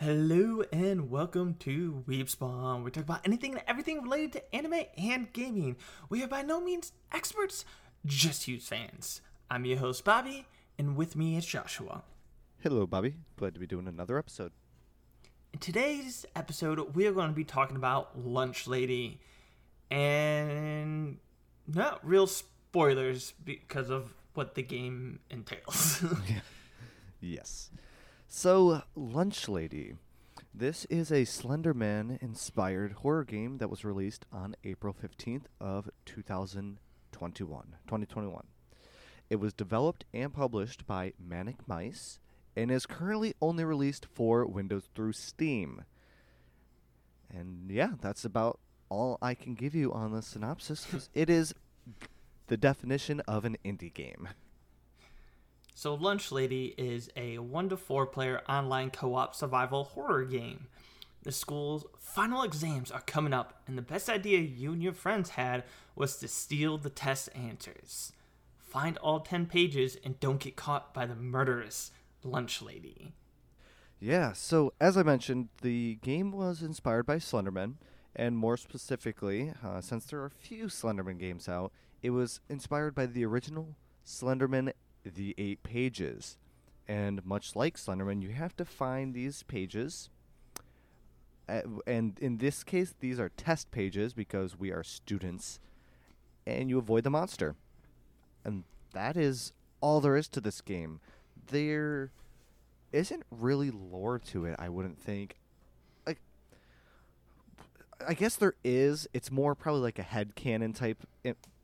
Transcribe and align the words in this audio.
Hello 0.00 0.62
and 0.72 1.10
welcome 1.10 1.54
to 1.54 2.04
Weebspawn. 2.06 2.84
We 2.84 2.92
talk 2.92 3.02
about 3.02 3.26
anything 3.26 3.54
and 3.54 3.62
everything 3.66 4.00
related 4.00 4.32
to 4.34 4.54
anime 4.54 4.84
and 4.96 5.32
gaming. 5.32 5.76
We 6.08 6.22
are 6.22 6.28
by 6.28 6.42
no 6.42 6.60
means 6.60 6.92
experts, 7.10 7.64
just 8.06 8.44
huge 8.44 8.62
fans. 8.62 9.20
I'm 9.50 9.64
your 9.64 9.78
host 9.78 10.04
Bobby, 10.04 10.46
and 10.78 10.94
with 10.94 11.16
me 11.16 11.36
is 11.36 11.44
Joshua. 11.44 12.04
Hello, 12.62 12.86
Bobby. 12.86 13.16
Glad 13.36 13.54
to 13.54 13.60
be 13.60 13.66
doing 13.66 13.88
another 13.88 14.18
episode. 14.18 14.52
In 15.52 15.58
today's 15.58 16.24
episode, 16.36 16.94
we 16.94 17.04
are 17.08 17.12
going 17.12 17.30
to 17.30 17.34
be 17.34 17.42
talking 17.42 17.76
about 17.76 18.24
Lunch 18.24 18.68
Lady, 18.68 19.20
and 19.90 21.18
not 21.66 22.06
real 22.06 22.28
spoilers 22.28 23.32
because 23.44 23.90
of 23.90 24.14
what 24.34 24.54
the 24.54 24.62
game 24.62 25.18
entails. 25.28 26.04
Yes. 27.20 27.70
So, 28.30 28.82
Lunch 28.94 29.48
Lady. 29.48 29.94
This 30.54 30.84
is 30.90 31.10
a 31.10 31.24
Slenderman 31.24 32.22
inspired 32.22 32.92
horror 32.92 33.24
game 33.24 33.56
that 33.56 33.70
was 33.70 33.86
released 33.86 34.26
on 34.30 34.54
April 34.64 34.94
15th 34.94 35.46
of 35.58 35.88
2021. 36.04 37.64
2021. 37.86 38.46
It 39.30 39.36
was 39.36 39.54
developed 39.54 40.04
and 40.12 40.32
published 40.32 40.86
by 40.86 41.14
Manic 41.18 41.66
Mice 41.66 42.20
and 42.54 42.70
is 42.70 42.84
currently 42.84 43.34
only 43.40 43.64
released 43.64 44.06
for 44.14 44.44
Windows 44.44 44.90
through 44.94 45.14
Steam. 45.14 45.84
And 47.34 47.70
yeah, 47.70 47.92
that's 48.00 48.26
about 48.26 48.60
all 48.90 49.16
I 49.22 49.34
can 49.34 49.54
give 49.54 49.74
you 49.74 49.90
on 49.92 50.12
the 50.12 50.20
synopsis 50.20 50.84
because 50.84 51.08
it 51.14 51.30
is 51.30 51.54
the 52.48 52.58
definition 52.58 53.20
of 53.20 53.46
an 53.46 53.56
indie 53.64 53.92
game. 53.92 54.28
So, 55.78 55.94
Lunch 55.94 56.32
Lady 56.32 56.74
is 56.76 57.08
a 57.14 57.38
1 57.38 57.68
to 57.68 57.76
4 57.76 58.06
player 58.06 58.42
online 58.48 58.90
co 58.90 59.14
op 59.14 59.32
survival 59.32 59.84
horror 59.84 60.24
game. 60.24 60.66
The 61.22 61.30
school's 61.30 61.86
final 61.96 62.42
exams 62.42 62.90
are 62.90 63.02
coming 63.02 63.32
up, 63.32 63.62
and 63.64 63.78
the 63.78 63.82
best 63.82 64.10
idea 64.10 64.40
you 64.40 64.72
and 64.72 64.82
your 64.82 64.92
friends 64.92 65.30
had 65.30 65.62
was 65.94 66.16
to 66.16 66.26
steal 66.26 66.78
the 66.78 66.90
test 66.90 67.28
answers. 67.32 68.12
Find 68.58 68.96
all 68.96 69.20
10 69.20 69.46
pages 69.46 69.96
and 70.04 70.18
don't 70.18 70.40
get 70.40 70.56
caught 70.56 70.92
by 70.92 71.06
the 71.06 71.14
murderous 71.14 71.92
Lunch 72.24 72.60
Lady. 72.60 73.12
Yeah, 74.00 74.32
so 74.32 74.72
as 74.80 74.96
I 74.96 75.04
mentioned, 75.04 75.48
the 75.62 76.00
game 76.02 76.32
was 76.32 76.60
inspired 76.60 77.06
by 77.06 77.18
Slenderman, 77.18 77.74
and 78.16 78.36
more 78.36 78.56
specifically, 78.56 79.52
uh, 79.64 79.80
since 79.80 80.06
there 80.06 80.22
are 80.22 80.26
a 80.26 80.30
few 80.30 80.64
Slenderman 80.64 81.20
games 81.20 81.48
out, 81.48 81.70
it 82.02 82.10
was 82.10 82.40
inspired 82.48 82.96
by 82.96 83.06
the 83.06 83.24
original 83.24 83.76
Slenderman 84.04 84.72
The 85.04 85.34
Eight 85.38 85.62
Pages. 85.62 86.36
And 86.86 87.24
much 87.24 87.54
like 87.54 87.76
Slenderman, 87.76 88.22
you 88.22 88.30
have 88.30 88.56
to 88.56 88.64
find 88.64 89.14
these 89.14 89.42
pages. 89.42 90.10
Uh, 91.48 91.62
and 91.86 92.18
in 92.18 92.38
this 92.38 92.64
case, 92.64 92.94
these 93.00 93.18
are 93.20 93.30
test 93.30 93.70
pages 93.70 94.12
because 94.12 94.58
we 94.58 94.70
are 94.70 94.82
students, 94.82 95.60
and 96.46 96.68
you 96.68 96.78
avoid 96.78 97.04
the 97.04 97.10
monster. 97.10 97.56
And 98.44 98.64
that 98.92 99.16
is 99.16 99.52
all 99.80 100.00
there 100.00 100.16
is 100.16 100.28
to 100.28 100.40
this 100.40 100.60
game. 100.60 101.00
There 101.48 102.10
isn't 102.92 103.22
really 103.30 103.70
lore 103.70 104.18
to 104.18 104.44
it, 104.44 104.56
I 104.58 104.68
wouldn't 104.68 104.98
think. 104.98 105.36
I 108.06 108.14
guess 108.14 108.36
there 108.36 108.54
is. 108.62 109.08
It's 109.12 109.30
more 109.30 109.54
probably 109.54 109.82
like 109.82 109.98
a 109.98 110.04
head 110.04 110.34
canon 110.34 110.72
type 110.72 111.04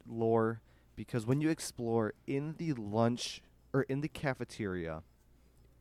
lore 0.06 0.60
because 0.96 1.26
when 1.26 1.40
you 1.40 1.50
explore 1.50 2.14
in 2.26 2.54
the 2.58 2.72
lunch 2.72 3.42
or 3.72 3.82
in 3.82 4.00
the 4.00 4.08
cafeteria, 4.08 5.02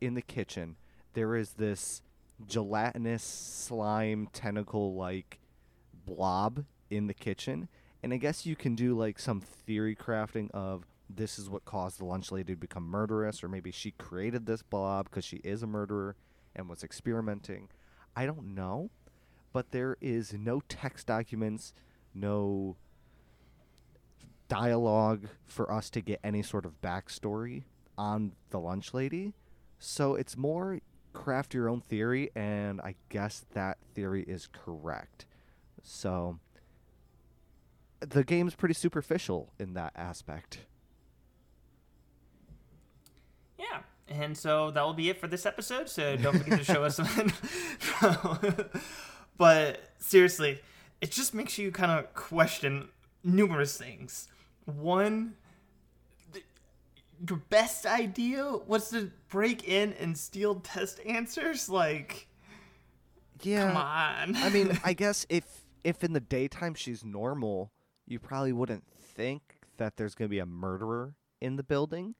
in 0.02 0.14
the 0.14 0.22
kitchen, 0.22 0.75
there 1.14 1.36
is 1.36 1.53
this 1.53 2.02
gelatinous 2.45 3.23
slime 3.23 4.28
tentacle 4.34 4.95
like 4.95 5.39
blob 6.06 6.66
in 6.89 7.08
the 7.08 7.14
kitchen. 7.14 7.69
And 8.02 8.14
I 8.14 8.17
guess 8.17 8.45
you 8.45 8.56
can 8.56 8.75
do 8.75 8.97
like 8.97 9.19
some 9.19 9.39
theory 9.39 9.95
crafting 9.95 10.51
of 10.51 10.85
this 11.09 11.38
is 11.38 11.50
what 11.50 11.66
caused 11.66 12.00
the 12.00 12.06
lunch 12.06 12.31
lady 12.31 12.53
to 12.53 12.59
become 12.59 12.84
murderous, 12.84 13.44
or 13.44 13.47
maybe 13.47 13.72
she 13.72 13.91
created 13.91 14.45
this 14.45 14.63
blob 14.63 15.09
because 15.09 15.25
she 15.25 15.38
is 15.38 15.63
a 15.63 15.68
murderer 15.68 16.16
and 16.56 16.69
was 16.69 16.84
experimenting. 16.84 17.69
I 18.16 18.25
don't 18.25 18.53
know, 18.56 18.90
but 19.51 19.72
there 19.72 19.97
is 20.01 20.34
no 20.34 20.62
text 20.68 21.07
documents, 21.07 21.74
no 22.13 22.78
dialogue 24.48 25.28
for 25.46 25.72
us 25.72 25.90
to 25.92 26.02
get 26.02 26.20
any 26.24 26.42
sort 26.42 26.66
of 26.66 26.81
backstory 26.81 27.64
on 27.98 28.34
the 28.50 28.59
lunch 28.59 28.94
lady. 28.94 29.34
So 29.80 30.16
it's 30.16 30.38
more 30.38 30.80
craft 31.14 31.54
your 31.54 31.70
own 31.70 31.81
theory, 31.81 32.31
and 32.36 32.81
I 32.81 32.96
guess 33.09 33.46
that 33.54 33.78
theory 33.94 34.24
is 34.24 34.48
correct. 34.52 35.26
So 35.84 36.40
the 38.00 38.24
game's 38.24 38.56
pretty 38.56 38.74
superficial 38.74 39.54
in 39.59 39.74
that 39.74 39.94
aspect. 39.96 40.60
Yeah. 43.58 43.81
And 44.08 44.38
so 44.38 44.72
that 44.72 44.81
will 44.84 44.94
be 44.94 45.10
it 45.10 45.20
for 45.20 45.28
this 45.28 45.46
episode. 45.46 45.90
So 45.90 46.18
don't 46.18 46.38
forget 46.38 46.60
to 46.60 46.66
show 46.66 46.84
us 46.84 46.96
something. 46.98 47.31
but 49.38 49.80
seriously, 50.00 50.62
it 51.02 51.12
just 51.12 51.34
makes 51.34 51.58
you 51.58 51.72
kind 51.72 51.92
of 51.92 52.14
question 52.14 52.90
numerous 53.24 53.78
things. 53.78 54.28
One, 54.66 55.35
th- 56.34 56.46
your 57.28 57.40
best 57.50 57.85
idea 57.85 58.46
was 58.68 58.90
to 58.91 59.12
break 59.29 59.68
in 59.68 59.94
and 59.94 60.18
steal 60.18 60.56
test 60.56 61.00
answers? 61.06 61.69
Like, 61.69 62.28
Yeah. 63.41 63.68
come 63.68 63.78
on. 63.78 64.35
I 64.38 64.50
mean, 64.50 64.78
I 64.84 64.94
guess 64.94 65.25
if 65.29 65.44
if 65.84 66.03
in 66.03 66.13
the 66.13 66.22
daytime 66.22 66.74
she's 66.75 67.03
normal, 67.03 67.72
you 68.07 68.19
probably 68.19 68.53
wouldn't 68.53 68.85
think 68.97 69.41
that 69.78 69.97
there's 69.97 70.16
going 70.16 70.28
to 70.28 70.31
be 70.31 70.40
a 70.40 70.46
murderer 70.46 71.16
in 71.41 71.57
the 71.57 71.63
building. 71.63 72.16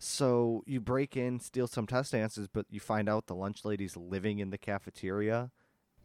So 0.00 0.62
you 0.64 0.80
break 0.80 1.16
in, 1.16 1.40
steal 1.40 1.66
some 1.66 1.86
test 1.86 2.14
answers, 2.14 2.46
but 2.46 2.66
you 2.70 2.80
find 2.80 3.08
out 3.08 3.26
the 3.26 3.34
lunch 3.34 3.64
lady's 3.64 3.96
living 3.96 4.38
in 4.38 4.50
the 4.50 4.56
cafeteria 4.58 5.50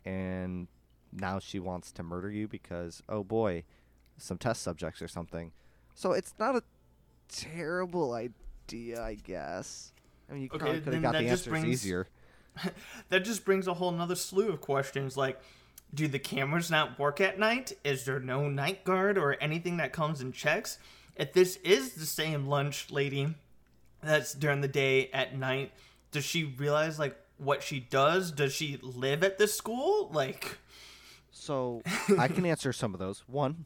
and 0.03 0.68
now 1.13 1.38
she 1.40 1.59
wants 1.59 1.91
to 1.94 2.03
murder 2.03 2.30
you 2.31 2.47
because 2.47 3.01
oh 3.07 3.24
boy, 3.24 3.63
some 4.18 4.38
test 4.38 4.62
subjects 4.62 5.01
or 5.01 5.07
something. 5.07 5.51
So 5.96 6.12
it's 6.13 6.34
not 6.40 6.56
a 6.56 6.63
terrible 7.29 8.13
idea, 8.13 9.01
I 9.01 9.16
guess. 9.16 9.91
I 10.29 10.34
mean, 10.34 10.44
you 10.44 10.50
Okay, 10.50 10.57
probably 10.59 10.81
could 10.81 10.94
have 10.94 11.01
got 11.03 11.13
the 11.13 11.19
answers 11.19 11.47
brings- 11.47 11.68
easier. 11.68 12.07
that 13.09 13.19
just 13.25 13.46
brings 13.46 13.68
a 13.68 13.74
whole 13.74 13.91
nother 13.91 14.16
slew 14.16 14.50
of 14.50 14.62
questions 14.62 15.18
like 15.18 15.41
do 15.91 16.07
the 16.07 16.19
cameras 16.19 16.69
not 16.69 17.00
work 17.00 17.19
at 17.19 17.40
night 17.40 17.74
is 17.84 18.06
there 18.06 18.19
no 18.19 18.47
night 18.47 18.84
guard 18.84 19.18
or 19.18 19.35
anything 19.41 19.78
that 19.78 19.91
comes 19.91 20.22
and 20.22 20.35
checks 20.35 20.78
if 21.16 21.34
this 21.34 21.56
is 21.63 21.94
the 21.95 22.06
same 22.06 22.45
lunch 22.45 22.91
lady 22.91 23.34
that's 24.03 24.35
during 24.35 24.62
the 24.62 24.68
day 24.68 25.09
at 25.13 25.35
night 25.35 25.72
does 26.12 26.24
she 26.24 26.44
realize 26.44 27.00
like 27.00 27.16
what 27.40 27.63
she 27.63 27.80
does 27.80 28.31
does 28.31 28.53
she 28.53 28.78
live 28.84 29.24
at 29.24 29.40
this 29.40 29.56
school 29.56 30.12
like 30.13 30.59
So 31.31 31.81
I 32.19 32.28
can 32.28 32.45
answer 32.45 32.72
some 32.72 32.94
of 32.94 33.00
those. 33.00 33.24
One, 33.25 33.66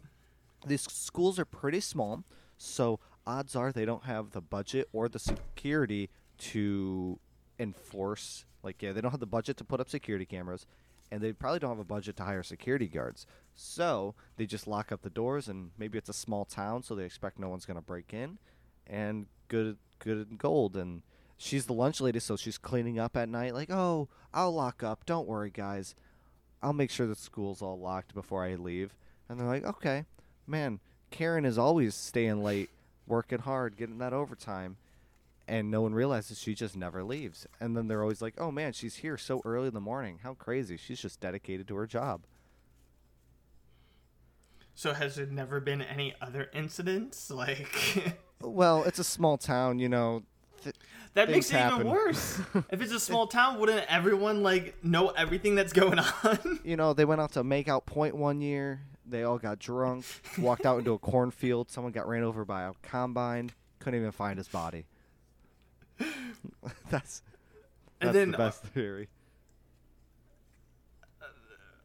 these 0.68 0.84
schools 0.84 1.40
are 1.40 1.46
pretty 1.46 1.80
small, 1.80 2.24
so 2.58 3.00
odds 3.26 3.56
are 3.56 3.72
they 3.72 3.86
don't 3.86 4.06
have 4.06 4.32
the 4.32 4.42
budget 4.42 4.88
or 4.94 5.10
the 5.10 5.20
security 5.20 6.10
to 6.38 7.20
enforce. 7.60 8.46
Like, 8.64 8.82
yeah, 8.82 8.92
they 8.92 9.02
don't 9.02 9.12
have 9.12 9.20
the 9.20 9.26
budget 9.26 9.58
to 9.58 9.64
put 9.64 9.80
up 9.80 9.90
security 9.90 10.26
cameras, 10.26 10.66
and 11.12 11.22
they 11.22 11.34
probably 11.34 11.60
don't 11.60 11.72
have 11.72 11.80
a 11.80 11.84
budget 11.84 12.18
to 12.18 12.24
hire 12.24 12.44
security 12.44 12.88
guards. 12.88 13.26
So 13.56 14.16
they 14.38 14.46
just 14.46 14.68
lock 14.68 14.92
up 14.92 15.02
the 15.02 15.10
doors, 15.10 15.48
and 15.48 15.72
maybe 15.78 15.98
it's 15.98 16.10
a 16.10 16.14
small 16.14 16.46
town, 16.46 16.84
so 16.84 16.96
they 16.96 17.06
expect 17.06 17.40
no 17.40 17.50
one's 17.50 17.66
gonna 17.66 17.82
break 17.82 18.14
in, 18.14 18.38
and 18.86 19.28
good, 19.48 19.78
good 20.00 20.30
and 20.30 20.38
gold. 20.38 20.78
And 20.78 21.02
she's 21.38 21.66
the 21.66 21.74
lunch 21.74 22.02
lady, 22.02 22.20
so 22.20 22.36
she's 22.36 22.58
cleaning 22.58 23.00
up 23.00 23.18
at 23.18 23.30
night. 23.30 23.54
Like, 23.54 23.72
oh, 23.72 24.10
I'll 24.34 24.54
lock 24.54 24.84
up. 24.84 25.06
Don't 25.06 25.28
worry, 25.28 25.50
guys. 25.50 25.96
I'll 26.62 26.74
make 26.74 26.90
sure 26.90 27.08
the 27.08 27.16
school's 27.16 27.62
all 27.62 27.80
locked 27.80 28.14
before 28.14 28.44
I 28.44 28.56
leave. 28.56 28.96
And 29.30 29.40
they're 29.40 29.48
like, 29.48 29.66
okay, 29.66 30.06
man, 30.48 30.80
Karen 31.12 31.46
is 31.46 31.58
always 31.58 31.94
staying 31.96 32.44
late, 32.44 32.70
working 33.06 33.40
hard, 33.40 33.78
getting 33.78 33.98
that 34.00 34.14
overtime. 34.14 34.78
And 35.50 35.72
no 35.72 35.82
one 35.82 35.94
realizes 35.94 36.40
she 36.40 36.54
just 36.54 36.76
never 36.76 37.04
leaves. 37.04 37.48
And 37.62 37.76
then 37.78 37.88
they're 37.88 38.02
always 38.02 38.22
like, 38.22 38.34
oh 38.38 38.52
man, 38.52 38.74
she's 38.74 38.98
here 38.98 39.18
so 39.18 39.42
early 39.46 39.68
in 39.70 39.74
the 39.74 39.80
morning. 39.80 40.20
How 40.24 40.34
crazy. 40.34 40.76
She's 40.76 41.00
just 41.00 41.22
dedicated 41.22 41.68
to 41.70 41.76
her 41.78 41.88
job. 41.88 42.24
so 44.76 44.94
has 44.94 45.16
there 45.16 45.26
never 45.26 45.60
been 45.60 45.82
any 45.82 46.14
other 46.22 46.50
incidents 46.54 47.32
like 47.44 48.18
Well, 48.42 48.84
it's 48.84 49.00
a 49.00 49.04
small 49.04 49.38
town, 49.38 49.80
you 49.80 49.90
know. 49.90 50.24
Th- 50.64 50.76
that 51.14 51.30
makes 51.30 51.50
it 51.50 51.54
happen. 51.54 51.80
even 51.82 51.92
worse 51.92 52.40
if 52.72 52.82
it's 52.82 52.92
a 52.92 53.00
small 53.00 53.26
town 53.28 53.60
wouldn't 53.60 53.86
everyone 53.90 54.44
like 54.44 54.84
know 54.84 55.10
everything 55.10 55.56
that's 55.56 55.72
going 55.74 55.98
on 56.24 56.60
you 56.64 56.76
know, 56.76 56.94
they 56.94 57.06
went 57.06 57.22
out 57.22 57.32
to 57.34 57.44
make 57.44 57.68
out 57.70 57.86
point 57.86 58.16
one 58.16 58.42
year. 58.42 58.82
They 59.10 59.24
all 59.24 59.38
got 59.38 59.60
drunk, 59.60 60.06
walked 60.38 60.66
out 60.66 60.80
into 60.80 60.94
a 60.94 61.00
cornfield. 61.00 61.72
Someone 61.72 61.94
got 61.94 62.08
ran 62.08 62.24
over 62.24 62.44
by 62.46 62.64
a 62.64 62.74
combine. 62.84 63.52
Couldn't 63.80 64.00
even 64.00 64.12
find 64.12 64.38
his 64.38 64.48
body. 64.48 64.86
that's 66.90 67.22
that's 68.00 68.14
then, 68.14 68.32
the 68.32 68.38
uh, 68.38 68.38
best 68.38 68.64
theory. 68.64 69.08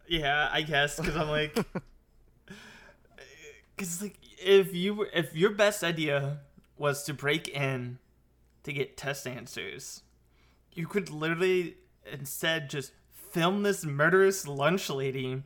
yeah, 0.09 0.49
I 0.53 0.63
guess 0.63 0.99
because 0.99 1.17
I'm 1.17 1.29
like, 1.29 1.55
because 3.77 4.03
like 4.03 4.19
if 4.39 4.75
you 4.75 4.95
were, 4.95 5.09
if 5.15 5.35
your 5.35 5.51
best 5.51 5.83
idea 5.83 6.41
was 6.77 7.05
to 7.05 7.15
break 7.15 7.49
in 7.49 7.99
to 8.65 8.73
get 8.73 8.97
test 8.97 9.27
answers, 9.27 10.03
you 10.75 10.87
could 10.87 11.11
literally 11.11 11.77
instead 12.11 12.69
just 12.69 12.93
film 13.31 13.63
this 13.63 13.85
murderous 13.85 14.47
lunch 14.47 14.91
lady 14.91 15.43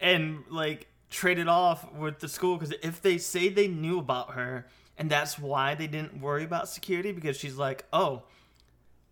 and 0.00 0.44
like 0.48 0.86
trade 1.10 1.38
it 1.38 1.48
off 1.48 1.92
with 1.92 2.20
the 2.20 2.28
school 2.28 2.56
because 2.56 2.74
if 2.82 3.02
they 3.02 3.18
say 3.18 3.48
they 3.48 3.68
knew 3.68 3.98
about 3.98 4.32
her 4.32 4.66
and 4.96 5.10
that's 5.10 5.38
why 5.38 5.74
they 5.74 5.86
didn't 5.86 6.20
worry 6.20 6.44
about 6.44 6.68
security 6.68 7.12
because 7.12 7.36
she's 7.36 7.56
like 7.56 7.84
oh 7.92 8.22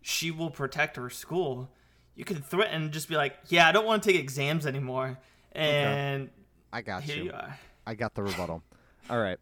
she 0.01 0.31
will 0.31 0.49
protect 0.49 0.95
her 0.95 1.09
school 1.09 1.69
you 2.15 2.23
can 2.23 2.41
threaten 2.41 2.83
and 2.83 2.91
just 2.91 3.09
be 3.09 3.15
like 3.15 3.35
yeah 3.49 3.67
i 3.67 3.71
don't 3.71 3.85
want 3.85 4.01
to 4.01 4.11
take 4.11 4.19
exams 4.19 4.65
anymore 4.65 5.17
and 5.51 6.29
I 6.71 6.81
got 6.81 7.03
here 7.03 7.17
you. 7.17 7.23
you 7.25 7.31
are 7.31 7.57
I 7.85 7.95
got 7.95 8.13
the 8.13 8.21
rebuttal. 8.21 8.61
All 9.09 9.19
right. 9.19 9.39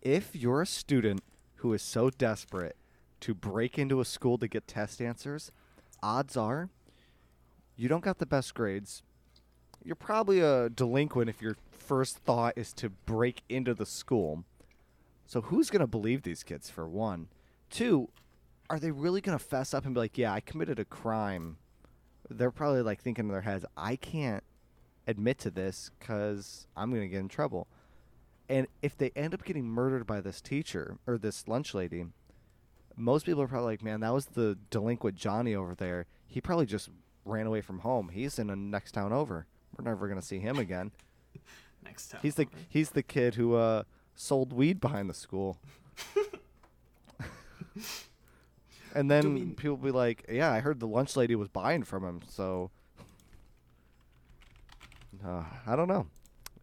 If 0.00 0.36
you're 0.36 0.62
a 0.62 0.66
student 0.66 1.20
who 1.56 1.72
is 1.72 1.82
so 1.82 2.10
desperate 2.10 2.76
to 3.20 3.34
break 3.34 3.76
into 3.76 4.00
a 4.00 4.04
school 4.04 4.38
to 4.38 4.46
get 4.46 4.68
test 4.68 5.02
answers, 5.02 5.50
odds 6.00 6.36
are 6.36 6.68
you 7.76 7.88
don't 7.88 8.04
got 8.04 8.18
the 8.18 8.26
best 8.26 8.54
grades. 8.54 9.02
You're 9.84 9.96
probably 9.96 10.38
a 10.38 10.68
delinquent 10.68 11.28
if 11.28 11.42
your 11.42 11.56
first 11.82 12.18
thought 12.18 12.54
is 12.56 12.72
to 12.74 12.88
break 12.88 13.42
into 13.48 13.74
the 13.74 13.86
school. 13.86 14.44
So 15.26 15.42
who's 15.42 15.70
going 15.70 15.80
to 15.80 15.86
believe 15.86 16.22
these 16.22 16.42
kids 16.42 16.70
for 16.70 16.88
one? 16.88 17.28
Two, 17.70 18.08
are 18.70 18.78
they 18.78 18.90
really 18.90 19.20
going 19.20 19.38
to 19.38 19.44
fess 19.44 19.74
up 19.74 19.84
and 19.84 19.94
be 19.94 20.00
like, 20.00 20.18
"Yeah, 20.18 20.32
I 20.32 20.40
committed 20.40 20.78
a 20.78 20.84
crime." 20.84 21.58
They're 22.30 22.50
probably 22.50 22.82
like 22.82 23.00
thinking 23.00 23.26
in 23.26 23.32
their 23.32 23.42
heads, 23.42 23.64
"I 23.76 23.96
can't 23.96 24.44
admit 25.06 25.38
to 25.40 25.50
this 25.50 25.90
cuz 26.00 26.66
I'm 26.76 26.90
going 26.90 27.02
to 27.02 27.08
get 27.08 27.20
in 27.20 27.28
trouble." 27.28 27.66
And 28.48 28.66
if 28.82 28.96
they 28.96 29.10
end 29.16 29.34
up 29.34 29.44
getting 29.44 29.66
murdered 29.66 30.06
by 30.06 30.20
this 30.20 30.40
teacher 30.40 30.98
or 31.06 31.18
this 31.18 31.48
lunch 31.48 31.74
lady, 31.74 32.06
most 32.96 33.26
people 33.26 33.42
are 33.42 33.48
probably 33.48 33.72
like, 33.72 33.82
"Man, 33.82 34.00
that 34.00 34.12
was 34.12 34.26
the 34.26 34.58
delinquent 34.70 35.16
Johnny 35.16 35.54
over 35.54 35.74
there. 35.74 36.06
He 36.26 36.40
probably 36.40 36.66
just 36.66 36.88
ran 37.24 37.46
away 37.46 37.60
from 37.60 37.80
home. 37.80 38.10
He's 38.10 38.38
in 38.38 38.48
the 38.48 38.56
next 38.56 38.92
town 38.92 39.12
over. 39.12 39.46
We're 39.76 39.84
never 39.84 40.08
going 40.08 40.20
to 40.20 40.26
see 40.26 40.38
him 40.38 40.58
again." 40.58 40.92
next 41.84 42.08
time 42.08 42.20
He's 42.22 42.36
the 42.36 42.46
he's 42.68 42.90
the 42.90 43.02
kid 43.02 43.34
who 43.34 43.54
uh, 43.54 43.82
sold 44.14 44.52
weed 44.52 44.80
behind 44.80 45.10
the 45.10 45.14
school. 45.14 45.58
and 48.94 49.10
then 49.10 49.34
mean- 49.34 49.54
people 49.54 49.76
be 49.76 49.90
like, 49.90 50.24
"Yeah, 50.28 50.52
I 50.52 50.60
heard 50.60 50.80
the 50.80 50.86
lunch 50.86 51.16
lady 51.16 51.34
was 51.34 51.48
buying 51.48 51.82
from 51.82 52.04
him." 52.04 52.20
So 52.28 52.70
uh, 55.26 55.44
I 55.66 55.76
don't 55.76 55.88
know. 55.88 56.06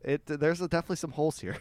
It 0.01 0.25
there's 0.25 0.59
definitely 0.59 0.95
some 0.97 1.11
holes 1.11 1.39
here. 1.39 1.57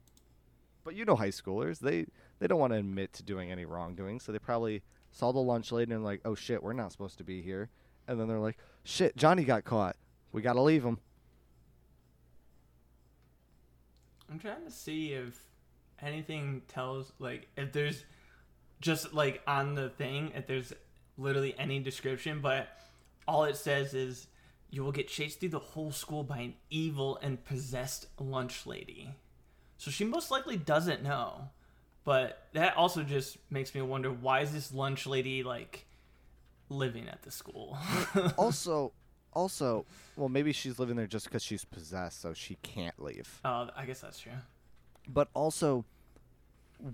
but 0.84 0.94
you 0.94 1.04
know, 1.04 1.16
high 1.16 1.28
schoolers 1.28 1.78
they 1.78 2.06
they 2.38 2.46
don't 2.46 2.58
want 2.58 2.72
to 2.72 2.78
admit 2.78 3.12
to 3.14 3.22
doing 3.22 3.50
any 3.50 3.64
wrongdoing, 3.64 4.20
so 4.20 4.32
they 4.32 4.38
probably 4.38 4.82
saw 5.12 5.32
the 5.32 5.38
lunch 5.38 5.72
lady 5.72 5.92
and 5.92 6.04
like, 6.04 6.20
"Oh 6.24 6.34
shit, 6.34 6.62
we're 6.62 6.72
not 6.72 6.92
supposed 6.92 7.18
to 7.18 7.24
be 7.24 7.42
here." 7.42 7.70
And 8.08 8.18
then 8.18 8.26
they're 8.26 8.40
like, 8.40 8.58
"Shit, 8.82 9.16
Johnny 9.16 9.44
got 9.44 9.64
caught. 9.64 9.96
We 10.32 10.42
got 10.42 10.54
to 10.54 10.62
leave 10.62 10.84
him." 10.84 10.98
I'm 14.32 14.38
trying 14.38 14.64
to 14.64 14.70
see 14.70 15.12
if 15.12 15.38
anything 16.00 16.62
tells 16.66 17.12
like 17.18 17.48
if 17.54 17.70
there's 17.72 18.02
just 18.80 19.12
like 19.12 19.42
on 19.46 19.74
the 19.74 19.90
thing 19.90 20.32
if 20.34 20.46
there's 20.46 20.72
literally 21.18 21.54
any 21.58 21.80
description, 21.80 22.40
but 22.40 22.68
all 23.28 23.44
it 23.44 23.56
says 23.56 23.92
is 23.92 24.28
you 24.70 24.82
will 24.82 24.90
get 24.90 25.06
chased 25.06 25.40
through 25.40 25.50
the 25.50 25.58
whole 25.58 25.92
school 25.92 26.24
by 26.24 26.38
an 26.38 26.54
evil 26.70 27.18
and 27.20 27.44
possessed 27.44 28.06
lunch 28.18 28.66
lady. 28.66 29.14
So 29.76 29.90
she 29.90 30.04
most 30.04 30.30
likely 30.30 30.56
doesn't 30.56 31.02
know. 31.02 31.50
But 32.04 32.46
that 32.54 32.74
also 32.74 33.02
just 33.02 33.36
makes 33.50 33.74
me 33.74 33.82
wonder 33.82 34.10
why 34.10 34.40
is 34.40 34.50
this 34.50 34.72
lunch 34.72 35.06
lady 35.06 35.42
like 35.42 35.84
living 36.70 37.06
at 37.06 37.22
the 37.22 37.30
school? 37.30 37.76
also, 38.38 38.92
also, 39.32 39.84
well, 40.16 40.28
maybe 40.28 40.52
she's 40.52 40.78
living 40.78 40.96
there 40.96 41.06
just 41.06 41.26
because 41.26 41.42
she's 41.42 41.64
possessed, 41.64 42.20
so 42.20 42.32
she 42.34 42.56
can't 42.62 43.00
leave. 43.02 43.40
Oh, 43.44 43.68
I 43.76 43.86
guess 43.86 44.00
that's 44.00 44.18
true. 44.18 44.32
But 45.08 45.28
also, 45.34 45.84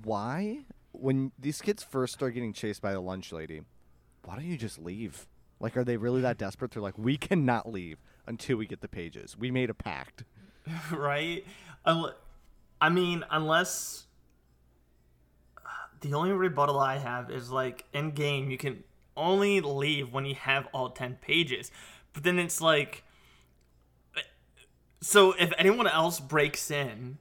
why, 0.05 0.61
when 0.93 1.33
these 1.39 1.61
kids 1.61 1.83
first 1.83 2.15
start 2.15 2.35
getting 2.35 2.53
chased 2.53 2.81
by 2.81 2.93
the 2.93 3.01
lunch 3.01 3.33
lady, 3.33 3.63
why 4.25 4.37
don't 4.37 4.45
you 4.45 4.57
just 4.57 4.79
leave? 4.79 5.27
Like, 5.61 5.77
are 5.77 5.85
they 5.85 5.97
really 5.97 6.21
that 6.21 6.39
desperate? 6.39 6.71
They're 6.71 6.83
like, 6.83 6.99
we 6.99 7.17
cannot 7.17 7.71
leave 7.71 7.99
until 8.27 8.57
we 8.57 8.67
get 8.67 8.81
the 8.81 8.89
pages. 8.89 9.37
We 9.37 9.51
made 9.51 9.71
a 9.71 9.75
pact. 9.75 10.25
right? 10.93 11.45
I 11.85 12.89
mean, 12.91 13.25
unless 13.31 14.07
the 16.01 16.15
only 16.15 16.33
rebuttal 16.33 16.79
I 16.79 16.99
have 16.99 17.31
is 17.31 17.51
like 17.51 17.85
in 17.93 18.13
game, 18.13 18.51
you 18.51 18.59
can 18.59 18.85
only 19.17 19.61
leave 19.61 20.13
when 20.13 20.25
you 20.25 20.35
have 20.37 20.69
all 20.73 20.91
10 20.91 21.19
pages. 21.21 21.71
But 22.19 22.25
then 22.25 22.41
it's 22.41 22.61
like, 22.61 23.05
so 25.01 25.35
if 25.39 25.53
anyone 25.57 25.87
else 25.87 26.19
breaks 26.19 26.69
in 26.69 27.19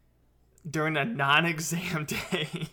during 0.68 0.98
a 0.98 1.06
non 1.06 1.46
exam 1.46 2.06
day, 2.32 2.70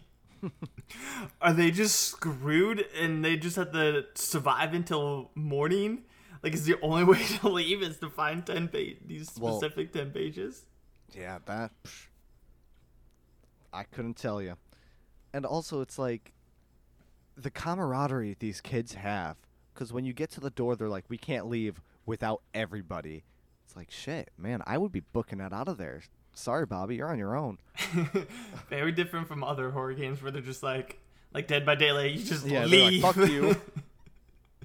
are 1.43 1.53
they 1.53 1.71
just 1.71 1.97
screwed 2.01 2.83
and 2.99 3.23
they 3.23 3.37
just 3.37 3.57
have 3.57 3.73
to 3.73 4.07
survive 4.15 4.73
until 4.73 5.33
morning? 5.35 6.05
Like, 6.43 6.55
is 6.55 6.65
the 6.65 6.81
only 6.81 7.05
way 7.13 7.23
to 7.23 7.49
leave 7.51 7.83
is 7.83 7.99
to 7.99 8.09
find 8.09 8.47
10 8.47 8.69
pa- 8.69 8.79
these 9.07 9.31
Well- 9.39 9.59
specific 9.61 9.93
10 9.93 10.11
pages? 10.13 10.63
Yeah, 11.15 11.41
that. 11.45 11.73
psh, 11.85 12.07
I 13.71 13.83
couldn't 13.83 14.15
tell 14.17 14.41
you. 14.41 14.55
And 15.35 15.45
also, 15.45 15.83
it's 15.83 15.99
like 15.99 16.33
the 17.37 17.51
camaraderie 17.51 18.35
these 18.41 18.63
kids 18.63 18.95
have. 18.95 19.37
Because 19.75 19.93
when 19.93 20.07
you 20.07 20.15
get 20.15 20.31
to 20.31 20.41
the 20.41 20.49
door, 20.49 20.75
they're 20.75 20.89
like, 20.89 21.05
we 21.11 21.19
can't 21.19 21.49
leave 21.49 21.83
without 22.07 22.43
everybody. 22.53 23.25
It's 23.67 23.77
like, 23.77 23.91
shit, 23.91 24.31
man, 24.37 24.63
I 24.67 24.79
would 24.79 24.93
be 24.93 25.01
booking 25.01 25.39
that 25.39 25.53
out 25.53 25.69
of 25.69 25.79
there. 25.79 26.03
Sorry, 26.35 26.67
Bobby, 26.67 26.97
you're 26.97 27.11
on 27.11 27.19
your 27.19 27.37
own. 27.37 27.59
Very 28.69 28.93
different 28.93 29.29
from 29.29 29.45
other 29.45 29.71
horror 29.71 29.95
games 29.95 30.23
where 30.23 30.33
they're 30.33 30.43
just 30.43 30.63
like, 30.63 30.99
like 31.33 31.47
Dead 31.47 31.65
by 31.65 31.75
Daylight, 31.77 32.13
you 32.13 32.25
just 32.25 32.47
Yeah, 32.47 32.67
they're 32.67 32.81
like, 32.83 32.91
leave. 32.93 33.03
"Fuck 33.03 33.17
you." 33.29 33.57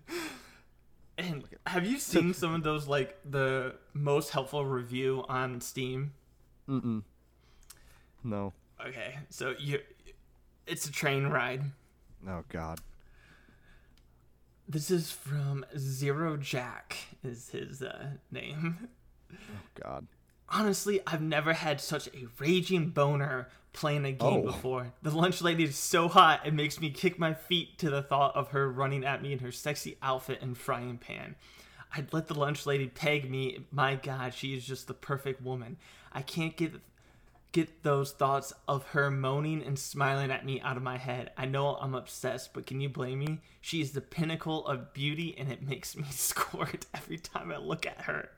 and 1.18 1.44
have 1.68 1.86
you 1.86 1.98
seen 2.00 2.34
some 2.34 2.54
of 2.54 2.64
those 2.64 2.88
like 2.88 3.18
the 3.30 3.76
most 3.94 4.32
helpful 4.32 4.66
review 4.66 5.24
on 5.30 5.62
Steam? 5.62 6.14
Mm-mm. 6.68 7.04
No. 8.24 8.54
Okay, 8.86 9.18
so 9.30 9.54
you, 9.60 9.80
it's 10.68 10.86
a 10.88 10.92
train 10.92 11.28
ride. 11.28 11.64
Oh, 12.28 12.44
God. 12.50 12.80
This 14.70 14.92
is 14.92 15.12
from 15.12 15.66
Zero 15.78 16.38
Jack 16.38 16.96
is 17.24 17.50
his 17.50 17.82
uh, 17.82 18.12
name. 18.32 18.88
Oh, 19.34 19.36
God. 19.84 20.06
Honestly, 20.48 21.02
I've 21.08 21.22
never 21.24 21.54
had 21.54 21.82
such 21.82 22.08
a 22.10 22.28
raging 22.40 22.90
boner 22.90 23.50
playing 23.74 24.06
a 24.06 24.12
game 24.12 24.20
Oh. 24.22 24.42
before. 24.44 24.94
The 25.02 25.10
lunch 25.12 25.42
lady 25.42 25.64
is 25.64 25.76
so 25.76 26.08
hot, 26.08 26.46
it 26.46 26.54
makes 26.54 26.80
me 26.80 26.90
kick 26.92 27.18
my 27.18 27.34
feet 27.34 27.78
to 27.80 27.90
the 27.90 28.02
thought 28.04 28.36
of 28.36 28.50
her 28.50 28.70
running 28.72 29.04
at 29.06 29.22
me 29.24 29.34
in 29.34 29.40
her 29.40 29.52
sexy 29.52 29.98
outfit 30.02 30.40
and 30.42 30.58
frying 30.58 30.98
pan. 30.98 31.36
I'd 31.96 32.14
let 32.14 32.28
the 32.28 32.36
lunch 32.40 32.68
lady 32.68 32.88
peg 32.88 33.30
me. 33.30 33.66
My 33.72 33.96
god, 33.96 34.36
she 34.36 34.56
is 34.56 34.66
just 34.66 34.88
the 34.88 34.94
perfect 34.94 35.42
woman. 35.42 35.78
I 36.14 36.22
can't 36.22 36.56
get 36.56 36.74
get 37.52 37.84
those 37.84 38.12
thoughts 38.12 38.54
of 38.68 38.84
her 38.90 39.10
moaning 39.10 39.64
and 39.64 39.78
smiling 39.80 40.30
at 40.32 40.46
me 40.46 40.62
out 40.62 40.78
of 40.78 40.84
my 40.84 40.98
head. 40.98 41.32
I 41.38 41.46
know 41.46 41.76
I'm 41.76 41.96
obsessed, 41.96 42.54
but 42.54 42.68
can 42.68 42.80
you 42.80 42.90
blame 42.90 43.20
me? 43.20 43.40
She 43.62 43.82
is 43.82 43.92
the 43.92 44.02
pinnacle 44.02 44.66
of 44.68 44.94
beauty 44.94 45.36
and 45.38 45.52
it 45.52 45.62
makes 45.62 45.96
me 45.98 46.06
squirt 46.12 46.86
every 46.94 47.18
time 47.18 47.52
I 47.52 47.58
look 47.58 47.86
at 47.86 48.02
her. 48.02 48.30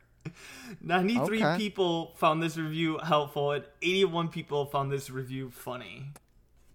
93 0.82 1.44
Okay. 1.44 1.58
people 1.58 2.13
found 2.15 2.44
this 2.44 2.56
review 2.56 3.00
helpful 3.00 3.51
and 3.51 3.65
81 3.82 4.30
people 4.30 4.65
found 4.65 4.91
this 4.91 5.10
review 5.10 5.50
funny. 5.50 6.12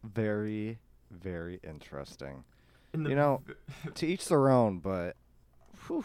Very, 0.03 0.79
very 1.11 1.61
interesting. 1.63 2.45
The, 2.93 3.11
You 3.11 3.15
know, 3.15 3.43
to 3.95 4.07
each 4.07 4.29
their 4.29 4.51
own, 4.51 4.79
but. 4.81 5.17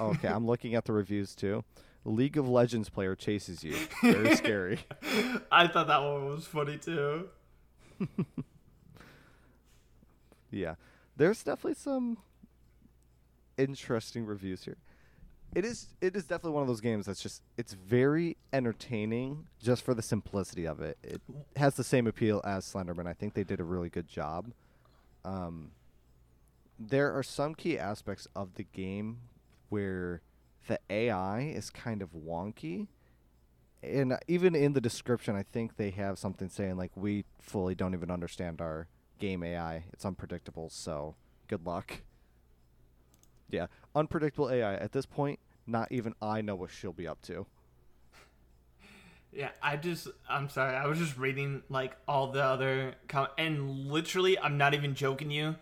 Okay, 0.00 0.28
I'm 0.28 0.46
looking 0.46 0.74
at 0.74 0.84
the 0.84 0.92
reviews 0.92 1.34
too. 1.34 1.64
League 2.06 2.36
of 2.36 2.48
Legends 2.48 2.88
player 2.88 3.14
chases 3.14 3.64
you. 3.64 3.76
Very 4.02 4.36
scary. 4.36 4.78
I 5.50 5.66
thought 5.66 5.88
that 5.88 6.02
one 6.02 6.26
was 6.26 6.46
funny 6.46 6.78
too. 6.78 7.28
Yeah. 10.50 10.76
There's 11.16 11.42
definitely 11.42 11.74
some 11.74 12.18
interesting 13.58 14.26
reviews 14.26 14.64
here. 14.64 14.76
It 15.54 15.64
is 15.64 15.88
it 16.00 16.16
is 16.16 16.24
definitely 16.24 16.52
one 16.52 16.62
of 16.62 16.68
those 16.68 16.80
games 16.80 17.06
that's 17.06 17.22
just 17.22 17.42
it's 17.56 17.72
very 17.72 18.36
entertaining 18.52 19.46
just 19.62 19.82
for 19.82 19.94
the 19.94 20.02
simplicity 20.02 20.66
of 20.66 20.80
it. 20.80 20.98
It 21.02 21.20
has 21.56 21.74
the 21.74 21.84
same 21.84 22.06
appeal 22.06 22.42
as 22.44 22.64
Slenderman. 22.64 23.06
I 23.06 23.14
think 23.14 23.34
they 23.34 23.44
did 23.44 23.60
a 23.60 23.64
really 23.64 23.88
good 23.88 24.08
job. 24.08 24.52
Um 25.24 25.70
there 26.78 27.12
are 27.16 27.22
some 27.22 27.54
key 27.54 27.78
aspects 27.78 28.28
of 28.36 28.54
the 28.54 28.64
game 28.64 29.18
where 29.70 30.20
the 30.66 30.78
AI 30.90 31.40
is 31.40 31.70
kind 31.70 32.02
of 32.02 32.10
wonky. 32.10 32.88
And 33.82 34.12
uh, 34.12 34.18
even 34.26 34.54
in 34.54 34.72
the 34.72 34.80
description, 34.80 35.36
I 35.36 35.42
think 35.42 35.76
they 35.76 35.90
have 35.90 36.18
something 36.18 36.48
saying 36.48 36.76
like 36.76 36.92
we 36.96 37.24
fully 37.40 37.74
don't 37.74 37.94
even 37.94 38.10
understand 38.10 38.60
our 38.60 38.88
game 39.18 39.42
AI. 39.42 39.84
It's 39.92 40.04
unpredictable, 40.04 40.68
so 40.70 41.14
good 41.48 41.66
luck. 41.66 42.02
Yeah, 43.48 43.66
unpredictable 43.94 44.50
AI. 44.50 44.74
At 44.74 44.92
this 44.92 45.06
point, 45.06 45.38
not 45.66 45.92
even 45.92 46.14
I 46.20 46.40
know 46.40 46.56
what 46.56 46.70
she'll 46.70 46.92
be 46.92 47.06
up 47.06 47.22
to. 47.22 47.46
Yeah, 49.32 49.50
I 49.62 49.76
just 49.76 50.08
I'm 50.28 50.48
sorry. 50.48 50.74
I 50.74 50.86
was 50.86 50.98
just 50.98 51.18
reading 51.18 51.62
like 51.68 51.96
all 52.08 52.28
the 52.28 52.42
other 52.42 52.94
and 53.36 53.88
literally 53.88 54.38
I'm 54.38 54.56
not 54.56 54.72
even 54.72 54.94
joking 54.94 55.30
you. 55.30 55.56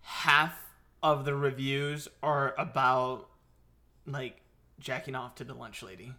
Half 0.00 0.60
of 1.02 1.24
the 1.24 1.34
reviews 1.34 2.08
are 2.22 2.54
about 2.58 3.28
like 4.06 4.40
jacking 4.80 5.14
off 5.14 5.34
to 5.36 5.44
the 5.44 5.54
lunch 5.54 5.82
lady. 5.82 6.12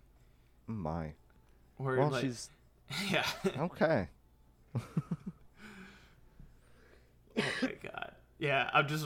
My. 0.68 1.14
Or 1.78 1.98
Well, 1.98 2.10
like, 2.10 2.22
she's 2.24 2.50
yeah. 3.12 3.26
okay. 3.60 4.08
oh 4.76 4.82
my 7.62 7.74
god. 7.84 8.12
Yeah, 8.40 8.70
I'm 8.74 8.88
just 8.88 9.06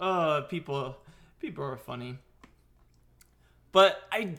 uh 0.00 0.42
people 0.42 0.96
people 1.40 1.64
are 1.64 1.76
funny. 1.76 2.18
But 3.72 4.02
I. 4.10 4.34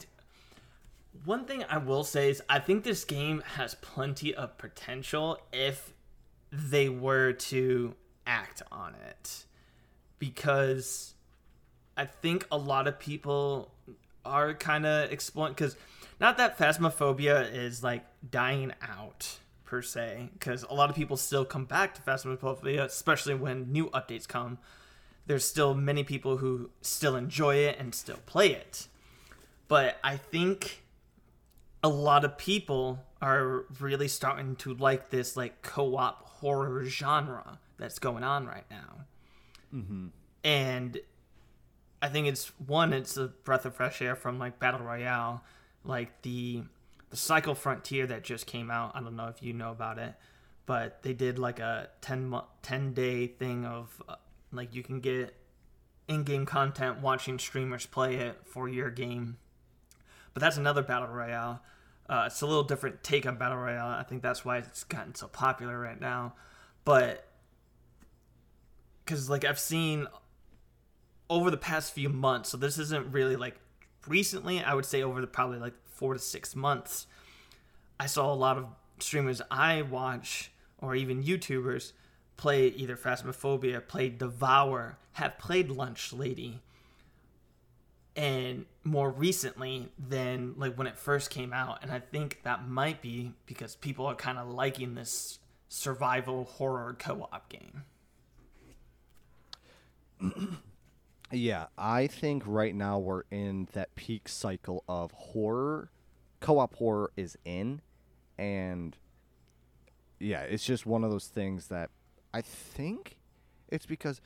one 1.25 1.45
thing 1.45 1.63
I 1.69 1.77
will 1.77 2.03
say 2.03 2.29
is 2.29 2.41
I 2.49 2.59
think 2.59 2.83
this 2.83 3.03
game 3.05 3.43
has 3.55 3.75
plenty 3.75 4.33
of 4.33 4.57
potential 4.57 5.39
if 5.53 5.93
they 6.51 6.89
were 6.89 7.33
to 7.33 7.95
act 8.25 8.61
on 8.71 8.95
it. 9.09 9.45
Because 10.19 11.13
I 11.97 12.05
think 12.05 12.45
a 12.51 12.57
lot 12.57 12.87
of 12.87 12.99
people 12.99 13.71
are 14.23 14.53
kind 14.53 14.85
of 14.85 15.11
exploring 15.11 15.53
because 15.53 15.75
not 16.19 16.37
that 16.37 16.57
phasmophobia 16.57 17.51
is 17.53 17.83
like 17.83 18.05
dying 18.29 18.73
out 18.81 19.39
per 19.65 19.81
se 19.81 20.29
because 20.33 20.63
a 20.63 20.73
lot 20.73 20.89
of 20.89 20.95
people 20.95 21.17
still 21.17 21.43
come 21.43 21.65
back 21.65 21.95
to 21.95 22.01
phasmophobia 22.01 22.85
especially 22.85 23.35
when 23.35 23.71
new 23.71 23.89
updates 23.89 24.27
come. 24.27 24.59
There's 25.25 25.43
still 25.43 25.73
many 25.73 26.03
people 26.03 26.37
who 26.37 26.69
still 26.81 27.15
enjoy 27.15 27.55
it 27.55 27.77
and 27.79 27.93
still 27.93 28.19
play 28.25 28.51
it. 28.51 28.87
But 29.67 29.97
i 30.03 30.15
think 30.15 30.83
a 31.83 31.89
lot 31.89 32.23
of 32.23 32.37
people 32.37 33.03
are 33.21 33.65
really 33.79 34.07
starting 34.07 34.55
to 34.57 34.73
like 34.75 35.09
this 35.09 35.35
like 35.35 35.61
co-op 35.61 36.23
horror 36.23 36.85
genre 36.85 37.59
that's 37.77 37.99
going 37.99 38.23
on 38.23 38.45
right 38.45 38.65
now. 38.69 39.05
Mm-hmm. 39.73 40.07
and 40.45 40.97
I 42.01 42.09
think 42.09 42.27
it's 42.27 42.51
one, 42.59 42.93
it's 42.93 43.17
a 43.17 43.27
breath 43.27 43.65
of 43.65 43.75
fresh 43.75 44.01
air 44.01 44.15
from 44.15 44.37
like 44.39 44.59
battle 44.59 44.81
royale, 44.81 45.43
like 45.83 46.21
the 46.21 46.63
the 47.09 47.17
Cycle 47.17 47.55
Frontier 47.55 48.05
that 48.07 48.23
just 48.23 48.45
came 48.45 48.69
out. 48.69 48.91
I 48.95 48.99
don't 49.01 49.15
know 49.15 49.27
if 49.27 49.41
you 49.41 49.53
know 49.53 49.71
about 49.71 49.97
it, 49.97 50.13
but 50.65 51.01
they 51.03 51.13
did 51.13 51.39
like 51.39 51.59
a 51.59 51.89
10, 52.01 52.27
mo- 52.27 52.47
10 52.63 52.93
day 52.93 53.27
thing 53.27 53.65
of 53.65 54.01
uh, 54.09 54.15
like 54.51 54.75
you 54.75 54.83
can 54.83 54.99
get 54.99 55.33
in-game 56.07 56.45
content 56.45 56.99
watching 56.99 57.39
streamers 57.39 57.85
play 57.85 58.15
it 58.15 58.39
for 58.45 58.67
your 58.67 58.89
game. 58.89 59.37
But 60.33 60.41
that's 60.41 60.57
another 60.57 60.83
battle 60.83 61.07
royale. 61.07 61.61
Uh, 62.09 62.25
it's 62.27 62.41
a 62.41 62.45
little 62.45 62.63
different 62.63 63.03
take 63.03 63.25
on 63.25 63.37
battle 63.37 63.57
royale. 63.57 63.87
I 63.87 64.03
think 64.03 64.21
that's 64.21 64.45
why 64.45 64.57
it's 64.57 64.83
gotten 64.83 65.15
so 65.15 65.27
popular 65.27 65.79
right 65.79 65.99
now. 65.99 66.33
But 66.85 67.25
because 69.03 69.29
like 69.29 69.45
I've 69.45 69.59
seen 69.59 70.07
over 71.29 71.51
the 71.51 71.57
past 71.57 71.93
few 71.93 72.09
months, 72.09 72.49
so 72.49 72.57
this 72.57 72.77
isn't 72.77 73.11
really 73.11 73.35
like 73.35 73.55
recently. 74.07 74.61
I 74.63 74.73
would 74.73 74.85
say 74.85 75.03
over 75.03 75.21
the 75.21 75.27
probably 75.27 75.59
like 75.59 75.73
four 75.85 76.13
to 76.13 76.19
six 76.19 76.55
months, 76.55 77.07
I 77.99 78.05
saw 78.05 78.31
a 78.31 78.35
lot 78.35 78.57
of 78.57 78.67
streamers 78.99 79.41
I 79.51 79.81
watch 79.81 80.51
or 80.79 80.95
even 80.95 81.23
YouTubers 81.23 81.93
play 82.37 82.67
either 82.67 82.95
Phasmophobia, 82.95 83.85
play 83.87 84.09
Devour, 84.09 84.97
have 85.13 85.37
played 85.39 85.69
Lunch 85.71 86.13
Lady, 86.13 86.61
and 88.15 88.65
more 88.83 89.09
recently 89.09 89.89
than 89.97 90.53
like 90.57 90.75
when 90.75 90.87
it 90.87 90.97
first 90.97 91.29
came 91.29 91.51
out. 91.51 91.79
And 91.81 91.91
I 91.91 91.99
think 91.99 92.41
that 92.43 92.67
might 92.67 93.01
be 93.01 93.33
because 93.45 93.75
people 93.75 94.05
are 94.05 94.15
kind 94.15 94.37
of 94.37 94.47
liking 94.49 94.95
this 94.95 95.39
survival 95.69 96.45
horror 96.45 96.95
co-op 96.97 97.49
game. 97.49 97.83
Yeah, 101.31 101.65
I 101.77 102.07
think 102.07 102.43
right 102.45 102.73
now 102.73 102.99
we're 102.99 103.23
in 103.29 103.67
that 103.73 103.95
peak 103.95 104.29
cycle 104.29 104.83
of 104.87 105.11
horror. 105.11 105.91
Co-op 106.39 106.75
horror 106.75 107.11
is 107.17 107.37
in, 107.43 107.81
and 108.37 108.95
yeah, 110.19 110.41
it's 110.41 110.63
just 110.63 110.85
one 110.85 111.03
of 111.03 111.11
those 111.11 111.27
things 111.27 111.67
that 111.67 111.89
I 112.33 112.41
think 112.41 113.17
it's 113.67 113.85
because 113.85 114.21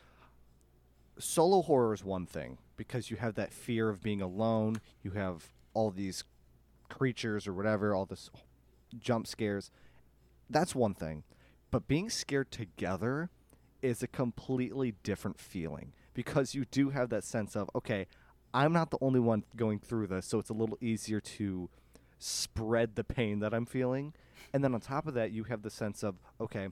solo 1.17 1.61
horror 1.63 1.93
is 1.93 2.03
one 2.03 2.25
thing 2.25 2.59
because 2.77 3.09
you 3.09 3.17
have 3.17 3.33
that 3.35 3.53
fear 3.53 3.89
of 3.89 4.03
being 4.03 4.21
alone. 4.21 4.81
You 5.01 5.11
have 5.11 5.51
all 5.73 5.89
these 5.89 6.23
creatures 6.89 7.47
or 7.47 7.53
whatever, 7.53 7.95
all 7.95 8.05
this 8.05 8.29
jump 8.99 9.25
scares. 9.25 9.71
That's 10.49 10.75
one 10.75 10.93
thing, 10.93 11.23
but 11.71 11.87
being 11.87 12.11
scared 12.11 12.51
together 12.51 13.29
is 13.81 14.03
a 14.03 14.07
completely 14.07 14.93
different 15.01 15.39
feeling 15.39 15.93
because 16.13 16.53
you 16.53 16.65
do 16.71 16.89
have 16.89 17.09
that 17.09 17.23
sense 17.23 17.55
of 17.55 17.69
okay 17.75 18.07
i'm 18.53 18.73
not 18.73 18.91
the 18.91 18.97
only 19.01 19.19
one 19.19 19.43
going 19.55 19.79
through 19.79 20.07
this 20.07 20.25
so 20.25 20.39
it's 20.39 20.49
a 20.49 20.53
little 20.53 20.77
easier 20.81 21.19
to 21.19 21.69
spread 22.19 22.95
the 22.95 23.03
pain 23.03 23.39
that 23.39 23.53
i'm 23.53 23.65
feeling. 23.65 24.13
And 24.53 24.63
then 24.63 24.73
on 24.73 24.81
top 24.81 25.07
of 25.07 25.13
that 25.13 25.31
you 25.31 25.45
have 25.45 25.61
the 25.61 25.69
sense 25.69 26.03
of 26.03 26.15
okay 26.39 26.67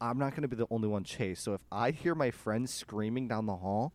i'm 0.00 0.18
not 0.18 0.30
going 0.30 0.42
to 0.42 0.48
be 0.48 0.56
the 0.56 0.66
only 0.70 0.88
one 0.88 1.04
chased. 1.04 1.42
So 1.44 1.54
if 1.54 1.60
i 1.72 1.90
hear 1.90 2.14
my 2.14 2.30
friends 2.30 2.72
screaming 2.72 3.28
down 3.28 3.46
the 3.46 3.56
hall 3.56 3.92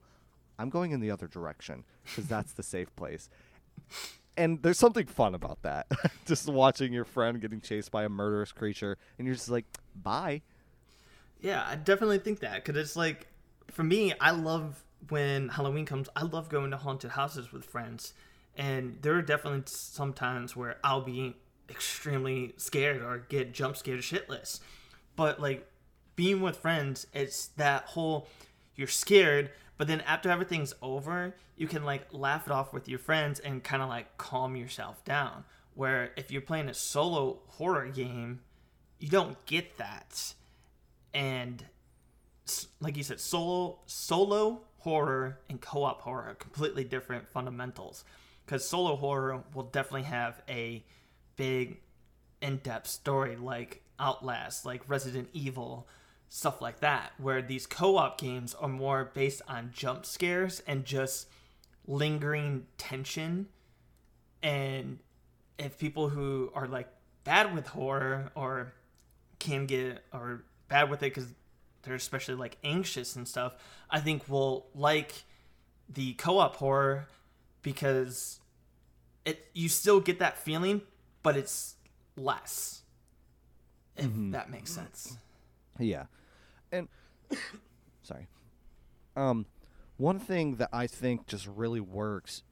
i'm 0.57 0.69
going 0.69 0.91
in 0.91 1.01
the 1.01 1.11
other 1.11 1.27
direction 1.27 1.83
because 2.03 2.27
that's 2.27 2.53
the 2.53 2.63
safe 2.63 2.95
place. 2.95 3.29
And 4.37 4.61
there's 4.63 4.77
something 4.77 5.05
fun 5.05 5.33
about 5.33 5.61
that. 5.61 5.87
Just 6.25 6.49
watching 6.49 6.91
your 6.91 7.05
friend 7.05 7.39
getting 7.39 7.61
chased 7.61 7.91
by 7.91 8.03
a 8.03 8.09
murderous 8.09 8.51
creature 8.51 8.97
and 9.17 9.27
you're 9.27 9.35
just 9.35 9.49
like 9.49 9.65
bye. 9.95 10.41
Yeah, 11.41 11.63
I 11.67 11.75
definitely 11.75 12.19
think 12.19 12.39
that 12.39 12.55
because 12.55 12.79
it's 12.79 12.95
like, 12.95 13.27
for 13.69 13.83
me, 13.83 14.13
I 14.19 14.31
love 14.31 14.83
when 15.09 15.49
Halloween 15.49 15.85
comes. 15.85 16.09
I 16.15 16.23
love 16.23 16.49
going 16.49 16.71
to 16.71 16.77
haunted 16.77 17.11
houses 17.11 17.51
with 17.51 17.65
friends, 17.65 18.13
and 18.57 18.97
there 19.01 19.13
are 19.15 19.21
definitely 19.21 19.63
some 19.65 20.13
times 20.13 20.55
where 20.55 20.77
I'll 20.83 21.01
be 21.01 21.35
extremely 21.69 22.53
scared 22.57 23.01
or 23.01 23.25
get 23.29 23.53
jump 23.53 23.77
scared 23.77 24.01
shitless. 24.01 24.59
But 25.15 25.39
like 25.39 25.67
being 26.15 26.41
with 26.41 26.57
friends, 26.57 27.07
it's 27.13 27.47
that 27.57 27.85
whole 27.85 28.27
you're 28.75 28.87
scared, 28.87 29.51
but 29.77 29.87
then 29.87 30.01
after 30.01 30.29
everything's 30.29 30.73
over, 30.81 31.35
you 31.55 31.67
can 31.67 31.83
like 31.83 32.07
laugh 32.11 32.47
it 32.47 32.51
off 32.51 32.73
with 32.73 32.87
your 32.87 32.99
friends 32.99 33.39
and 33.39 33.63
kind 33.63 33.81
of 33.81 33.89
like 33.89 34.17
calm 34.17 34.55
yourself 34.55 35.03
down. 35.05 35.45
Where 35.73 36.11
if 36.15 36.31
you're 36.31 36.41
playing 36.41 36.69
a 36.69 36.73
solo 36.73 37.39
horror 37.47 37.87
game, 37.87 38.41
you 38.99 39.09
don't 39.09 39.43
get 39.45 39.77
that 39.77 40.33
and 41.15 41.65
like 42.79 42.95
you 42.95 43.01
said 43.01 43.19
solo 43.19 43.79
solo 43.87 44.61
horror 44.85 45.39
and 45.49 45.59
co-op 45.59 46.01
horror 46.01 46.29
are 46.29 46.35
completely 46.35 46.83
different 46.83 47.27
fundamentals. 47.27 48.05
Because 48.45 48.67
solo 48.67 48.95
horror 48.95 49.43
will 49.55 49.63
definitely 49.63 50.03
have 50.03 50.41
a 50.47 50.85
big 51.35 51.79
in-depth 52.41 52.87
story 52.87 53.35
like 53.35 53.81
outlast 53.99 54.65
like 54.65 54.81
resident 54.87 55.27
evil 55.33 55.87
stuff 56.29 56.61
like 56.61 56.79
that 56.81 57.11
where 57.17 57.41
these 57.41 57.65
co-op 57.65 58.19
games 58.19 58.53
are 58.53 58.69
more 58.69 59.11
based 59.15 59.41
on 59.47 59.71
jump 59.73 60.05
scares 60.05 60.61
and 60.67 60.85
just 60.85 61.27
lingering 61.87 62.67
tension. 62.77 63.47
And 64.43 64.99
if 65.57 65.79
people 65.79 66.09
who 66.09 66.51
are 66.53 66.67
like 66.67 66.89
bad 67.23 67.55
with 67.55 67.67
horror 67.67 68.31
or 68.35 68.73
can 69.39 69.65
get 69.65 70.03
or 70.13 70.43
bad 70.67 70.89
with 70.89 71.01
it 71.01 71.13
because 71.13 71.33
they're 71.85 71.95
especially 71.95 72.35
like 72.35 72.57
anxious 72.63 73.15
and 73.15 73.27
stuff 73.27 73.53
i 73.89 73.99
think 73.99 74.27
will 74.27 74.67
like 74.75 75.23
the 75.87 76.13
co-op 76.13 76.55
horror 76.57 77.07
because 77.61 78.39
it 79.23 79.47
you 79.53 79.69
still 79.69 79.99
get 79.99 80.19
that 80.19 80.37
feeling 80.37 80.81
but 81.23 81.37
it's 81.37 81.75
less 82.17 82.81
if 83.97 84.09
that 84.31 84.49
makes 84.49 84.71
sense 84.71 85.17
Yeah. 85.79 86.05
And 86.71 86.87
sorry. 88.01 88.27
Um 89.15 89.45
one 89.97 90.19
thing 90.19 90.55
that 90.55 90.69
I 90.73 90.87
think 90.87 91.27
just 91.27 91.47
really 91.47 91.79
works 91.79 92.43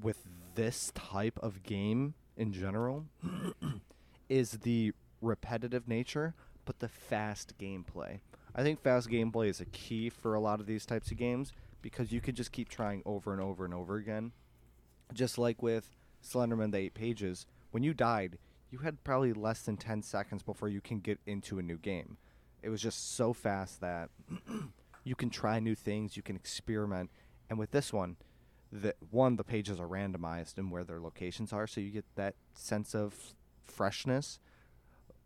with 0.00 0.26
this 0.54 0.92
type 0.94 1.38
of 1.42 1.62
game 1.62 2.14
in 2.36 2.52
general 2.52 3.06
is 4.28 4.52
the 4.62 4.92
repetitive 5.20 5.88
nature 5.88 6.34
but 6.64 6.78
the 6.78 6.88
fast 6.88 7.54
gameplay. 7.58 8.20
I 8.54 8.62
think 8.62 8.80
fast 8.80 9.08
gameplay 9.08 9.48
is 9.48 9.60
a 9.60 9.66
key 9.66 10.10
for 10.10 10.34
a 10.34 10.40
lot 10.40 10.60
of 10.60 10.66
these 10.66 10.86
types 10.86 11.10
of 11.10 11.16
games 11.16 11.52
because 11.82 12.12
you 12.12 12.20
can 12.20 12.34
just 12.34 12.52
keep 12.52 12.68
trying 12.68 13.02
over 13.04 13.32
and 13.32 13.40
over 13.40 13.64
and 13.64 13.74
over 13.74 13.96
again. 13.96 14.32
Just 15.12 15.38
like 15.38 15.62
with 15.62 15.96
Slenderman, 16.22 16.72
the 16.72 16.78
eight 16.78 16.94
pages, 16.94 17.46
when 17.70 17.82
you 17.82 17.94
died, 17.94 18.38
you 18.70 18.78
had 18.78 19.02
probably 19.04 19.32
less 19.32 19.62
than 19.62 19.76
10 19.76 20.02
seconds 20.02 20.42
before 20.42 20.68
you 20.68 20.80
can 20.80 21.00
get 21.00 21.18
into 21.26 21.58
a 21.58 21.62
new 21.62 21.78
game. 21.78 22.16
It 22.62 22.68
was 22.68 22.82
just 22.82 23.16
so 23.16 23.32
fast 23.32 23.80
that 23.80 24.10
you 25.04 25.14
can 25.14 25.30
try 25.30 25.58
new 25.60 25.74
things, 25.74 26.16
you 26.16 26.22
can 26.22 26.36
experiment. 26.36 27.10
And 27.48 27.58
with 27.58 27.70
this 27.70 27.92
one, 27.92 28.16
the 28.72 28.94
one 29.10 29.36
the 29.36 29.44
pages 29.44 29.80
are 29.80 29.88
randomized 29.88 30.58
and 30.58 30.70
where 30.70 30.84
their 30.84 31.00
locations 31.00 31.52
are, 31.52 31.66
so 31.66 31.80
you 31.80 31.90
get 31.90 32.04
that 32.14 32.34
sense 32.54 32.94
of 32.94 33.34
freshness. 33.62 34.38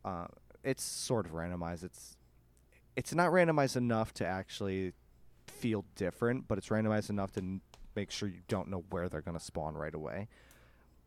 Uh, 0.05 0.27
it's 0.63 0.83
sort 0.83 1.27
of 1.27 1.33
randomized. 1.33 1.85
It's 1.85 2.17
it's 2.97 3.15
not 3.15 3.31
randomized 3.31 3.77
enough 3.77 4.13
to 4.15 4.27
actually 4.27 4.93
feel 5.47 5.85
different, 5.97 6.49
but 6.49 6.59
it's 6.59 6.69
randomized 6.69 7.11
enough 7.11 7.33
to 7.33 7.41
n- 7.41 7.61
make 7.97 8.11
sure 8.11 8.29
you 8.29 8.41
don't 8.49 8.69
know 8.69 8.85
where 8.91 9.09
they're 9.09 9.21
going 9.21 9.39
to 9.39 9.45
spawn 9.45 9.75
right 9.75 9.95
away. 9.95 10.29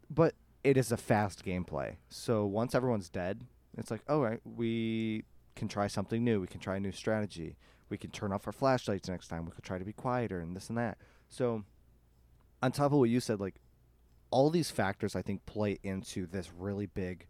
But 0.10 0.36
it 0.64 0.78
is 0.78 0.92
a 0.92 0.98
fast 0.98 1.46
gameplay. 1.46 1.96
So 2.10 2.46
once 2.46 2.76
everyone's 2.76 3.10
dead, 3.10 3.42
it's 3.78 3.92
like, 3.92 4.02
all 4.08 4.22
right, 4.22 4.42
we 4.44 5.24
can 5.56 5.68
try 5.68 5.88
something 5.88 6.24
new. 6.24 6.42
We 6.42 6.48
can 6.48 6.60
try 6.60 6.78
a 6.78 6.80
new 6.80 6.92
strategy. 6.92 7.58
We 7.90 7.98
can 7.98 8.12
turn 8.12 8.34
off 8.34 8.48
our 8.48 8.54
flashlights 8.54 9.08
next 9.08 9.28
time. 9.28 9.46
We 9.46 9.52
could 9.52 9.64
try 9.64 9.78
to 9.78 9.86
be 9.86 9.94
quieter 9.94 10.40
and 10.40 10.56
this 10.56 10.70
and 10.70 10.78
that. 10.78 10.98
So 11.30 11.64
on 12.62 12.72
top 12.72 12.92
of 12.92 13.00
what 13.00 13.10
you 13.10 13.20
said, 13.20 13.40
like 13.40 13.56
all 14.30 14.50
these 14.50 14.72
factors 14.72 15.16
I 15.16 15.22
think 15.22 15.46
play 15.46 15.80
into 15.84 16.26
this 16.26 16.52
really 16.58 16.86
big 16.86 17.28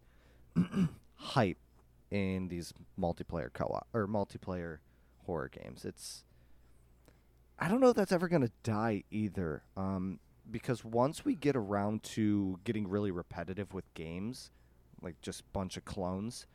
hype 1.14 1.58
in 2.10 2.48
these 2.48 2.72
multiplayer 2.98 3.52
co-op 3.52 3.86
or 3.92 4.06
multiplayer 4.06 4.78
horror 5.26 5.50
games. 5.50 5.84
It's 5.84 6.24
I 7.58 7.68
don't 7.68 7.80
know 7.80 7.90
if 7.90 7.96
that's 7.96 8.12
ever 8.12 8.28
going 8.28 8.42
to 8.42 8.52
die 8.62 9.04
either. 9.10 9.62
Um, 9.76 10.20
because 10.50 10.84
once 10.84 11.24
we 11.24 11.34
get 11.34 11.56
around 11.56 12.02
to 12.02 12.58
getting 12.64 12.88
really 12.88 13.10
repetitive 13.10 13.74
with 13.74 13.92
games, 13.94 14.50
like 15.02 15.20
just 15.20 15.52
bunch 15.52 15.76
of 15.76 15.84
clones, 15.84 16.46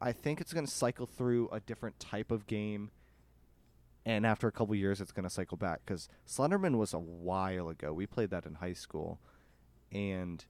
I 0.00 0.12
think 0.12 0.40
it's 0.40 0.52
going 0.52 0.66
to 0.66 0.70
cycle 0.70 1.06
through 1.06 1.48
a 1.50 1.60
different 1.60 1.98
type 1.98 2.30
of 2.30 2.46
game 2.46 2.90
and 4.06 4.24
after 4.24 4.46
a 4.46 4.52
couple 4.52 4.74
years 4.74 5.00
it's 5.00 5.12
going 5.12 5.24
to 5.24 5.30
cycle 5.30 5.56
back 5.56 5.84
cuz 5.84 6.08
Slenderman 6.26 6.78
was 6.78 6.94
a 6.94 6.98
while 6.98 7.68
ago. 7.68 7.92
We 7.92 8.06
played 8.06 8.30
that 8.30 8.46
in 8.46 8.54
high 8.54 8.72
school 8.74 9.20
and 9.90 10.44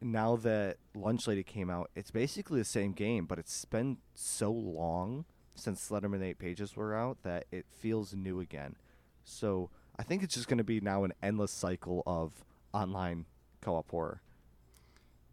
now 0.00 0.36
that 0.36 0.76
Lunch 0.94 1.26
Lady 1.26 1.42
came 1.42 1.70
out, 1.70 1.90
it's 1.94 2.10
basically 2.10 2.60
the 2.60 2.64
same 2.64 2.92
game, 2.92 3.26
but 3.26 3.38
it's 3.38 3.64
been 3.64 3.98
so 4.14 4.50
long 4.50 5.24
since 5.54 5.88
Slenderman 5.88 6.22
8 6.22 6.38
pages 6.38 6.76
were 6.76 6.94
out 6.94 7.22
that 7.22 7.46
it 7.50 7.66
feels 7.70 8.14
new 8.14 8.40
again. 8.40 8.76
So 9.24 9.70
I 9.98 10.02
think 10.02 10.22
it's 10.22 10.34
just 10.34 10.48
going 10.48 10.58
to 10.58 10.64
be 10.64 10.80
now 10.80 11.04
an 11.04 11.12
endless 11.22 11.50
cycle 11.50 12.02
of 12.06 12.44
online 12.72 13.24
co-op 13.60 13.90
horror. 13.90 14.20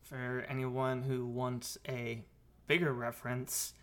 For 0.03 0.45
anyone 0.49 1.03
who 1.03 1.25
wants 1.25 1.77
a 1.87 2.23
bigger 2.67 2.93
reference, 2.93 3.73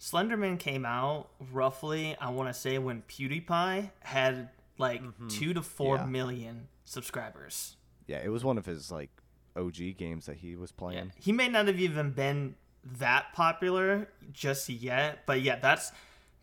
Slenderman 0.00 0.58
came 0.58 0.84
out 0.84 1.30
roughly, 1.52 2.16
I 2.20 2.30
want 2.30 2.48
to 2.48 2.54
say, 2.54 2.78
when 2.78 3.02
PewDiePie 3.08 3.90
had 4.00 4.50
like 4.76 5.02
mm-hmm. 5.02 5.28
two 5.28 5.54
to 5.54 5.62
four 5.62 5.96
yeah. 5.96 6.04
million 6.06 6.68
subscribers. 6.84 7.76
Yeah, 8.06 8.20
it 8.24 8.28
was 8.28 8.44
one 8.44 8.58
of 8.58 8.66
his 8.66 8.90
like 8.90 9.10
OG 9.58 9.96
games 9.98 10.26
that 10.26 10.36
he 10.36 10.56
was 10.56 10.72
playing. 10.72 11.06
Yeah. 11.06 11.20
He 11.20 11.32
may 11.32 11.48
not 11.48 11.66
have 11.66 11.80
even 11.80 12.12
been 12.12 12.54
that 12.98 13.32
popular 13.34 14.08
just 14.32 14.68
yet, 14.68 15.26
but 15.26 15.42
yeah, 15.42 15.58
that's 15.58 15.92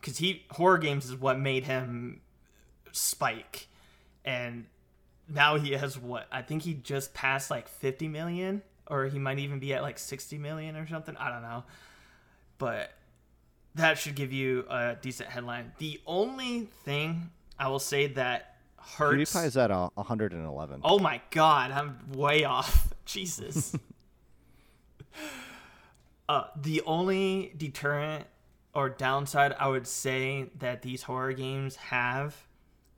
because 0.00 0.18
he 0.18 0.44
horror 0.50 0.78
games 0.78 1.06
is 1.06 1.16
what 1.16 1.38
made 1.38 1.64
him 1.64 2.20
spike, 2.92 3.68
and 4.24 4.66
now 5.28 5.56
he 5.56 5.72
has 5.72 5.98
what 5.98 6.26
I 6.30 6.42
think 6.42 6.62
he 6.62 6.74
just 6.74 7.14
passed 7.14 7.50
like 7.50 7.68
50 7.68 8.08
million, 8.08 8.62
or 8.86 9.06
he 9.06 9.18
might 9.18 9.38
even 9.38 9.58
be 9.58 9.74
at 9.74 9.82
like 9.82 9.98
60 9.98 10.38
million 10.38 10.76
or 10.76 10.86
something. 10.86 11.16
I 11.16 11.30
don't 11.30 11.42
know, 11.42 11.64
but 12.58 12.92
that 13.74 13.98
should 13.98 14.14
give 14.14 14.32
you 14.32 14.64
a 14.70 14.96
decent 15.00 15.28
headline. 15.28 15.72
The 15.78 16.00
only 16.06 16.68
thing 16.84 17.30
I 17.58 17.68
will 17.68 17.78
say 17.78 18.06
that 18.08 18.56
hurts. 18.78 19.32
PewDiePie 19.32 19.46
is 19.46 19.56
at 19.56 19.70
a 19.70 19.88
111. 19.94 20.80
Oh 20.84 20.98
my 20.98 21.20
god, 21.30 21.70
I'm 21.72 21.98
way 22.12 22.44
off. 22.44 22.92
Jesus. 23.06 23.74
uh, 26.28 26.44
the 26.60 26.82
only 26.82 27.52
deterrent 27.56 28.26
or 28.74 28.90
downside 28.90 29.54
I 29.58 29.68
would 29.68 29.86
say 29.86 30.50
that 30.58 30.82
these 30.82 31.04
horror 31.04 31.32
games 31.32 31.76
have 31.76 32.46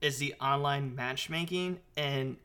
is 0.01 0.19
the 0.19 0.35
online 0.41 0.95
matchmaking, 0.95 1.79
and 1.97 2.37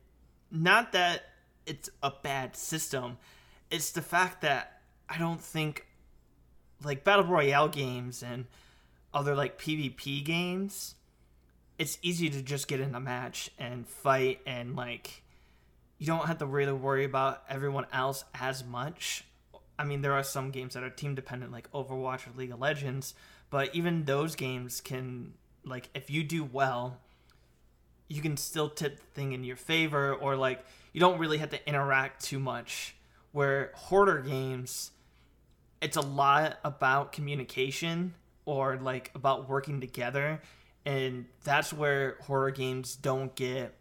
not 0.50 0.92
that 0.92 1.24
it's 1.66 1.90
a 2.02 2.12
bad 2.22 2.56
system. 2.56 3.18
It's 3.70 3.90
the 3.90 4.02
fact 4.02 4.42
that 4.42 4.82
I 5.08 5.18
don't 5.18 5.40
think 5.40 5.86
like 6.84 7.02
battle 7.02 7.24
royale 7.24 7.68
games 7.68 8.22
and 8.22 8.46
other 9.12 9.34
like 9.34 9.58
PvP 9.58 10.24
games, 10.24 10.94
it's 11.78 11.98
easy 12.02 12.30
to 12.30 12.42
just 12.42 12.68
get 12.68 12.80
in 12.80 12.94
a 12.94 13.00
match 13.00 13.50
and 13.58 13.86
fight 13.86 14.40
and 14.46 14.76
like 14.76 15.23
you 16.04 16.08
don't 16.08 16.26
have 16.26 16.36
to 16.36 16.44
really 16.44 16.70
worry 16.70 17.06
about 17.06 17.42
everyone 17.48 17.86
else 17.90 18.26
as 18.38 18.62
much. 18.62 19.24
I 19.78 19.84
mean, 19.84 20.02
there 20.02 20.12
are 20.12 20.22
some 20.22 20.50
games 20.50 20.74
that 20.74 20.82
are 20.82 20.90
team 20.90 21.14
dependent 21.14 21.50
like 21.50 21.72
Overwatch 21.72 22.26
or 22.26 22.36
League 22.36 22.50
of 22.50 22.60
Legends, 22.60 23.14
but 23.48 23.74
even 23.74 24.04
those 24.04 24.36
games 24.36 24.82
can 24.82 25.32
like 25.64 25.88
if 25.94 26.10
you 26.10 26.22
do 26.22 26.44
well, 26.44 26.98
you 28.08 28.20
can 28.20 28.36
still 28.36 28.68
tip 28.68 28.98
the 28.98 29.06
thing 29.14 29.32
in 29.32 29.44
your 29.44 29.56
favor 29.56 30.12
or 30.12 30.36
like 30.36 30.62
you 30.92 31.00
don't 31.00 31.18
really 31.18 31.38
have 31.38 31.48
to 31.50 31.68
interact 31.68 32.22
too 32.22 32.38
much 32.38 32.94
where 33.32 33.72
hoarder 33.74 34.18
games 34.18 34.90
it's 35.80 35.96
a 35.96 36.02
lot 36.02 36.58
about 36.64 37.12
communication 37.12 38.12
or 38.44 38.76
like 38.76 39.10
about 39.14 39.48
working 39.48 39.80
together 39.80 40.42
and 40.84 41.24
that's 41.44 41.72
where 41.72 42.18
horror 42.20 42.50
games 42.50 42.94
don't 42.94 43.34
get 43.34 43.74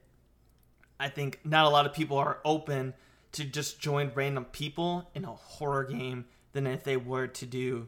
i 1.04 1.10
think 1.10 1.40
not 1.44 1.66
a 1.66 1.70
lot 1.70 1.86
of 1.86 1.94
people 1.94 2.18
are 2.18 2.40
open 2.46 2.94
to 3.32 3.44
just 3.44 3.80
join 3.80 4.12
random 4.16 4.46
people 4.46 5.10
in 5.16 5.26
a 5.26 5.32
horror 5.34 5.84
game 5.84 6.26
than 6.54 6.68
if 6.68 6.84
they 6.84 6.98
were 6.98 7.28
to 7.28 7.46
do 7.46 7.88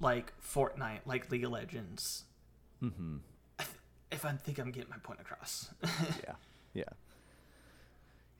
like 0.00 0.32
fortnite 0.40 1.00
like 1.06 1.30
league 1.30 1.44
of 1.44 1.52
legends 1.52 2.24
mm-hmm. 2.82 3.16
if 4.10 4.24
i 4.24 4.32
think 4.32 4.58
i'm 4.58 4.70
getting 4.70 4.90
my 4.90 4.98
point 4.98 5.20
across 5.20 5.70
yeah 6.26 6.34
yeah 6.74 6.84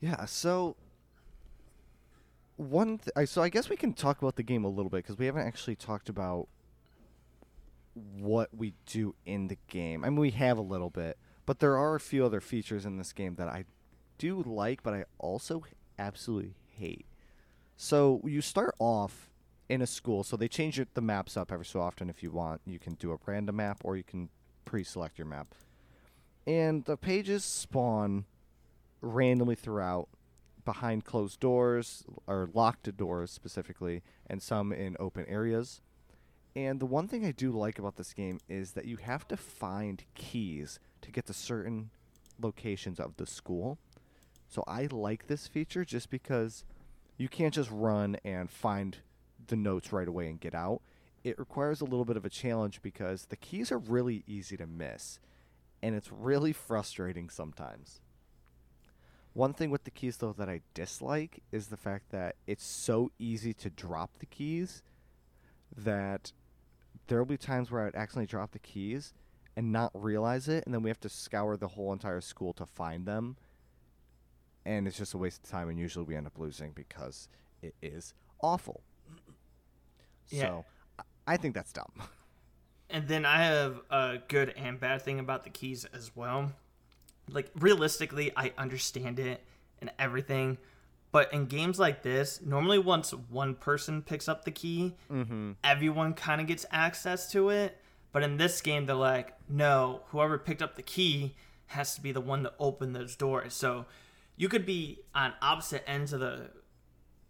yeah 0.01 0.25
so 0.25 0.75
one 2.57 2.99
th- 2.99 3.27
so 3.27 3.41
I 3.41 3.49
guess 3.49 3.69
we 3.69 3.75
can 3.75 3.93
talk 3.93 4.21
about 4.21 4.35
the 4.35 4.43
game 4.43 4.63
a 4.63 4.69
little 4.69 4.89
bit 4.89 4.97
because 4.97 5.17
we 5.17 5.25
haven't 5.25 5.45
actually 5.45 5.75
talked 5.75 6.09
about 6.09 6.47
what 7.93 8.49
we 8.55 8.73
do 8.85 9.15
in 9.25 9.47
the 9.47 9.57
game. 9.67 10.03
I 10.03 10.09
mean, 10.09 10.19
we 10.19 10.31
have 10.31 10.57
a 10.57 10.61
little 10.61 10.89
bit, 10.89 11.17
but 11.45 11.59
there 11.59 11.77
are 11.77 11.95
a 11.95 11.99
few 11.99 12.25
other 12.25 12.41
features 12.41 12.85
in 12.85 12.97
this 12.97 13.13
game 13.13 13.35
that 13.35 13.47
I 13.47 13.65
do 14.17 14.43
like, 14.45 14.83
but 14.83 14.93
I 14.93 15.05
also 15.17 15.63
absolutely 15.97 16.55
hate. 16.69 17.05
So 17.77 18.21
you 18.23 18.41
start 18.41 18.75
off 18.79 19.29
in 19.67 19.81
a 19.81 19.87
school, 19.87 20.23
so 20.23 20.37
they 20.37 20.47
change 20.47 20.81
the 20.93 21.01
maps 21.01 21.35
up 21.35 21.51
every 21.51 21.65
so 21.65 21.81
often 21.81 22.09
if 22.09 22.23
you 22.23 22.31
want. 22.31 22.61
You 22.65 22.79
can 22.79 22.93
do 22.93 23.11
a 23.11 23.17
random 23.25 23.57
map 23.57 23.81
or 23.83 23.97
you 23.97 24.03
can 24.03 24.29
pre-select 24.63 25.17
your 25.17 25.27
map. 25.27 25.53
And 26.47 26.85
the 26.85 26.97
pages 26.97 27.43
spawn 27.43 28.25
randomly 29.01 29.55
throughout 29.55 30.09
behind 30.63 31.05
closed 31.05 31.39
doors 31.39 32.03
or 32.27 32.49
locked 32.53 32.95
doors 32.97 33.31
specifically, 33.31 34.01
and 34.27 34.41
some 34.41 34.71
in 34.71 34.95
open 34.99 35.25
areas. 35.27 35.81
And 36.55 36.79
the 36.79 36.85
one 36.85 37.07
thing 37.07 37.25
I 37.25 37.31
do 37.31 37.51
like 37.51 37.77
about 37.77 37.97
this 37.97 38.13
game 38.13 38.39
is 38.47 38.71
that 38.71 38.85
you 38.85 38.97
have 38.97 39.27
to 39.27 39.37
find 39.37 40.03
keys 40.15 40.79
to 41.01 41.11
get 41.11 41.25
to 41.27 41.33
certain 41.33 41.91
locations 42.41 42.99
of 42.99 43.17
the 43.17 43.25
school. 43.25 43.77
So 44.47 44.63
I 44.67 44.87
like 44.91 45.27
this 45.27 45.47
feature 45.47 45.83
just 45.83 46.09
because 46.09 46.63
you 47.17 47.27
can't 47.27 47.53
just 47.53 47.69
run 47.71 48.17
and 48.23 48.49
find 48.49 48.97
the 49.47 49.55
notes 49.55 49.91
right 49.91 50.07
away 50.07 50.27
and 50.27 50.39
get 50.39 50.55
out. 50.55 50.81
It 51.23 51.39
requires 51.39 51.81
a 51.81 51.85
little 51.85 52.05
bit 52.05 52.17
of 52.17 52.25
a 52.25 52.29
challenge 52.29 52.81
because 52.81 53.25
the 53.25 53.35
keys 53.35 53.71
are 53.71 53.77
really 53.77 54.23
easy 54.27 54.57
to 54.57 54.67
miss, 54.67 55.19
and 55.81 55.95
it's 55.95 56.11
really 56.11 56.53
frustrating 56.53 57.29
sometimes. 57.29 57.99
One 59.33 59.53
thing 59.53 59.69
with 59.69 59.83
the 59.83 59.91
keys 59.91 60.17
though 60.17 60.33
that 60.33 60.49
I 60.49 60.61
dislike 60.73 61.41
is 61.51 61.67
the 61.67 61.77
fact 61.77 62.11
that 62.11 62.35
it's 62.47 62.63
so 62.63 63.11
easy 63.19 63.53
to 63.55 63.69
drop 63.69 64.11
the 64.19 64.25
keys 64.25 64.83
that 65.75 66.31
there 67.07 67.17
will 67.17 67.25
be 67.25 67.37
times 67.37 67.69
where 67.69 67.85
I'd 67.85 67.95
accidentally 67.95 68.27
drop 68.27 68.51
the 68.51 68.59
keys 68.59 69.13
and 69.57 69.71
not 69.71 69.91
realize 69.93 70.47
it, 70.47 70.63
and 70.65 70.73
then 70.73 70.83
we 70.83 70.89
have 70.89 70.99
to 71.01 71.09
scour 71.09 71.57
the 71.57 71.69
whole 71.69 71.91
entire 71.91 72.21
school 72.21 72.53
to 72.53 72.65
find 72.65 73.05
them. 73.05 73.37
And 74.65 74.87
it's 74.87 74.97
just 74.97 75.13
a 75.13 75.17
waste 75.17 75.43
of 75.43 75.49
time, 75.49 75.69
and 75.69 75.77
usually 75.79 76.05
we 76.05 76.15
end 76.15 76.25
up 76.27 76.39
losing 76.39 76.71
because 76.71 77.27
it 77.61 77.75
is 77.81 78.13
awful. 78.41 78.81
Yeah. 80.29 80.41
So 80.41 80.65
I 81.27 81.37
think 81.37 81.53
that's 81.55 81.71
dumb. 81.71 81.91
And 82.87 83.07
then 83.07 83.25
I 83.25 83.37
have 83.43 83.81
a 83.89 84.19
good 84.27 84.53
and 84.55 84.79
bad 84.79 85.01
thing 85.01 85.19
about 85.19 85.43
the 85.43 85.49
keys 85.49 85.85
as 85.85 86.15
well 86.15 86.51
like 87.31 87.49
realistically, 87.55 88.31
I 88.37 88.53
understand 88.59 89.17
it 89.17 89.43
and 89.81 89.89
everything. 89.97 90.59
But 91.11 91.33
in 91.33 91.47
games 91.47 91.79
like 91.79 92.03
this, 92.03 92.39
normally 92.45 92.77
once 92.77 93.11
one 93.11 93.55
person 93.55 94.03
picks 94.03 94.29
up 94.29 94.45
the 94.45 94.51
key, 94.51 94.93
Mm-hmm. 95.11 95.53
everyone 95.63 96.13
kind 96.13 96.39
of 96.39 96.45
gets 96.45 96.67
access 96.71 97.31
to 97.31 97.49
it. 97.49 97.81
But 98.11 98.21
in 98.21 98.37
this 98.37 98.61
game, 98.61 98.85
they're 98.85 98.95
like, 98.95 99.33
no, 99.49 100.01
whoever 100.09 100.37
picked 100.37 100.61
up 100.61 100.75
the 100.75 100.83
key 100.83 101.33
has 101.67 101.95
to 101.95 102.01
be 102.01 102.11
the 102.11 102.21
one 102.21 102.43
to 102.43 102.53
open 102.59 102.93
those 102.93 103.15
doors. 103.15 103.55
So 103.55 103.87
you 104.37 104.49
could 104.49 104.65
be 104.65 104.99
on 105.13 105.33
opposite 105.41 105.83
ends 105.89 106.13
of 106.13 106.19
the 106.19 106.49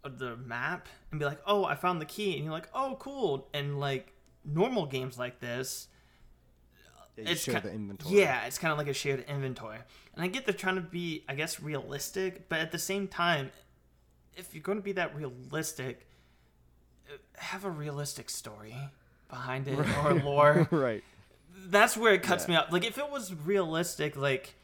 of 0.04 0.18
the 0.18 0.36
map 0.36 0.88
and 1.10 1.18
be 1.18 1.26
like, 1.26 1.40
oh, 1.46 1.64
I 1.64 1.74
found 1.74 2.00
the 2.00 2.04
key, 2.06 2.34
and 2.36 2.44
you're 2.44 2.52
like, 2.52 2.68
oh, 2.74 2.96
cool. 3.00 3.48
And 3.52 3.80
like 3.80 4.12
normal 4.44 4.86
games 4.86 5.18
like 5.18 5.40
this, 5.40 5.88
Yeah, 7.16 7.30
you 7.30 7.34
share 7.36 7.54
ki- 7.60 7.68
the 7.68 7.74
inventory. 7.74 8.18
Yeah, 8.20 8.44
it's 8.46 8.58
kind 8.58 8.70
of 8.72 8.78
like 8.78 8.86
a 8.88 8.92
shared 8.94 9.24
inventory. 9.28 9.78
And 10.14 10.22
I 10.22 10.28
get 10.28 10.44
they're 10.46 10.54
trying 10.54 10.76
to 10.76 10.80
be, 10.80 11.24
I 11.28 11.34
guess, 11.34 11.60
realistic, 11.60 12.48
but 12.48 12.60
at 12.60 12.70
the 12.72 12.78
same 12.78 13.08
time, 13.08 13.50
if 14.36 14.54
you're 14.54 14.62
going 14.62 14.78
to 14.78 14.82
be 14.84 14.92
that 14.92 15.14
realistic, 15.16 16.06
uh, 17.12 17.16
have 17.38 17.64
a 17.64 17.70
realistic 17.70 18.30
story 18.30 18.76
behind 19.28 19.66
it 19.66 19.78
or 20.04 20.14
lore. 20.14 20.68
right. 20.70 21.02
That's 21.68 21.96
where 21.96 22.14
it 22.14 22.22
cuts 22.22 22.44
Yeah. 22.44 22.50
me 22.50 22.56
up. 22.56 22.70
Like 22.70 22.84
if 22.84 22.96
it 22.98 23.10
was 23.10 23.34
realistic, 23.34 24.14
like 24.16 24.54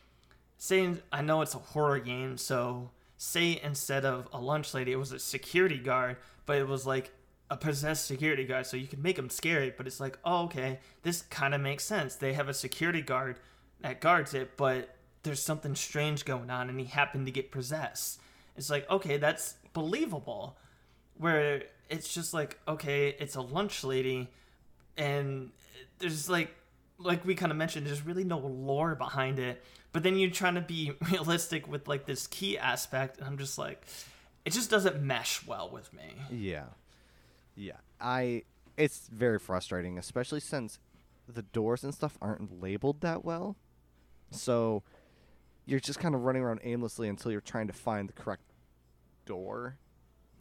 saying 0.62 1.00
I 1.10 1.22
know 1.22 1.42
it's 1.42 1.56
a 1.56 1.58
horror 1.58 1.98
game, 1.98 2.38
so 2.38 2.90
say 3.16 3.58
instead 3.64 4.04
of 4.04 4.28
a 4.32 4.40
lunch 4.40 4.74
lady, 4.74 4.92
it 4.92 4.96
was 4.96 5.10
a 5.10 5.18
security 5.18 5.78
guard, 5.78 6.18
but 6.46 6.56
it 6.56 6.68
was 6.68 6.86
like 6.86 7.10
a 7.50 7.56
possessed 7.56 8.06
security 8.06 8.44
guard, 8.44 8.66
so 8.66 8.76
you 8.76 8.86
could 8.86 9.02
make 9.02 9.16
them 9.16 9.28
scary. 9.28 9.74
But 9.76 9.88
it's 9.88 9.98
like, 9.98 10.20
oh, 10.24 10.44
okay, 10.44 10.78
this 11.02 11.22
kind 11.22 11.52
of 11.52 11.60
makes 11.60 11.84
sense. 11.84 12.14
They 12.14 12.34
have 12.34 12.48
a 12.48 12.54
security 12.54 13.02
guard 13.02 13.40
that 13.80 14.00
guards 14.00 14.34
it, 14.34 14.56
but 14.56 14.94
there's 15.24 15.42
something 15.42 15.74
strange 15.74 16.24
going 16.24 16.48
on, 16.48 16.68
and 16.68 16.78
he 16.78 16.86
happened 16.86 17.26
to 17.26 17.32
get 17.32 17.50
possessed. 17.50 18.20
It's 18.56 18.70
like, 18.70 18.88
okay, 18.88 19.16
that's 19.16 19.56
believable. 19.72 20.56
Where 21.18 21.64
it's 21.90 22.14
just 22.14 22.32
like, 22.32 22.60
okay, 22.68 23.16
it's 23.18 23.34
a 23.34 23.40
lunch 23.40 23.82
lady, 23.82 24.30
and 24.96 25.50
there's 25.98 26.30
like 26.30 26.54
like 27.02 27.24
we 27.24 27.34
kind 27.34 27.52
of 27.52 27.58
mentioned 27.58 27.86
there's 27.86 28.04
really 28.04 28.24
no 28.24 28.38
lore 28.38 28.94
behind 28.94 29.38
it 29.38 29.62
but 29.92 30.02
then 30.02 30.16
you're 30.16 30.30
trying 30.30 30.54
to 30.54 30.60
be 30.60 30.92
realistic 31.10 31.66
with 31.68 31.86
like 31.88 32.06
this 32.06 32.26
key 32.26 32.56
aspect 32.58 33.18
and 33.18 33.26
i'm 33.26 33.38
just 33.38 33.58
like 33.58 33.84
it 34.44 34.52
just 34.52 34.70
doesn't 34.70 35.00
mesh 35.02 35.46
well 35.46 35.70
with 35.70 35.92
me 35.92 36.14
Yeah. 36.30 36.64
Yeah. 37.54 37.76
I 38.00 38.42
it's 38.76 39.08
very 39.12 39.38
frustrating, 39.38 39.98
especially 39.98 40.40
since 40.40 40.78
the 41.28 41.42
doors 41.42 41.84
and 41.84 41.94
stuff 41.94 42.16
aren't 42.22 42.60
labeled 42.62 43.02
that 43.02 43.22
well. 43.24 43.54
So 44.30 44.82
you're 45.66 45.78
just 45.78 46.00
kind 46.00 46.14
of 46.14 46.22
running 46.22 46.42
around 46.42 46.60
aimlessly 46.64 47.08
until 47.08 47.30
you're 47.30 47.40
trying 47.42 47.66
to 47.66 47.72
find 47.74 48.08
the 48.08 48.14
correct 48.14 48.42
door. 49.26 49.76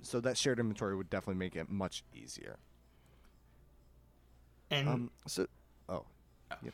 So 0.02 0.20
that 0.22 0.38
shared 0.38 0.60
inventory 0.60 0.96
would 0.96 1.10
definitely 1.10 1.40
make 1.40 1.56
it 1.56 1.70
much 1.70 2.04
easier. 2.16 2.58
and 4.72 4.88
Um 4.88 5.12
so 5.28 5.48
oh. 6.54 6.68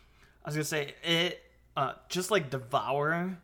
i 0.45 0.47
was 0.47 0.55
gonna 0.55 0.63
say 0.63 0.93
it 1.03 1.43
uh 1.75 1.93
just 2.09 2.31
like 2.31 2.49
devour 2.49 3.37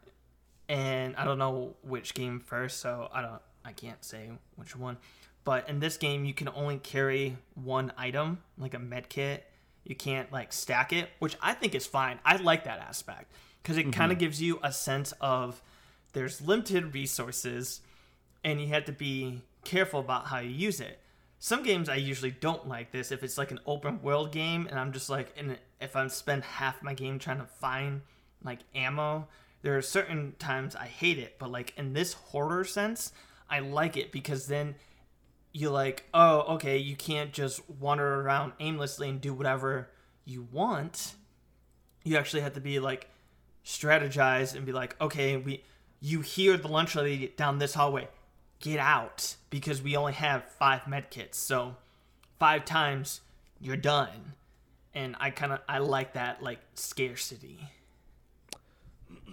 and 0.69 1.15
i 1.15 1.23
don't 1.23 1.37
know 1.37 1.75
which 1.83 2.13
game 2.13 2.39
first 2.39 2.79
so 2.79 3.09
i 3.13 3.21
don't 3.21 3.41
i 3.65 3.71
can't 3.71 4.03
say 4.03 4.29
which 4.55 4.75
one. 4.75 4.97
But 5.45 5.67
in 5.67 5.79
this 5.79 5.97
game 5.97 6.25
you 6.25 6.33
can 6.33 6.49
only 6.49 6.77
carry 6.77 7.37
one 7.55 7.91
item 7.97 8.39
like 8.57 8.73
a 8.73 8.79
med 8.79 9.09
kit. 9.09 9.45
You 9.83 9.95
can't 9.95 10.31
like 10.31 10.53
stack 10.53 10.93
it 10.93 11.09
which 11.19 11.35
i 11.41 11.53
think 11.53 11.75
is 11.75 11.85
fine. 11.85 12.19
I 12.25 12.37
like 12.37 12.63
that 12.65 12.79
aspect 12.79 13.31
because 13.61 13.77
it 13.77 13.91
kind 13.91 14.11
of 14.11 14.17
gives 14.17 14.41
you 14.41 14.59
a 14.63 14.71
sense 14.71 15.13
of 15.19 15.61
there's 16.13 16.41
limited 16.41 16.93
resources 16.93 17.81
and 18.43 18.61
you 18.61 18.67
have 18.67 18.85
to 18.85 18.91
be 18.91 19.41
careful 19.63 19.99
about 19.99 20.27
how 20.27 20.39
you 20.39 20.49
use 20.49 20.79
it 20.79 20.99
some 21.43 21.61
games 21.61 21.89
i 21.89 21.95
usually 21.95 22.31
don't 22.31 22.69
like 22.69 22.91
this 22.93 23.11
if 23.11 23.21
it's 23.21 23.37
like 23.37 23.51
an 23.51 23.59
open 23.65 24.01
world 24.01 24.31
game 24.31 24.65
and 24.69 24.79
i'm 24.79 24.93
just 24.93 25.09
like 25.09 25.33
and 25.35 25.57
if 25.81 25.93
i'm 25.93 26.07
spend 26.07 26.41
half 26.43 26.81
my 26.81 26.93
game 26.93 27.19
trying 27.19 27.39
to 27.39 27.45
find 27.45 27.99
like 28.43 28.59
ammo 28.73 29.27
there 29.61 29.77
are 29.77 29.81
certain 29.81 30.33
times 30.39 30.73
i 30.75 30.85
hate 30.85 31.19
it 31.19 31.35
but 31.39 31.51
like 31.51 31.73
in 31.75 31.91
this 31.91 32.13
horror 32.13 32.63
sense 32.63 33.11
i 33.49 33.59
like 33.59 33.97
it 33.97 34.09
because 34.09 34.47
then 34.47 34.73
you 35.51 35.69
like 35.69 36.05
oh 36.13 36.39
okay 36.55 36.77
you 36.77 36.95
can't 36.95 37.33
just 37.33 37.61
wander 37.69 38.21
around 38.21 38.53
aimlessly 38.61 39.09
and 39.09 39.21
do 39.21 39.33
whatever 39.33 39.89
you 40.25 40.47
want. 40.51 41.15
You 42.03 42.17
actually 42.17 42.41
have 42.41 42.53
to 42.53 42.61
be 42.61 42.79
like 42.79 43.09
strategize 43.65 44.55
and 44.55 44.65
be 44.65 44.71
like 44.71 44.99
okay 44.99 45.37
we 45.37 45.63
you 46.01 46.19
hear 46.19 46.57
the 46.57 46.67
lunch 46.67 46.95
lady 46.95 47.33
down 47.37 47.59
this 47.59 47.73
hallway 47.73 48.07
get 48.63 48.79
out 48.79 49.35
because 49.49 49.81
we 49.81 49.95
only 49.97 50.13
have 50.13 50.41
five 50.45 50.87
med 50.87 51.09
kits 51.09 51.37
so 51.37 51.75
five 52.39 52.63
times 52.63 53.19
you're 53.59 53.75
done 53.75 54.33
and 54.93 55.17
i 55.19 55.29
kind 55.29 55.51
of 55.51 55.59
i 55.67 55.79
like 55.79 56.13
that 56.13 56.41
like 56.41 56.59
scarcity 56.73 57.59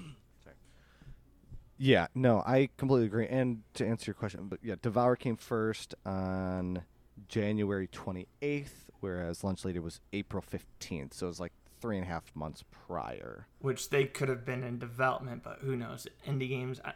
Yeah, 1.83 2.09
no, 2.15 2.41
I 2.47 2.69
completely 2.77 3.07
agree. 3.07 3.27
And 3.27 3.63
to 3.75 3.87
answer 3.87 4.11
your 4.11 4.15
question, 4.15 4.49
but 4.49 4.59
yeah, 4.63 4.75
Devour 4.83 5.17
came 5.17 5.37
first 5.37 5.95
on 6.05 6.83
January 7.27 7.89
28th, 7.89 8.69
whereas 9.01 9.43
Lunch 9.43 9.65
Lady 9.65 9.79
was 9.79 9.99
April 10.13 10.45
15th. 10.47 11.15
So 11.15 11.25
it 11.25 11.29
was 11.31 11.41
like 11.41 11.53
three 11.81 11.97
and 11.97 12.05
a 12.05 12.09
half 12.11 12.25
months 12.37 12.65
prior. 12.87 13.47
which 13.61 13.89
they 13.89 14.05
could 14.05 14.29
have 14.29 14.45
been 14.45 14.63
in 14.63 14.79
development 14.79 15.43
but 15.43 15.61
who 15.63 15.75
knows 15.75 16.07
indie 16.29 16.51
games 16.51 16.79
I, 16.85 16.93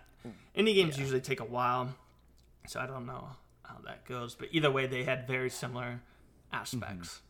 indie 0.54 0.74
games 0.74 0.98
usually 0.98 1.22
take 1.22 1.40
a 1.40 1.44
while 1.46 1.94
so 2.66 2.80
i 2.80 2.86
don't 2.86 3.06
know 3.06 3.28
how 3.62 3.76
that 3.84 4.04
goes 4.04 4.34
but 4.34 4.48
either 4.52 4.70
way 4.70 4.86
they 4.86 5.04
had 5.04 5.26
very 5.26 5.50
similar 5.50 6.00
aspects 6.52 7.08
mm-hmm. 7.08 7.24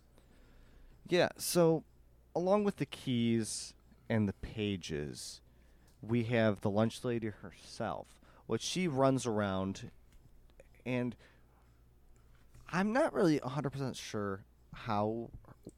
Yeah, 1.09 1.29
so 1.37 1.85
along 2.35 2.64
with 2.64 2.77
the 2.77 2.87
keys 2.87 3.75
and 4.09 4.29
the 4.29 4.33
pages, 4.35 5.40
we 6.01 6.25
have 6.25 6.61
the 6.61 6.70
lunch 6.70 7.05
lady 7.05 7.29
herself, 7.29 8.07
which 8.47 8.62
she 8.62 8.88
runs 8.88 9.27
around 9.27 9.90
and 10.87 11.16
I'm 12.70 12.92
not 12.92 13.12
really 13.12 13.38
100% 13.40 13.97
sure 13.97 14.44
how 14.75 15.31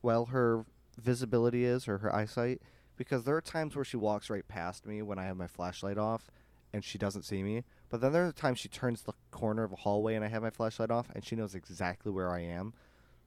well 0.02 0.26
her 0.26 0.64
visibility 0.96 1.64
is 1.64 1.86
or 1.86 1.98
her 1.98 2.14
eyesight 2.14 2.62
because 2.96 3.24
there 3.24 3.36
are 3.36 3.42
times 3.42 3.76
where 3.76 3.84
she 3.84 3.96
walks 3.96 4.30
right 4.30 4.46
past 4.48 4.86
me 4.86 5.02
when 5.02 5.18
I 5.18 5.26
have 5.26 5.36
my 5.36 5.46
flashlight 5.46 5.98
off 5.98 6.30
and 6.72 6.82
she 6.82 6.98
doesn't 6.98 7.24
see 7.24 7.42
me. 7.42 7.64
But 7.88 8.00
then 8.00 8.12
there 8.12 8.26
are 8.26 8.32
times 8.32 8.58
she 8.58 8.68
turns 8.68 9.02
the 9.02 9.14
corner 9.30 9.62
of 9.62 9.72
a 9.72 9.76
hallway 9.76 10.14
and 10.14 10.24
I 10.24 10.28
have 10.28 10.42
my 10.42 10.50
flashlight 10.50 10.90
off 10.90 11.08
and 11.14 11.24
she 11.24 11.36
knows 11.36 11.54
exactly 11.54 12.10
where 12.10 12.30
I 12.30 12.40
am. 12.40 12.74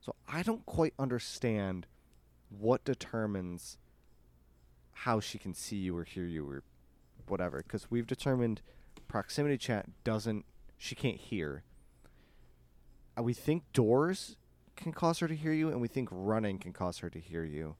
So 0.01 0.15
I 0.27 0.43
don't 0.43 0.65
quite 0.65 0.93
understand 0.99 1.87
what 2.49 2.83
determines 2.83 3.77
how 4.91 5.19
she 5.19 5.37
can 5.37 5.53
see 5.53 5.77
you 5.77 5.95
or 5.95 6.03
hear 6.03 6.25
you 6.25 6.49
or 6.49 6.63
whatever 7.27 7.63
because 7.63 7.89
we've 7.89 8.07
determined 8.07 8.61
proximity 9.07 9.57
chat 9.57 9.85
doesn't 10.03 10.45
she 10.77 10.95
can't 10.95 11.17
hear. 11.17 11.63
Uh, 13.17 13.23
we 13.23 13.33
think 13.33 13.63
doors 13.73 14.37
can 14.75 14.91
cause 14.91 15.19
her 15.19 15.27
to 15.27 15.35
hear 15.35 15.51
you 15.51 15.69
and 15.69 15.81
we 15.81 15.87
think 15.87 16.09
running 16.11 16.57
can 16.57 16.73
cause 16.73 16.99
her 16.99 17.09
to 17.09 17.19
hear 17.19 17.43
you 17.43 17.75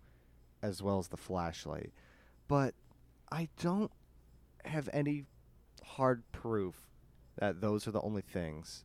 as 0.62 0.82
well 0.82 1.00
as 1.00 1.08
the 1.08 1.18
flashlight. 1.18 1.92
But 2.48 2.74
I 3.32 3.48
don't 3.62 3.92
have 4.66 4.90
any 4.92 5.26
hard 5.96 6.24
proof 6.32 6.76
that 7.38 7.62
those 7.62 7.88
are 7.88 7.92
the 7.92 8.02
only 8.02 8.22
things 8.22 8.84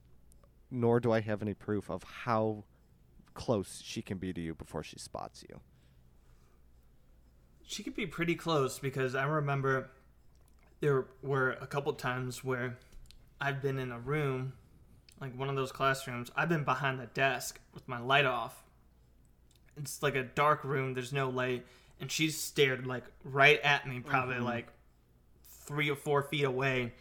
nor 0.70 0.98
do 0.98 1.12
I 1.12 1.20
have 1.20 1.40
any 1.40 1.54
proof 1.54 1.88
of 1.88 2.02
how 2.02 2.64
close 3.34 3.80
she 3.84 4.02
can 4.02 4.18
be 4.18 4.32
to 4.32 4.40
you 4.40 4.54
before 4.54 4.82
she 4.82 4.98
spots 4.98 5.44
you. 5.48 5.60
she 7.66 7.82
could 7.82 7.94
be 7.94 8.06
pretty 8.06 8.34
close 8.34 8.78
because 8.78 9.14
i 9.14 9.24
remember 9.24 9.90
there 10.80 11.06
were 11.22 11.52
a 11.60 11.66
couple 11.66 11.92
times 11.94 12.44
where 12.44 12.76
i've 13.40 13.60
been 13.62 13.78
in 13.78 13.90
a 13.90 13.98
room 13.98 14.52
like 15.20 15.36
one 15.36 15.48
of 15.48 15.56
those 15.56 15.72
classrooms 15.72 16.30
i've 16.36 16.48
been 16.48 16.62
behind 16.62 17.00
the 17.00 17.06
desk 17.06 17.58
with 17.72 17.88
my 17.88 17.98
light 17.98 18.26
off 18.26 18.62
it's 19.76 20.02
like 20.02 20.14
a 20.14 20.22
dark 20.22 20.62
room 20.62 20.94
there's 20.94 21.12
no 21.12 21.28
light 21.28 21.64
and 22.00 22.12
she's 22.12 22.38
stared 22.38 22.86
like 22.86 23.04
right 23.24 23.60
at 23.62 23.88
me 23.88 23.98
probably 23.98 24.36
mm-hmm. 24.36 24.44
like 24.44 24.68
three 25.66 25.90
or 25.90 25.96
four 25.96 26.22
feet 26.22 26.44
away 26.44 26.92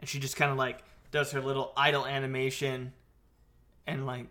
and 0.00 0.08
she 0.08 0.18
just 0.18 0.36
kind 0.36 0.50
of 0.50 0.56
like 0.56 0.82
does 1.10 1.32
her 1.32 1.40
little 1.40 1.72
idle 1.76 2.06
animation 2.06 2.92
and 3.86 4.06
like 4.06 4.26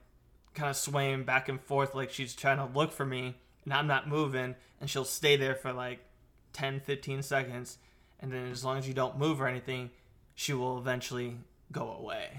kind 0.53 0.69
of 0.69 0.75
swaying 0.75 1.23
back 1.23 1.49
and 1.49 1.61
forth 1.61 1.95
like 1.95 2.11
she's 2.11 2.35
trying 2.35 2.57
to 2.57 2.77
look 2.77 2.91
for 2.91 3.05
me 3.05 3.35
and 3.63 3.73
i'm 3.73 3.87
not 3.87 4.07
moving 4.07 4.55
and 4.79 4.89
she'll 4.89 5.05
stay 5.05 5.35
there 5.35 5.55
for 5.55 5.73
like 5.73 5.99
10 6.53 6.79
15 6.79 7.21
seconds 7.21 7.77
and 8.19 8.31
then 8.31 8.51
as 8.51 8.63
long 8.63 8.77
as 8.77 8.87
you 8.87 8.93
don't 8.93 9.17
move 9.17 9.41
or 9.41 9.47
anything 9.47 9.89
she 10.35 10.53
will 10.53 10.77
eventually 10.77 11.37
go 11.71 11.91
away. 11.91 12.37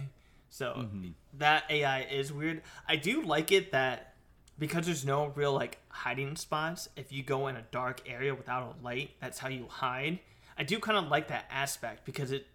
So 0.51 0.75
mm-hmm. 0.79 1.09
that 1.39 1.65
ai 1.71 2.03
is 2.03 2.33
weird. 2.33 2.63
I 2.89 2.97
do 2.97 3.23
like 3.23 3.51
it 3.51 3.73
that 3.73 4.15
because 4.59 4.87
there's 4.87 5.05
no 5.05 5.33
real 5.35 5.53
like 5.53 5.79
hiding 5.89 6.37
spots 6.37 6.89
if 6.97 7.13
you 7.13 7.23
go 7.23 7.49
in 7.49 7.57
a 7.57 7.65
dark 7.71 8.03
area 8.07 8.35
without 8.35 8.63
a 8.63 8.85
light 8.85 9.11
that's 9.21 9.39
how 9.39 9.49
you 9.49 9.67
hide 9.69 10.19
i 10.59 10.65
do 10.65 10.79
kind 10.79 10.99
of 10.99 11.09
like 11.09 11.29
that 11.29 11.47
aspect 11.51 12.05
because 12.05 12.31
it 12.31 12.47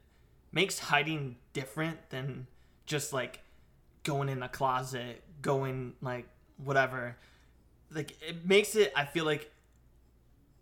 makes 0.52 0.80
hiding 0.80 1.38
different 1.54 2.10
than 2.10 2.48
just 2.86 3.14
like 3.14 3.40
going 4.04 4.30
in 4.30 4.44
a 4.44 4.50
closet, 4.50 5.24
going 5.42 5.94
like 6.02 6.28
whatever. 6.58 7.18
Like 7.92 8.12
it 8.22 8.46
makes 8.46 8.76
it 8.76 8.92
I 8.96 9.06
feel 9.06 9.26
like 9.26 9.52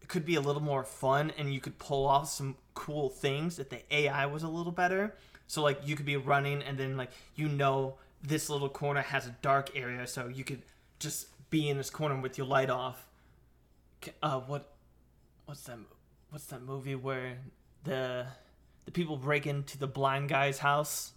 it 0.01 0.07
could 0.07 0.25
be 0.25 0.35
a 0.35 0.41
little 0.41 0.61
more 0.61 0.83
fun 0.83 1.31
and 1.37 1.53
you 1.53 1.59
could 1.59 1.77
pull 1.79 2.07
off 2.07 2.29
some 2.29 2.55
cool 2.73 3.09
things 3.09 3.59
if 3.59 3.69
the 3.69 3.81
AI 3.93 4.25
was 4.25 4.43
a 4.43 4.47
little 4.47 4.71
better. 4.71 5.15
So 5.47 5.61
like 5.63 5.79
you 5.85 5.95
could 5.95 6.05
be 6.05 6.17
running 6.17 6.61
and 6.61 6.77
then 6.77 6.97
like 6.97 7.11
you 7.35 7.47
know 7.47 7.95
this 8.21 8.49
little 8.49 8.69
corner 8.69 9.01
has 9.01 9.27
a 9.27 9.35
dark 9.41 9.75
area 9.75 10.05
so 10.05 10.27
you 10.27 10.43
could 10.43 10.61
just 10.99 11.27
be 11.49 11.69
in 11.69 11.77
this 11.77 11.89
corner 11.89 12.19
with 12.19 12.37
your 12.37 12.47
light 12.47 12.69
off. 12.69 13.07
Uh 14.21 14.39
what 14.39 14.73
what's 15.45 15.63
that 15.63 15.79
what's 16.29 16.45
that 16.47 16.61
movie 16.61 16.95
where 16.95 17.37
the 17.83 18.25
the 18.85 18.91
people 18.91 19.17
break 19.17 19.45
into 19.47 19.77
the 19.77 19.87
blind 19.87 20.29
guy's 20.29 20.59
house? 20.59 21.13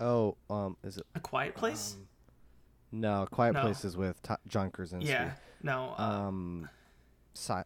Oh, 0.00 0.36
um, 0.50 0.76
is 0.84 0.98
it? 0.98 1.06
A 1.14 1.20
quiet 1.20 1.54
place? 1.54 1.94
Um, 1.96 2.06
no, 3.00 3.26
Quiet 3.30 3.54
No. 3.54 3.62
Place 3.62 3.84
is 3.84 3.96
with 3.96 4.22
T- 4.22 4.34
John 4.46 4.70
Krasinski. 4.70 5.08
yeah. 5.10 5.32
No. 5.62 5.94
Uh, 5.98 6.02
Um, 6.02 6.68
si- 7.34 7.52
uh, 7.52 7.64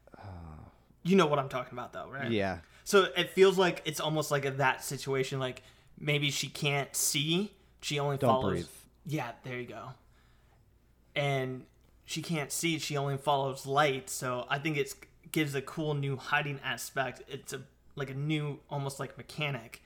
you 1.03 1.17
know 1.17 1.27
what 1.27 1.39
I'm 1.39 1.49
talking 1.49 1.73
about 1.79 1.93
though, 1.93 2.09
right? 2.09 2.31
yeah. 2.31 2.59
So 2.85 3.05
it 3.17 3.31
feels 3.31 3.59
like 3.59 3.83
it's 3.85 4.01
almost 4.01 4.31
like 4.31 4.45
a, 4.45 4.51
that 4.53 4.83
situation. 4.83 5.39
Like 5.39 5.63
maybe 5.99 6.31
she 6.31 6.49
can't 6.49 6.95
see. 6.97 7.53
She 7.83 7.99
only 7.99 8.17
Don't 8.17 8.31
follows. 8.31 8.53
breathe. 8.53 8.67
Yeah, 9.07 9.33
there 9.45 9.59
you 9.61 9.67
go. 9.67 9.91
And 11.15 11.67
she 12.05 12.23
can't 12.23 12.51
see. 12.53 12.79
She 12.79 12.97
only 12.97 13.17
follows 13.17 13.67
light. 13.67 14.11
So 14.11 14.47
I 14.49 14.59
think 14.59 14.77
it 14.77 14.95
gives 15.33 15.55
a 15.55 15.63
cool 15.63 15.95
new 15.95 16.17
hiding 16.17 16.61
aspect. 16.65 17.23
It's 17.29 17.53
a 17.53 17.63
like 17.97 18.11
a 18.11 18.15
new, 18.15 18.61
almost 18.71 19.01
like 19.01 19.17
mechanic 19.17 19.83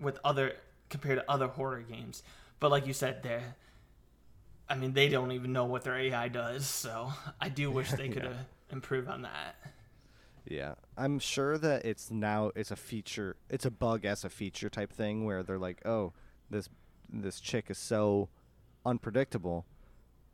with 0.00 0.18
other 0.24 0.54
compared 0.88 1.18
to 1.18 1.30
other 1.30 1.48
horror 1.48 1.80
games. 1.82 2.22
But 2.60 2.70
like 2.70 2.86
you 2.86 2.92
said, 2.92 3.22
there. 3.22 3.56
I 4.68 4.74
mean, 4.74 4.94
they 4.94 5.08
don't 5.08 5.32
even 5.32 5.52
know 5.52 5.64
what 5.64 5.84
their 5.84 5.96
AI 5.96 6.28
does. 6.28 6.66
So 6.66 7.12
I 7.40 7.48
do 7.48 7.70
wish 7.70 7.94
they 7.94 8.08
could 8.08 8.24
Yeah. 8.24 8.28
have 8.28 8.46
improved 8.70 9.08
on 9.08 9.22
that. 9.22 9.56
Yeah, 10.44 10.74
I'm 10.96 11.18
sure 11.18 11.58
that 11.58 11.84
it's 11.84 12.10
now 12.10 12.52
it's 12.54 12.70
a 12.70 12.76
feature, 12.76 13.36
it's 13.50 13.64
a 13.64 13.70
bug 13.70 14.04
as 14.04 14.24
a 14.24 14.30
feature 14.30 14.70
type 14.70 14.92
thing 14.92 15.24
where 15.24 15.42
they're 15.42 15.58
like, 15.58 15.84
oh, 15.84 16.12
this 16.50 16.68
this 17.08 17.40
chick 17.40 17.70
is 17.70 17.78
so 17.78 18.28
unpredictable. 18.84 19.66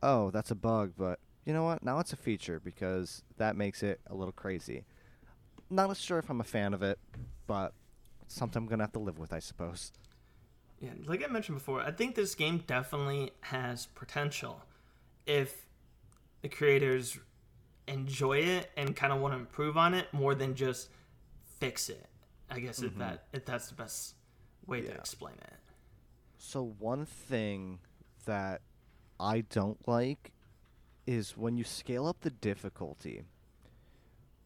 Oh, 0.03 0.31
that's 0.31 0.51
a 0.51 0.55
bug, 0.55 0.93
but 0.99 1.21
you 1.45 1.53
know 1.53 1.65
what? 1.65 1.83
Now 1.83 1.99
it's 1.99 2.13
a 2.13 2.17
feature 2.17 2.61
because 2.61 3.23
that 3.37 3.57
makes 3.57 3.83
it 3.83 4.01
a 4.07 4.15
little 4.15 4.33
crazy. 4.33 4.85
Not 5.71 5.97
sure 5.97 6.19
if 6.19 6.29
I'm 6.31 6.41
a 6.41 6.45
fan 6.45 6.75
of 6.75 6.83
it, 6.83 6.99
but 7.47 7.73
something 8.29 8.63
I'm 8.63 8.69
gonna 8.69 8.85
have 8.85 8.93
to 8.93 8.99
live 8.99 9.19
with, 9.19 9.33
I 9.33 9.39
suppose. 9.39 9.93
Yeah, 10.81 10.91
like 11.07 11.25
I 11.25 11.31
mentioned 11.33 11.59
before, 11.59 11.81
I 11.81 11.93
think 11.93 12.15
this 12.15 12.35
game 12.35 12.65
definitely 12.67 13.33
has 13.41 13.87
potential 13.87 14.63
if 15.27 15.67
the 16.43 16.49
creators 16.49 17.19
enjoy 17.87 18.39
it 18.39 18.71
and 18.77 18.95
kind 18.95 19.13
of 19.13 19.21
want 19.21 19.35
to 19.35 19.39
improve 19.39 19.77
on 19.77 19.95
it 19.95 20.13
more 20.13 20.35
than 20.35 20.55
just 20.55 20.91
fix 21.61 21.89
it. 21.89 22.07
I 22.51 22.59
guess 22.61 22.81
if 22.81 22.91
mm-hmm. 22.91 23.01
that 23.01 23.25
if 23.33 23.45
that's 23.47 23.69
the 23.69 23.75
best 23.75 24.15
way 24.67 24.81
to 24.83 24.91
explain 24.91 25.35
it. 25.43 25.55
So 26.37 26.75
one 26.79 27.07
thing 27.07 27.79
that 28.27 28.61
I 29.19 29.43
don't 29.43 29.79
like 29.89 30.33
is 31.07 31.37
when 31.37 31.57
you 31.57 31.65
scale 31.65 32.07
up 32.07 32.21
the 32.21 32.31
difficulty. 32.31 33.23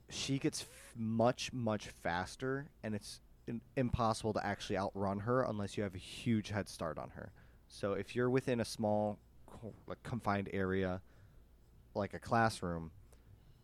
She 0.09 0.38
gets 0.38 0.62
f- 0.62 0.95
much 0.97 1.53
much 1.53 1.88
faster, 1.88 2.66
and 2.83 2.95
it's 2.95 3.21
in- 3.47 3.61
impossible 3.77 4.33
to 4.35 4.45
actually 4.47 4.79
outrun 4.79 5.21
her 5.21 5.42
unless 5.42 5.77
you 5.77 5.83
have 5.83 5.95
a 5.95 5.99
huge 5.99 6.51
head 6.51 6.69
start 6.69 6.99
on 6.99 7.11
her. 7.11 7.33
So 7.69 7.92
if 7.92 8.14
you're 8.14 8.31
within 8.31 8.61
a 8.61 8.64
small, 8.64 9.19
like 9.87 10.03
confined 10.03 10.49
area, 10.53 11.01
like 11.95 12.14
a 12.14 12.19
classroom, 12.19 12.92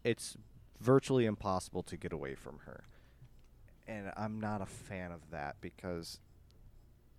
it's 0.04 0.36
virtually 0.80 1.26
impossible 1.26 1.82
to 1.84 1.96
get 1.96 2.12
away 2.12 2.34
from 2.34 2.60
her. 2.66 2.84
And 3.86 4.12
I'm 4.16 4.40
not 4.40 4.60
a 4.60 4.66
fan 4.66 5.12
of 5.12 5.30
that 5.30 5.56
because 5.60 6.18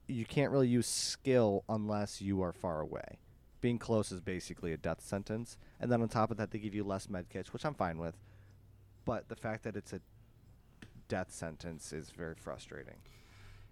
you 0.08 0.26
can't 0.26 0.52
really 0.52 0.68
use 0.68 0.88
skill 0.88 1.64
unless 1.70 2.22
you 2.22 2.42
are 2.42 2.52
far 2.52 2.82
away. 2.82 3.20
Being 3.64 3.80
close 3.80 4.12
is 4.12 4.20
basically 4.20 4.74
a 4.74 4.78
death 4.78 5.00
sentence, 5.00 5.58
and 5.80 5.90
then 5.90 6.02
on 6.02 6.10
top 6.10 6.32
of 6.32 6.36
that, 6.36 6.52
they 6.52 6.60
give 6.60 6.76
you 6.76 6.84
less 6.84 7.10
med 7.10 7.30
kits, 7.30 7.54
which 7.54 7.66
I'm 7.66 7.74
fine 7.74 7.98
with. 7.98 8.18
But 9.06 9.30
the 9.30 9.38
fact 9.38 9.64
that 9.64 9.78
it's 9.78 9.94
a 9.94 10.02
death 11.08 11.32
sentence 11.32 11.94
is 11.94 12.10
very 12.10 12.36
frustrating. 12.36 12.98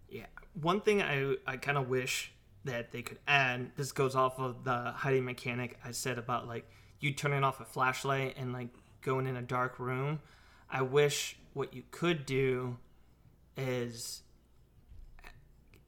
Yeah. 0.08 0.28
One 0.54 0.80
thing 0.80 1.02
I 1.02 1.36
I 1.46 1.58
kind 1.58 1.78
of 1.78 1.90
wish 1.90 2.32
that 2.64 2.94
they 2.94 3.02
could 3.02 3.20
add. 3.28 3.72
This 3.76 3.92
goes 3.92 4.16
off 4.16 4.40
of 4.40 4.64
the 4.64 4.94
hiding 4.96 5.26
mechanic 5.26 5.78
I 5.84 5.92
said 5.92 6.18
about 6.18 6.48
like 6.48 6.72
you 7.02 7.12
turning 7.12 7.44
off 7.44 7.60
a 7.60 7.66
flashlight 7.66 8.38
and 8.38 8.54
like 8.54 8.70
going 9.02 9.28
in 9.28 9.36
a 9.36 9.42
dark 9.42 9.78
room. 9.78 10.22
I 10.70 10.84
wish 10.84 11.36
what 11.52 11.74
you 11.74 11.84
could 11.92 12.26
do 12.26 12.78
is 13.58 14.22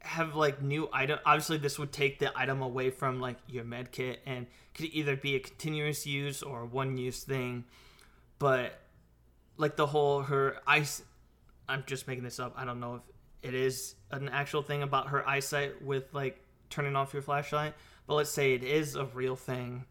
have 0.04 0.36
like 0.36 0.62
new 0.62 0.90
item 0.92 1.18
obviously 1.26 1.58
this 1.58 1.80
would 1.80 1.92
take 1.92 2.20
the 2.20 2.32
item 2.38 2.62
away 2.62 2.90
from 2.90 3.20
like 3.20 3.38
your 3.48 3.64
med 3.64 3.92
kit 3.92 4.20
and 4.26 4.46
could 4.76 4.88
either 4.92 5.16
be 5.16 5.36
a 5.36 5.40
continuous 5.40 6.06
use 6.06 6.44
or 6.44 6.66
one 6.66 6.98
use 6.98 7.24
thing. 7.24 7.64
But 8.38 8.80
like 9.58 9.76
the 9.76 9.86
whole 9.86 10.24
her 10.24 10.58
ice 10.66 11.04
i'm 11.70 11.84
just 11.86 12.08
making 12.08 12.24
this 12.24 12.40
up 12.40 12.54
i 12.58 12.66
don't 12.66 12.80
know 12.80 12.96
if 12.96 13.02
it 13.44 13.54
is 13.54 13.96
an 14.12 14.28
actual 14.30 14.62
thing 14.62 14.82
about 14.82 15.10
her 15.10 15.28
eyesight 15.28 15.82
with 15.82 16.12
like 16.14 16.40
turning 16.70 16.96
off 16.96 17.14
your 17.14 17.22
flashlight 17.22 17.74
but 18.08 18.16
let's 18.16 18.30
say 18.30 18.54
it 18.54 18.64
is 18.64 18.96
a 18.96 19.06
real 19.06 19.36
thing. 19.36 19.86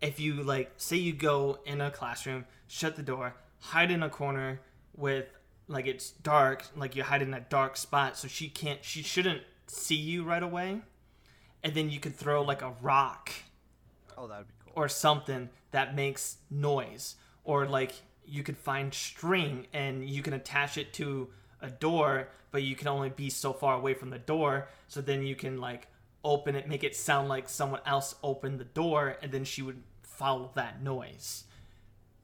If 0.00 0.18
you 0.20 0.42
like 0.42 0.72
say 0.76 0.96
you 0.96 1.12
go 1.12 1.58
in 1.66 1.80
a 1.80 1.90
classroom 1.90 2.46
shut 2.68 2.96
the 2.96 3.02
door 3.02 3.34
hide 3.58 3.90
in 3.90 4.02
a 4.02 4.08
corner 4.08 4.60
with 4.96 5.26
like 5.70 5.86
it's 5.86 6.10
dark 6.10 6.64
like 6.76 6.96
you 6.96 7.02
hide 7.04 7.22
in 7.22 7.32
a 7.32 7.40
dark 7.40 7.76
spot 7.76 8.16
so 8.18 8.28
she 8.28 8.48
can't 8.48 8.84
she 8.84 9.02
shouldn't 9.02 9.42
see 9.66 9.94
you 9.96 10.24
right 10.24 10.42
away. 10.42 10.82
And 11.62 11.74
then 11.74 11.90
you 11.90 12.00
could 12.00 12.16
throw 12.16 12.42
like 12.42 12.62
a 12.62 12.72
rock 12.82 13.30
Oh, 14.18 14.26
that 14.28 14.38
would 14.38 14.48
be 14.48 14.54
cool. 14.64 14.72
or 14.76 14.88
something 14.88 15.48
that 15.70 15.94
makes 15.94 16.38
noise. 16.50 17.16
Or 17.44 17.66
like 17.66 17.92
you 18.26 18.42
could 18.42 18.58
find 18.58 18.92
string 18.92 19.66
and 19.72 20.08
you 20.08 20.22
can 20.22 20.32
attach 20.34 20.76
it 20.78 20.92
to 20.94 21.28
a 21.60 21.70
door 21.70 22.28
but 22.52 22.62
you 22.64 22.74
can 22.74 22.88
only 22.88 23.10
be 23.10 23.30
so 23.30 23.52
far 23.52 23.74
away 23.76 23.94
from 23.94 24.10
the 24.10 24.18
door. 24.18 24.68
So 24.88 25.00
then 25.00 25.22
you 25.24 25.36
can 25.36 25.60
like 25.60 25.86
open 26.24 26.54
it 26.56 26.68
make 26.68 26.84
it 26.84 26.96
sound 26.96 27.28
like 27.28 27.48
someone 27.48 27.80
else 27.86 28.14
opened 28.22 28.58
the 28.60 28.64
door 28.64 29.16
and 29.22 29.30
then 29.32 29.44
she 29.44 29.62
would 29.62 29.82
follow 30.02 30.50
that 30.56 30.82
noise. 30.82 31.44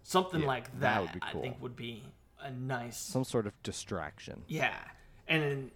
Something 0.02 0.42
Yeah, 0.42 0.46
like 0.48 0.80
that 0.80 1.04
that, 1.04 1.14
be 1.14 1.20
i 1.22 1.32
think 1.32 1.60
would 1.62 1.76
be 1.76 2.04
a 2.46 2.52
nice 2.52 2.96
Some 2.98 3.24
sort 3.24 3.46
of 3.46 3.52
distraction. 3.62 4.42
yeah, 4.48 4.78
and 5.28 5.42
then, 5.42 5.70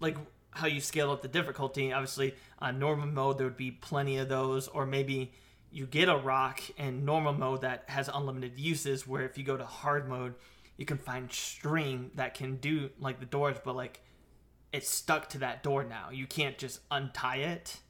like 0.00 0.16
how 0.50 0.66
you 0.66 0.80
scale 0.80 1.10
up 1.10 1.22
the 1.22 1.28
difficulty. 1.28 1.92
Obviously, 1.92 2.34
on 2.58 2.78
normal 2.78 3.06
mode 3.06 3.38
there 3.38 3.46
would 3.46 3.56
be 3.56 3.70
plenty 3.70 4.18
of 4.18 4.28
those, 4.28 4.68
or 4.68 4.86
maybe 4.86 5.32
you 5.70 5.86
get 5.86 6.08
a 6.08 6.16
rock 6.16 6.60
in 6.76 7.04
normal 7.04 7.32
mode 7.32 7.62
that 7.62 7.84
has 7.86 8.08
unlimited 8.12 8.58
uses. 8.58 9.06
Where 9.06 9.22
if 9.22 9.38
you 9.38 9.44
go 9.44 9.56
to 9.56 9.64
hard 9.64 10.08
mode, 10.08 10.34
you 10.76 10.84
can 10.84 10.98
find 10.98 11.32
string 11.32 12.10
that 12.14 12.34
can 12.34 12.56
do 12.56 12.90
like 13.00 13.20
the 13.20 13.26
doors, 13.26 13.56
but 13.64 13.74
like 13.74 14.00
it's 14.72 14.88
stuck 14.88 15.28
to 15.30 15.38
that 15.38 15.62
door 15.62 15.84
now. 15.84 16.10
You 16.10 16.26
can't 16.26 16.58
just 16.58 16.80
untie 16.90 17.36
it, 17.36 17.80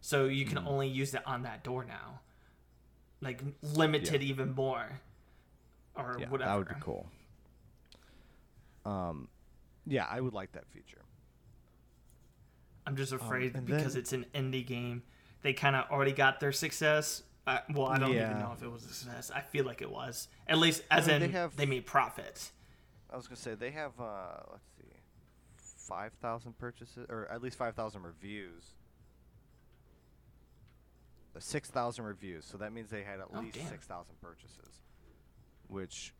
so 0.00 0.26
you 0.26 0.44
can 0.44 0.58
hmm. 0.58 0.68
only 0.68 0.88
use 0.88 1.14
it 1.14 1.22
on 1.26 1.42
that 1.42 1.64
door 1.64 1.84
now. 1.84 2.20
Like 3.20 3.42
limited 3.62 4.22
even 4.22 4.54
more, 4.54 5.00
or 5.94 6.16
Yeah, 6.18 6.28
whatever. 6.28 6.50
that 6.50 6.58
would 6.58 6.68
be 6.68 6.74
cool. 6.80 7.06
Um, 8.86 9.28
yeah, 9.86 10.06
I 10.08 10.20
would 10.20 10.32
like 10.34 10.52
that 10.52 10.66
feature. 10.68 11.02
I'm 12.86 12.96
just 12.96 13.12
afraid 13.12 13.54
and 13.54 13.66
because 13.66 13.94
then- 13.94 14.00
it's 14.02 14.12
an 14.12 14.26
indie 14.34 14.64
game. 14.66 15.02
They 15.42 15.52
kind 15.52 15.76
of 15.76 15.90
already 15.90 16.12
got 16.12 16.40
their 16.40 16.52
success. 16.52 17.22
Uh, 17.46 17.58
well, 17.74 17.86
I 17.86 17.98
don't 17.98 18.10
even 18.10 18.38
know 18.40 18.52
if 18.56 18.62
it 18.62 18.70
was 18.70 18.84
a 18.84 18.88
success. 18.92 19.30
I 19.32 19.40
feel 19.40 19.64
like 19.64 19.80
it 19.82 19.90
was. 19.90 20.26
At 20.48 20.58
least, 20.58 20.82
as 20.90 21.08
I 21.08 21.12
in, 21.12 21.20
mean, 21.22 21.30
they 21.32 21.32
they, 21.34 21.38
have- 21.40 21.68
made 21.68 21.86
profit. 21.86 22.50
I 23.10 23.16
was 23.16 23.26
gonna 23.28 23.36
say 23.36 23.54
they 23.54 23.70
have 23.70 23.92
uh 24.00 24.40
let's 24.50 24.64
see, 24.76 24.88
five 25.88 26.12
thousand 26.20 26.58
purchases 26.58 27.06
or 27.08 27.28
at 27.30 27.40
least 27.42 27.56
five 27.56 27.74
thousand 27.76 28.02
reviews. 28.02 28.64
Six 31.38 31.70
thousand 31.70 32.06
reviews, 32.06 32.46
so 32.46 32.56
that 32.58 32.72
means 32.72 32.88
they 32.90 33.02
had 33.02 33.20
at 33.20 33.26
Oh, 33.34 33.40
least 33.40 33.58
damn. 33.58 33.68
six 33.68 33.84
thousand 33.84 34.18
purchases, 34.22 34.80
which 35.68 36.14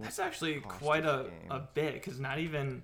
That's 0.00 0.18
actually 0.18 0.60
quite 0.60 1.04
a, 1.04 1.26
a 1.50 1.60
bit 1.60 1.94
because 1.94 2.20
not 2.20 2.38
even 2.38 2.82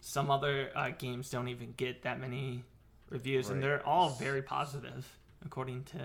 some 0.00 0.30
other 0.30 0.70
uh, 0.74 0.90
games 0.96 1.30
don't 1.30 1.48
even 1.48 1.72
get 1.76 2.02
that 2.02 2.20
many 2.20 2.62
reviews, 3.10 3.50
and 3.50 3.62
they're 3.62 3.84
all 3.86 4.10
very 4.10 4.42
positive 4.42 5.18
according 5.44 5.84
to. 5.84 5.98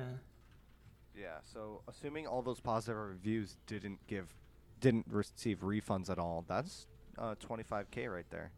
yeah. 1.15 1.37
So 1.43 1.81
assuming 1.87 2.27
all 2.27 2.41
those 2.41 2.59
positive 2.59 2.97
reviews 2.97 3.57
didn't 3.67 3.99
give, 4.07 4.33
didn't 4.79 5.05
receive 5.09 5.59
refunds 5.61 6.09
at 6.09 6.17
all, 6.19 6.45
that's 6.47 6.87
uh 7.17 7.35
twenty 7.39 7.63
five 7.63 7.91
k 7.91 8.07
right 8.07 8.29
there. 8.29 8.51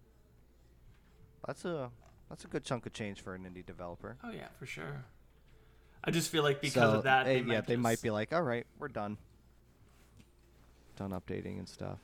that's 1.46 1.66
a 1.66 1.90
that's 2.30 2.46
a 2.46 2.48
good 2.48 2.64
chunk 2.64 2.86
of 2.86 2.94
change 2.94 3.22
for 3.22 3.36
an 3.36 3.44
indie 3.44 3.66
developer. 3.66 4.18
Oh 4.24 4.32
yeah, 4.32 4.48
for 4.58 4.66
sure. 4.66 5.06
I 6.04 6.12
just 6.12 6.30
feel 6.30 6.44
like 6.44 6.62
because 6.62 6.92
so, 6.92 6.98
of 6.98 7.04
that, 7.04 7.28
eh, 7.28 7.34
they 7.34 7.42
might 7.42 7.54
yeah, 7.54 7.62
they 7.62 7.76
might 7.76 8.02
be 8.02 8.12
like, 8.12 8.34
all 8.34 8.42
right, 8.42 8.66
we're 8.78 8.90
done, 8.90 9.18
done 10.96 11.12
updating 11.12 11.58
and 11.60 11.68
stuff. 11.68 12.00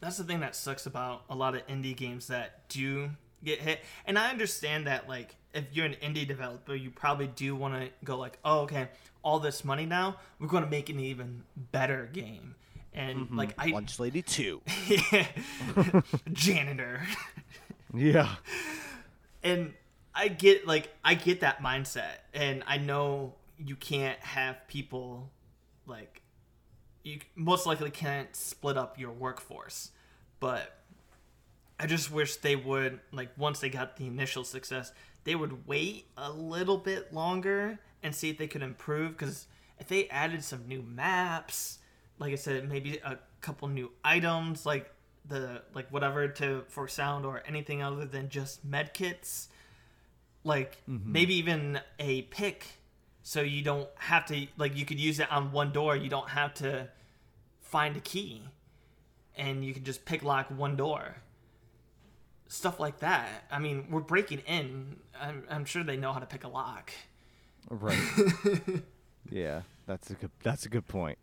that's 0.00 0.16
the 0.18 0.24
thing 0.24 0.40
that 0.40 0.54
sucks 0.54 0.86
about 0.86 1.24
a 1.30 1.34
lot 1.34 1.54
of 1.54 1.66
indie 1.66 1.96
games 1.96 2.26
that 2.28 2.68
do 2.68 3.10
get 3.42 3.60
hit. 3.60 3.80
And 4.06 4.18
I 4.18 4.30
understand 4.30 4.86
that 4.86 5.08
like 5.08 5.36
if 5.52 5.64
you're 5.72 5.86
an 5.86 5.96
indie 6.02 6.26
developer, 6.26 6.74
you 6.74 6.90
probably 6.90 7.28
do 7.28 7.54
want 7.54 7.74
to 7.74 7.90
go 8.04 8.18
like, 8.18 8.38
oh 8.44 8.60
okay, 8.60 8.88
all 9.22 9.38
this 9.38 9.64
money 9.64 9.86
now, 9.86 10.16
we're 10.38 10.48
going 10.48 10.64
to 10.64 10.70
make 10.70 10.90
an 10.90 11.00
even 11.00 11.44
better 11.56 12.08
game. 12.12 12.54
And 12.92 13.20
mm-hmm. 13.20 13.38
like 13.38 13.54
I 13.58 13.68
Lunch 13.68 13.98
Lady 13.98 14.22
Two. 14.22 14.62
janitor. 16.32 17.02
yeah. 17.92 18.36
and 19.42 19.74
I 20.14 20.28
get 20.28 20.66
like 20.66 20.90
I 21.04 21.14
get 21.14 21.40
that 21.40 21.60
mindset, 21.60 22.18
and 22.32 22.62
I 22.66 22.78
know 22.78 23.34
you 23.58 23.74
can't 23.76 24.18
have 24.20 24.56
people 24.68 25.30
like 25.86 26.22
you 27.04 27.20
most 27.36 27.66
likely 27.66 27.90
can't 27.90 28.34
split 28.34 28.76
up 28.76 28.98
your 28.98 29.12
workforce, 29.12 29.92
but 30.40 30.80
I 31.78 31.86
just 31.86 32.10
wish 32.10 32.36
they 32.36 32.56
would 32.56 33.00
like 33.12 33.30
once 33.36 33.60
they 33.60 33.68
got 33.68 33.96
the 33.96 34.06
initial 34.06 34.42
success, 34.42 34.92
they 35.24 35.34
would 35.34 35.66
wait 35.66 36.06
a 36.16 36.30
little 36.30 36.78
bit 36.78 37.12
longer 37.12 37.78
and 38.02 38.14
see 38.14 38.30
if 38.30 38.38
they 38.38 38.46
could 38.46 38.62
improve 38.62 39.12
because 39.12 39.46
if 39.78 39.86
they 39.88 40.08
added 40.08 40.42
some 40.42 40.66
new 40.66 40.82
maps, 40.82 41.78
like 42.18 42.32
I 42.32 42.36
said, 42.36 42.68
maybe 42.68 42.98
a 43.04 43.18
couple 43.40 43.68
new 43.68 43.90
items 44.02 44.64
like 44.64 44.90
the 45.26 45.62
like 45.74 45.88
whatever 45.90 46.28
to 46.28 46.64
for 46.68 46.88
sound 46.88 47.24
or 47.24 47.42
anything 47.46 47.82
other 47.82 48.04
than 48.04 48.28
just 48.28 48.64
med 48.64 48.92
kits 48.92 49.48
like 50.44 50.76
mm-hmm. 50.88 51.12
maybe 51.12 51.34
even 51.34 51.80
a 51.98 52.22
pick 52.22 52.66
so 53.24 53.40
you 53.40 53.62
don't 53.62 53.88
have 53.96 54.24
to 54.26 54.46
like 54.56 54.76
you 54.76 54.84
could 54.84 55.00
use 55.00 55.18
it 55.18 55.30
on 55.32 55.50
one 55.50 55.72
door 55.72 55.96
you 55.96 56.08
don't 56.08 56.28
have 56.28 56.54
to 56.54 56.88
find 57.60 57.96
a 57.96 58.00
key 58.00 58.42
and 59.36 59.64
you 59.64 59.74
can 59.74 59.82
just 59.82 60.04
pick 60.04 60.22
lock 60.22 60.46
one 60.56 60.76
door 60.76 61.16
stuff 62.46 62.78
like 62.78 63.00
that 63.00 63.44
i 63.50 63.58
mean 63.58 63.86
we're 63.90 64.00
breaking 64.00 64.38
in 64.46 64.94
i'm, 65.20 65.42
I'm 65.50 65.64
sure 65.64 65.82
they 65.82 65.96
know 65.96 66.12
how 66.12 66.20
to 66.20 66.26
pick 66.26 66.44
a 66.44 66.48
lock 66.48 66.92
Right. 67.70 67.98
yeah, 69.30 69.62
that's 69.86 70.10
a 70.10 70.14
good 70.14 70.30
that's 70.42 70.66
a 70.66 70.68
good 70.68 70.86
point. 70.86 71.18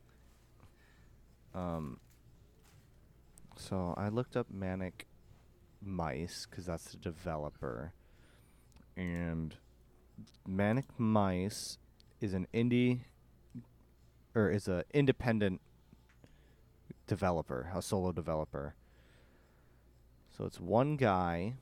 Um 1.53 1.99
so 3.55 3.93
I 3.95 4.09
looked 4.09 4.35
up 4.35 4.47
Manic 4.49 5.05
Mice 5.83 6.45
cuz 6.45 6.65
that's 6.65 6.91
the 6.91 6.97
developer. 6.97 7.93
And 8.97 9.55
Manic 10.47 10.85
Mice 10.97 11.77
is 12.21 12.34
an 12.34 12.47
indie 12.53 12.99
or 14.34 14.49
is 14.49 14.67
a 14.67 14.84
independent 14.93 15.60
developer, 17.07 17.69
a 17.75 17.81
solo 17.81 18.12
developer. 18.12 18.75
So 20.38 20.45
it's 20.45 20.60
one 20.60 20.95
guy. 20.95 21.55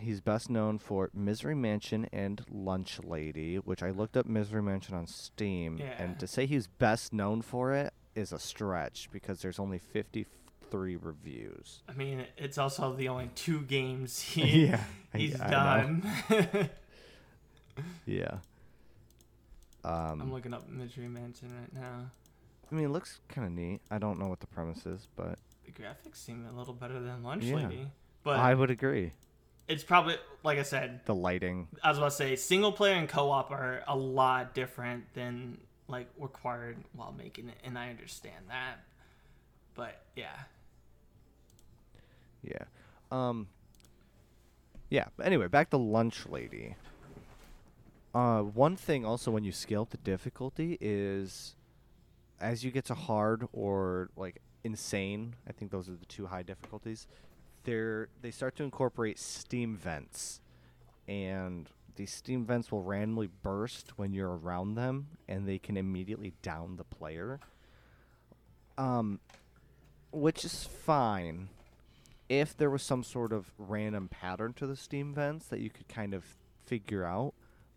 He's 0.00 0.20
best 0.20 0.50
known 0.50 0.78
for 0.78 1.10
Misery 1.14 1.54
Mansion 1.54 2.08
and 2.12 2.42
Lunch 2.50 2.98
Lady, 3.04 3.56
which 3.56 3.82
I 3.82 3.90
looked 3.90 4.16
up 4.16 4.26
Misery 4.26 4.62
Mansion 4.62 4.94
on 4.96 5.06
Steam, 5.06 5.76
Yeah. 5.78 5.94
and 6.02 6.18
to 6.18 6.26
say 6.26 6.46
he's 6.46 6.66
best 6.66 7.12
known 7.12 7.42
for 7.42 7.72
it 7.74 7.92
is 8.14 8.32
a 8.32 8.38
stretch 8.38 9.08
because 9.12 9.40
there's 9.42 9.58
only 9.58 9.78
53 9.78 10.96
reviews. 10.96 11.82
i 11.88 11.92
mean 11.92 12.24
it's 12.36 12.58
also 12.58 12.92
the 12.94 13.08
only 13.08 13.28
two 13.34 13.60
games 13.62 14.20
he, 14.20 14.66
Yeah, 14.66 14.84
he's 15.14 15.40
I 15.40 15.50
done 15.50 16.10
Yeah. 18.06 18.38
Um, 19.84 20.20
i'm 20.22 20.32
looking 20.32 20.54
up 20.54 20.68
misery 20.68 21.08
mansion 21.08 21.52
right 21.58 21.72
now 21.74 22.10
I 22.72 22.74
mean, 22.76 22.86
it 22.86 22.88
looks 22.88 23.20
kind 23.28 23.46
of 23.46 23.52
neat. 23.52 23.82
I 23.90 23.98
don't 23.98 24.18
know 24.18 24.26
what 24.26 24.40
the 24.40 24.46
premise 24.48 24.84
is, 24.86 25.06
but 25.14 25.38
the 25.66 25.70
graphics 25.70 26.16
seem 26.16 26.46
a 26.46 26.52
little 26.58 26.72
better 26.74 26.98
than 26.98 27.22
lunch 27.22 27.44
Yeah. 27.44 27.56
lady 27.68 27.88
but 28.24 28.36
I 28.38 28.54
would 28.54 28.70
agree. 28.70 29.12
it's 29.68 29.84
probably 29.84 30.16
like 30.42 30.58
i 30.58 30.62
said 30.62 31.00
The 31.04 31.14
lighting. 31.14 31.68
I 31.82 31.90
was 31.90 31.98
about 31.98 32.10
to 32.10 32.16
say 32.16 32.36
single 32.36 32.72
player 32.72 32.94
and 32.94 33.08
co-op 33.08 33.50
are 33.50 33.82
a 33.86 33.94
lot 33.96 34.54
different 34.54 35.12
than 35.14 35.58
like 35.86 36.08
required 36.18 36.78
while 36.94 37.12
making 37.12 37.48
it, 37.50 37.58
and 37.62 37.78
I 37.78 37.90
understand 37.90 38.46
that. 38.48 38.76
But 39.74 40.00
yeah, 40.16 40.34
Yeah. 42.42 42.64
Um 43.10 43.48
Yeah, 44.88 45.06
but 45.16 45.26
anyway, 45.26 45.48
back 45.48 45.70
to 45.70 45.76
Lunch 45.76 46.26
Lady. 46.26 46.74
Uh 48.14 48.42
one 48.42 48.76
thing 48.76 49.04
also 49.04 49.30
when 49.30 49.42
you 49.42 49.50
scale 49.50 49.82
up 49.82 49.90
the 49.90 49.96
difficulty 49.96 50.78
is 50.80 51.56
as 52.40 52.64
you 52.64 52.70
get 52.70 52.84
to 52.84 52.94
hard 52.94 53.48
or 53.52 54.10
like 54.16 54.40
insane, 54.62 55.34
I 55.48 55.52
think 55.52 55.70
those 55.70 55.88
are 55.88 55.96
the 55.96 56.06
two 56.06 56.26
high 56.26 56.42
difficulties, 56.42 57.06
they're 57.64 58.08
they 58.22 58.30
start 58.30 58.54
to 58.56 58.62
incorporate 58.62 59.18
steam 59.18 59.76
vents. 59.76 60.40
And 61.08 61.68
these 61.96 62.12
steam 62.12 62.46
vents 62.46 62.70
will 62.70 62.82
randomly 62.82 63.28
burst 63.42 63.98
when 63.98 64.12
you're 64.12 64.36
around 64.36 64.74
them 64.74 65.08
and 65.28 65.46
they 65.46 65.58
can 65.58 65.76
immediately 65.76 66.34
down 66.40 66.76
the 66.76 66.84
player. 66.84 67.40
Um 68.78 69.18
which 70.12 70.44
is 70.44 70.62
fine 70.62 71.48
if 72.28 72.56
there 72.56 72.70
was 72.70 72.82
some 72.82 73.02
sort 73.02 73.32
of 73.32 73.50
random 73.58 74.06
pattern 74.08 74.52
to 74.54 74.66
the 74.68 74.76
steam 74.76 75.12
vents 75.12 75.46
that 75.46 75.58
you 75.58 75.68
could 75.68 75.88
kind 75.88 76.14
of 76.14 76.24
figure 76.64 77.04
out 77.04 77.34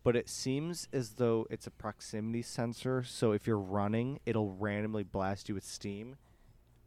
but 0.08 0.16
it 0.16 0.26
seems 0.26 0.88
as 0.90 1.10
though 1.10 1.46
it's 1.50 1.66
a 1.66 1.70
proximity 1.70 2.40
sensor 2.40 3.02
so 3.02 3.32
if 3.32 3.46
you're 3.46 3.58
running 3.58 4.18
it'll 4.24 4.52
randomly 4.52 5.02
blast 5.02 5.50
you 5.50 5.54
with 5.54 5.62
steam 5.64 6.16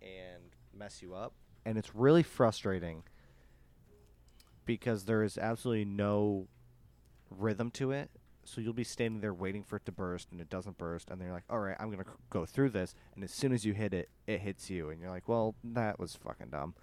and 0.01 0.55
mess 0.73 1.03
you 1.03 1.13
up. 1.13 1.33
And 1.63 1.77
it's 1.77 1.93
really 1.95 2.23
frustrating 2.23 3.03
because 4.65 5.05
there 5.05 5.21
is 5.21 5.37
absolutely 5.37 5.85
no 5.85 6.47
rhythm 7.29 7.69
to 7.71 7.91
it. 7.91 8.09
So 8.43 8.59
you'll 8.59 8.73
be 8.73 8.83
standing 8.83 9.21
there 9.21 9.35
waiting 9.35 9.63
for 9.63 9.75
it 9.75 9.85
to 9.85 9.91
burst 9.91 10.31
and 10.31 10.41
it 10.41 10.49
doesn't 10.49 10.79
burst 10.79 11.11
and 11.11 11.21
then 11.21 11.27
you're 11.27 11.35
like 11.35 11.43
all 11.47 11.59
right 11.59 11.77
i'm 11.79 11.91
going 11.91 12.03
to 12.03 12.09
go 12.31 12.43
through 12.45 12.71
this. 12.71 12.95
And 13.13 13.23
as 13.23 13.31
soon 13.31 13.53
as 13.53 13.63
you 13.63 13.73
hit 13.73 13.93
it 13.93 14.09
it 14.25 14.39
hits 14.39 14.67
you 14.67 14.89
and 14.89 14.99
you're 14.99 15.11
like 15.11 15.29
well 15.29 15.53
that 15.63 15.99
was 15.99 16.15
fucking 16.15 16.49
dumb. 16.49 16.73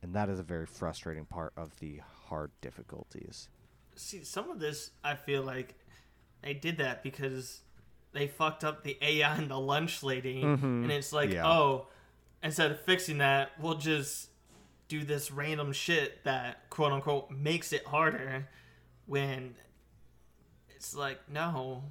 And 0.00 0.14
that 0.14 0.28
is 0.28 0.38
a 0.38 0.44
very 0.44 0.66
frustrating 0.66 1.24
part 1.24 1.52
of 1.56 1.80
the 1.80 2.02
hard 2.28 2.52
difficulties 2.60 3.48
see 3.98 4.24
some 4.24 4.50
of 4.50 4.58
this 4.60 4.90
I 5.04 5.14
feel 5.14 5.42
like 5.42 5.74
they 6.42 6.54
did 6.54 6.78
that 6.78 7.02
because 7.02 7.60
they 8.12 8.26
fucked 8.28 8.64
up 8.64 8.84
the 8.84 8.96
AI 9.02 9.36
and 9.36 9.50
the 9.50 9.58
lunch 9.58 10.02
lady, 10.02 10.40
and 10.42 10.90
it's 10.90 11.12
like 11.12 11.32
Yeah. 11.32 11.46
oh, 11.46 11.86
instead 12.42 12.70
of 12.70 12.80
fixing 12.80 13.18
that, 13.18 13.50
we'll 13.60 13.74
just 13.74 14.28
do 14.88 15.04
this 15.04 15.30
random 15.30 15.72
shit 15.72 16.24
that 16.24 16.70
quote 16.70 16.92
unquote 16.92 17.30
makes 17.30 17.72
it 17.74 17.84
harder 17.86 18.48
when 19.06 19.54
it's 20.74 20.94
like 20.94 21.18
no, 21.28 21.82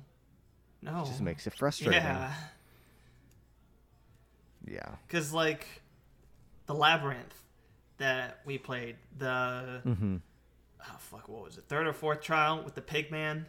no, 0.82 1.04
just 1.06 1.22
makes 1.22 1.46
it 1.46 1.54
frustrating 1.54 2.02
yeah. 2.02 2.34
yeah 4.66 4.96
Because, 5.08 5.32
like, 5.34 5.68
the 6.66 6.74
Labyrinth 6.74 7.34
that 7.98 8.40
we 8.46 8.58
played, 8.58 8.96
the. 9.18 9.82
mm-hmm. 9.86 10.18
Oh, 10.82 10.96
fuck, 11.00 11.28
what 11.28 11.44
was 11.44 11.58
it? 11.58 11.66
Third 11.68 11.88
or 11.88 11.94
fourth 11.94 12.22
trial 12.22 12.64
with 12.64 12.76
the 12.76 12.82
pig 12.82 13.12
man? 13.12 13.48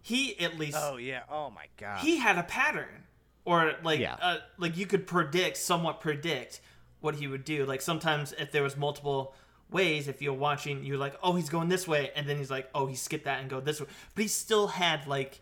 He 0.00 0.38
at 0.40 0.58
least. 0.58 0.76
Oh 0.80 0.96
yeah 0.96 1.22
oh 1.30 1.50
my 1.50 1.66
god 1.76 1.98
He 2.00 2.16
had 2.18 2.38
a 2.38 2.42
pattern. 2.42 3.04
Or, 3.44 3.74
like, 3.82 3.98
Yeah. 3.98 4.14
uh, 4.22 4.36
like 4.56 4.76
you 4.76 4.86
could 4.86 5.04
predict, 5.04 5.56
somewhat 5.56 6.00
predict 6.00 6.60
what 7.00 7.16
he 7.16 7.26
would 7.26 7.44
do. 7.44 7.66
Like, 7.66 7.80
sometimes 7.80 8.32
if 8.38 8.52
there 8.52 8.62
was 8.62 8.76
multiple 8.76 9.34
ways, 9.68 10.06
if 10.06 10.22
you're 10.22 10.32
watching, 10.32 10.84
you're 10.84 10.96
like, 10.96 11.16
oh, 11.24 11.32
he's 11.34 11.48
going 11.48 11.68
this 11.68 11.88
way. 11.88 12.12
And 12.14 12.28
then 12.28 12.36
he's 12.36 12.52
like, 12.52 12.70
oh, 12.72 12.86
he 12.86 12.94
skipped 12.94 13.24
that 13.24 13.40
and 13.40 13.50
go 13.50 13.58
this 13.58 13.80
way. 13.80 13.88
But 14.14 14.22
he 14.22 14.28
still 14.28 14.68
had, 14.68 15.08
like, 15.08 15.40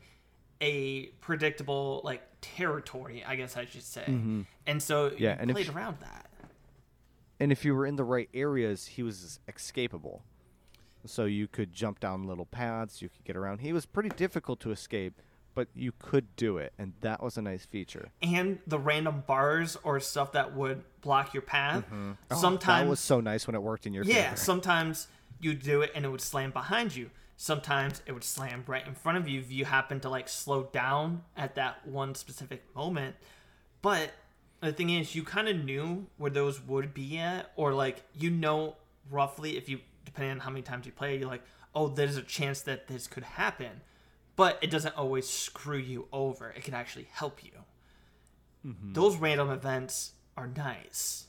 a 0.63 1.09
predictable, 1.21 2.01
like, 2.03 2.23
territory, 2.41 3.23
I 3.27 3.37
guess 3.37 3.55
I 3.55 3.67
should 3.67 3.83
say. 3.83 4.05
And 4.07 4.83
so 4.83 5.11
Mm-hmm. 5.11 5.23
Yeah, 5.23 5.35
you 5.35 5.37
and 5.41 5.51
played 5.53 5.67
you- 5.67 5.73
around 5.75 5.99
that. 6.01 6.31
and 7.39 7.53
if 7.53 7.67
you 7.67 7.75
were 7.75 7.85
in 7.87 7.97
the 7.97 8.05
right 8.05 8.31
areas 8.33 8.87
he 8.87 9.03
was 9.03 9.41
escapable 9.47 10.21
so 11.05 11.25
you 11.25 11.49
could 11.49 11.73
jump 11.73 12.01
down 12.01 12.27
little 12.27 12.47
paths 12.47 13.01
you 13.03 13.09
could 13.09 13.25
get 13.25 13.37
around 13.37 13.59
he 13.59 13.73
was 13.73 13.87
pretty 13.87 14.11
difficult 14.11 14.61
to 14.61 14.71
escape 14.71 15.21
but 15.55 15.69
you 15.75 15.93
could 15.99 16.37
do 16.37 16.59
it 16.59 16.73
and 16.79 16.93
that 17.01 17.23
was 17.23 17.37
a 17.37 17.43
nice 17.43 17.67
feature 17.67 18.11
and 18.23 18.59
the 18.67 18.79
random 18.79 19.25
bars 19.27 19.77
or 19.83 19.99
stuff 20.01 20.33
that 20.33 20.55
would 20.55 20.83
block 21.01 21.35
your 21.35 21.43
path. 21.43 21.85
Mm-hmm. 21.87 22.13
Oh, 22.31 22.37
Sometimes, 22.37 22.85
that 22.85 22.91
was 22.91 23.01
so 23.01 23.21
nice 23.21 23.47
when 23.47 23.55
it 23.55 23.63
worked 23.63 23.87
in 23.87 23.93
your 23.93 24.05
face. 24.05 24.15
yeah, 24.15 24.25
favor 24.31 24.37
sometimes 24.37 25.09
you'd 25.41 25.63
do 25.63 25.83
it 25.83 25.91
and 25.95 26.05
it 26.05 26.09
would 26.09 26.21
slam 26.21 26.51
behind 26.51 26.95
you. 26.95 27.11
Sometimes 27.37 28.03
it 28.07 28.13
would 28.13 28.25
slam 28.25 28.65
right 28.67 28.87
in 28.87 28.95
front 28.95 29.17
of 29.17 29.27
you 29.27 29.41
if 29.41 29.51
you 29.51 29.65
happen 29.65 29.99
to 30.01 30.09
like 30.11 30.29
slow 30.29 30.65
down 30.65 31.23
at 31.37 31.55
that 31.55 31.87
one 31.87 32.15
specific 32.15 32.63
moment. 32.77 33.17
But 33.83 34.11
the 34.61 34.73
thing 34.73 34.91
is, 34.91 35.15
you 35.15 35.25
kind 35.25 35.49
of 35.49 35.65
knew 35.65 36.07
where 36.19 36.31
those 36.31 36.61
would 36.63 36.93
be 36.93 37.17
at, 37.19 37.51
or 37.57 37.73
like 37.73 38.03
you 38.15 38.31
know 38.31 38.77
roughly 39.11 39.57
if 39.57 39.69
you 39.69 39.81
depending 40.05 40.33
on 40.33 40.39
how 40.41 40.51
many 40.51 40.63
times 40.63 40.87
you 40.87 40.93
play, 40.93 41.17
you're 41.19 41.29
like, 41.29 41.43
oh, 41.75 41.89
there's 41.89 42.17
a 42.17 42.23
chance 42.23 42.63
that 42.63 42.89
this 42.89 43.07
could 43.07 43.25
happen. 43.25 43.83
But 44.37 44.59
it 44.63 44.71
doesn't 44.71 44.97
always 44.97 45.29
screw 45.29 45.79
you 45.79 46.09
over. 46.13 46.51
It 46.51 46.65
can 46.65 46.75
actually 46.75 47.09
help 47.13 47.45
you. 47.45 47.51
Mm-hmm. 48.67 48.93
Those 48.93 49.17
random 49.17 49.51
events 49.51 50.13
are 50.37 50.47
nice. 50.47 51.27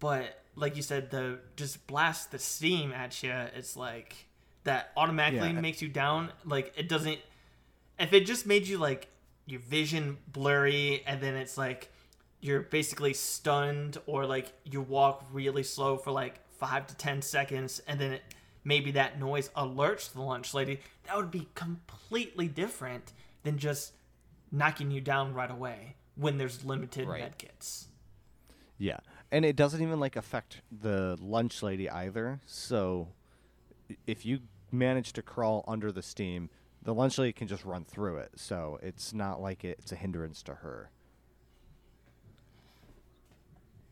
But 0.00 0.42
like 0.56 0.76
you 0.76 0.82
said, 0.82 1.10
the 1.10 1.38
just 1.56 1.86
blast 1.86 2.30
the 2.30 2.38
steam 2.38 2.92
at 2.92 3.22
you. 3.22 3.32
It's 3.54 3.76
like 3.76 4.26
that 4.64 4.92
automatically 4.96 5.48
Yeah. 5.50 5.60
makes 5.60 5.82
you 5.82 5.88
down. 5.88 6.32
Like 6.44 6.72
it 6.76 6.88
doesn't. 6.88 7.18
If 7.98 8.12
it 8.12 8.26
just 8.26 8.46
made 8.46 8.66
you 8.66 8.78
like 8.78 9.08
your 9.46 9.60
vision 9.60 10.18
blurry, 10.28 11.02
and 11.06 11.20
then 11.20 11.34
it's 11.34 11.56
like 11.58 11.90
you're 12.40 12.60
basically 12.60 13.14
stunned, 13.14 13.98
or 14.06 14.26
like 14.26 14.52
you 14.64 14.80
walk 14.80 15.24
really 15.32 15.62
slow 15.62 15.96
for 15.96 16.10
like 16.10 16.40
five 16.66 16.86
to 16.86 16.96
ten 16.96 17.20
seconds, 17.20 17.82
and 17.86 18.00
then 18.00 18.12
it, 18.12 18.22
maybe 18.64 18.90
that 18.92 19.18
noise 19.20 19.50
alerts 19.50 20.12
the 20.12 20.22
lunch 20.22 20.54
lady. 20.54 20.80
That 21.04 21.16
would 21.16 21.30
be 21.30 21.48
completely 21.54 22.48
different 22.48 23.12
than 23.42 23.58
just 23.58 23.92
knocking 24.50 24.90
you 24.90 25.00
down 25.00 25.34
right 25.34 25.50
away 25.50 25.96
when 26.14 26.38
there's 26.38 26.64
limited 26.64 27.06
Right. 27.06 27.22
medkits. 27.22 27.86
Yeah, 28.78 28.98
and 29.30 29.44
it 29.44 29.56
doesn't 29.56 29.82
even 29.82 30.00
like 30.00 30.16
affect 30.16 30.62
the 30.72 31.18
lunch 31.20 31.62
lady 31.62 31.90
either. 31.90 32.40
So 32.46 33.08
if 34.06 34.24
you 34.24 34.40
manage 34.72 35.12
to 35.12 35.22
crawl 35.22 35.64
under 35.68 35.92
the 35.92 36.02
steam, 36.02 36.48
the 36.82 36.94
lunch 36.94 37.18
lady 37.18 37.32
can 37.32 37.46
just 37.48 37.64
run 37.64 37.84
through 37.84 38.18
it. 38.18 38.32
So 38.36 38.78
it's 38.82 39.12
not 39.12 39.40
like 39.40 39.64
it's 39.64 39.92
a 39.92 39.96
hindrance 39.96 40.42
to 40.44 40.54
her. 40.56 40.90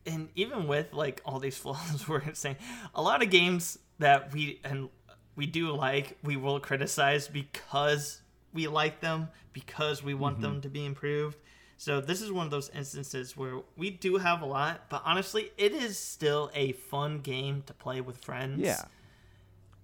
And 0.06 0.28
even 0.34 0.66
with 0.66 0.92
like 0.92 1.20
all 1.24 1.38
these 1.38 1.56
flaws 1.56 2.06
we're 2.08 2.34
saying 2.34 2.56
a 2.94 3.02
lot 3.02 3.22
of 3.22 3.30
games 3.30 3.78
that 3.98 4.32
we 4.32 4.60
and 4.64 4.88
we 5.36 5.46
do 5.46 5.72
like 5.74 6.18
we 6.22 6.36
will 6.36 6.58
criticize 6.60 7.28
because 7.28 8.22
we 8.52 8.66
like 8.68 9.00
them 9.00 9.28
because 9.52 10.02
we 10.02 10.14
want 10.14 10.40
them 10.40 10.60
to 10.60 10.68
be 10.68 10.84
improved 10.84 11.36
so 11.76 12.00
this 12.00 12.20
is 12.22 12.30
one 12.30 12.44
of 12.46 12.50
those 12.50 12.68
instances 12.70 13.36
where 13.36 13.60
we 13.76 13.90
do 13.90 14.16
have 14.18 14.42
a 14.42 14.46
lot 14.46 14.82
but 14.88 15.02
honestly 15.04 15.50
it 15.56 15.72
is 15.72 15.98
still 15.98 16.50
a 16.54 16.72
fun 16.72 17.18
game 17.20 17.62
to 17.66 17.72
play 17.74 18.00
with 18.00 18.18
friends 18.18 18.60
Yeah. 18.60 18.82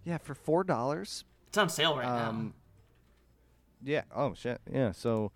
Yeah, 0.04 0.16
for 0.18 0.34
four 0.34 0.64
dollars. 0.64 1.24
it's 1.48 1.58
on 1.58 1.68
sale 1.68 1.96
right 1.96 2.06
Um, 2.06 2.54
yeah. 3.84 4.02
Oh 4.14 4.34
shit. 4.34 4.60
Yeah. 4.72 4.92
So 4.92 5.32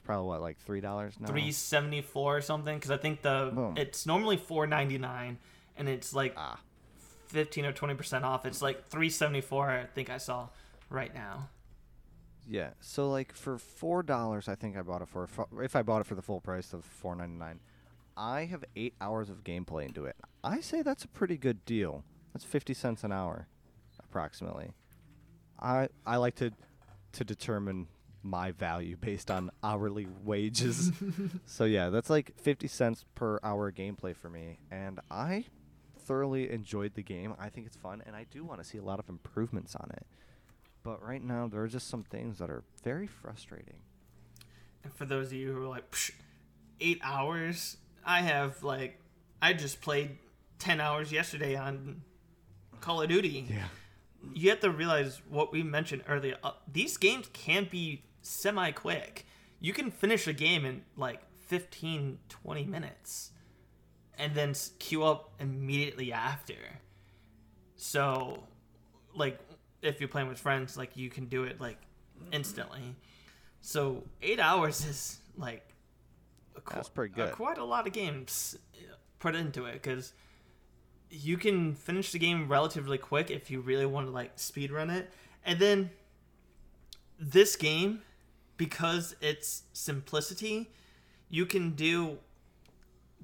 it's 0.00 0.06
probably 0.06 0.26
what 0.28 0.40
like 0.40 0.58
three 0.58 0.80
dollars 0.80 1.14
now. 1.20 1.26
now 1.26 1.32
374 1.32 2.36
or 2.36 2.40
something 2.40 2.76
because 2.76 2.90
i 2.90 2.96
think 2.96 3.22
the 3.22 3.50
Boom. 3.54 3.74
it's 3.76 4.06
normally 4.06 4.36
499 4.36 5.38
and 5.76 5.88
it's 5.88 6.14
like 6.14 6.34
Ah. 6.36 6.58
15 7.28 7.64
or 7.66 7.72
20% 7.72 8.22
off 8.24 8.44
it's 8.46 8.60
like 8.62 8.88
374 8.88 9.70
i 9.70 9.84
think 9.84 10.10
i 10.10 10.18
saw 10.18 10.48
right 10.88 11.14
now 11.14 11.48
Yeah. 12.48 12.70
So 12.80 13.08
like 13.10 13.32
for 13.34 13.58
four 13.58 14.02
dollars, 14.02 14.48
I 14.48 14.56
think 14.56 14.76
I 14.76 14.82
bought 14.82 15.02
it 15.02 15.08
for. 15.08 15.28
If 15.62 15.76
I 15.76 15.82
bought 15.82 16.00
it 16.00 16.06
for 16.06 16.16
the 16.16 16.22
full 16.22 16.40
price 16.40 16.72
of 16.72 16.84
four 16.84 17.14
ninety 17.14 17.36
nine, 17.38 17.60
I 18.16 18.46
have 18.46 18.64
eight 18.74 18.94
hours 19.00 19.30
of 19.30 19.44
gameplay 19.44 19.86
into 19.86 20.06
it. 20.06 20.16
I 20.42 20.60
say 20.60 20.82
that's 20.82 21.04
a 21.04 21.08
pretty 21.08 21.36
good 21.36 21.64
deal. 21.64 22.02
That's 22.32 22.44
fifty 22.44 22.74
cents 22.74 23.04
an 23.04 23.12
hour, 23.12 23.46
approximately. 24.02 24.72
I 25.60 25.88
I 26.04 26.16
like 26.16 26.34
to 26.36 26.50
to 27.12 27.22
determine 27.24 27.86
my 28.22 28.52
value 28.52 28.96
based 28.96 29.30
on 29.30 29.50
hourly 29.62 30.06
wages. 30.24 30.92
so 31.46 31.64
yeah, 31.64 31.90
that's 31.90 32.10
like 32.10 32.36
fifty 32.36 32.68
cents 32.68 33.04
per 33.14 33.38
hour 33.42 33.72
gameplay 33.72 34.14
for 34.14 34.28
me, 34.28 34.58
and 34.70 35.00
I 35.10 35.46
thoroughly 35.98 36.50
enjoyed 36.50 36.94
the 36.94 37.02
game. 37.02 37.34
I 37.38 37.48
think 37.48 37.66
it's 37.66 37.76
fun, 37.76 38.02
and 38.06 38.16
I 38.16 38.26
do 38.30 38.44
want 38.44 38.60
to 38.60 38.68
see 38.68 38.78
a 38.78 38.82
lot 38.82 38.98
of 38.98 39.08
improvements 39.08 39.74
on 39.76 39.90
it. 39.92 40.06
But 40.82 41.02
right 41.04 41.22
now, 41.22 41.46
there 41.46 41.60
are 41.62 41.68
just 41.68 41.88
some 41.88 42.04
things 42.04 42.38
that 42.38 42.50
are 42.50 42.64
very 42.82 43.06
frustrating. 43.06 43.76
And 44.82 44.92
for 44.92 45.04
those 45.04 45.26
of 45.28 45.34
you 45.34 45.52
who 45.52 45.62
are 45.62 45.68
like, 45.68 45.90
Psh, 45.90 46.12
eight 46.80 47.00
hours, 47.02 47.76
I 48.04 48.22
have 48.22 48.62
like, 48.62 48.98
I 49.42 49.52
just 49.52 49.80
played 49.80 50.18
10 50.58 50.80
hours 50.80 51.12
yesterday 51.12 51.54
on 51.56 52.02
Call 52.80 53.02
of 53.02 53.08
Duty. 53.08 53.46
Yeah. 53.48 53.64
You 54.34 54.50
have 54.50 54.60
to 54.60 54.70
realize 54.70 55.20
what 55.28 55.52
we 55.52 55.62
mentioned 55.62 56.02
earlier. 56.08 56.36
Uh, 56.42 56.52
these 56.70 56.96
games 56.96 57.28
can 57.32 57.68
be 57.70 58.02
semi 58.22 58.70
quick. 58.72 59.26
You 59.60 59.72
can 59.72 59.90
finish 59.90 60.26
a 60.26 60.32
game 60.32 60.64
in 60.64 60.82
like 60.96 61.20
15, 61.48 62.18
20 62.28 62.64
minutes 62.64 63.30
and 64.18 64.34
then 64.34 64.54
queue 64.78 65.02
up 65.04 65.32
immediately 65.40 66.12
after. 66.12 66.54
So, 67.76 68.44
like, 69.14 69.38
if 69.82 70.00
you're 70.00 70.08
playing 70.08 70.28
with 70.28 70.38
friends, 70.38 70.76
like, 70.76 70.96
you 70.96 71.08
can 71.10 71.26
do 71.26 71.44
it 71.44 71.60
like 71.60 71.78
instantly. 72.32 72.94
So 73.62 74.04
eight 74.22 74.38
hours 74.40 74.84
is 74.86 75.18
like 75.36 75.66
a 76.56 76.74
That's 76.74 76.88
pretty 76.88 77.12
a- 77.14 77.16
good. 77.26 77.32
quite 77.32 77.58
a 77.58 77.64
lot 77.64 77.86
of 77.86 77.92
games 77.92 78.56
uh, 78.74 78.94
put 79.18 79.34
into 79.34 79.64
it 79.66 79.74
because 79.74 80.12
you 81.10 81.36
can 81.36 81.74
finish 81.74 82.12
the 82.12 82.18
game 82.18 82.48
relatively 82.48 82.98
quick 82.98 83.30
if 83.30 83.50
you 83.50 83.60
really 83.60 83.86
want 83.86 84.06
to 84.06 84.12
like 84.12 84.32
speed 84.38 84.70
run 84.70 84.90
it, 84.90 85.10
and 85.44 85.58
then 85.58 85.90
this 87.18 87.56
game 87.56 88.02
because 88.60 89.16
it's 89.22 89.62
simplicity, 89.72 90.68
you 91.30 91.46
can 91.46 91.70
do 91.70 92.18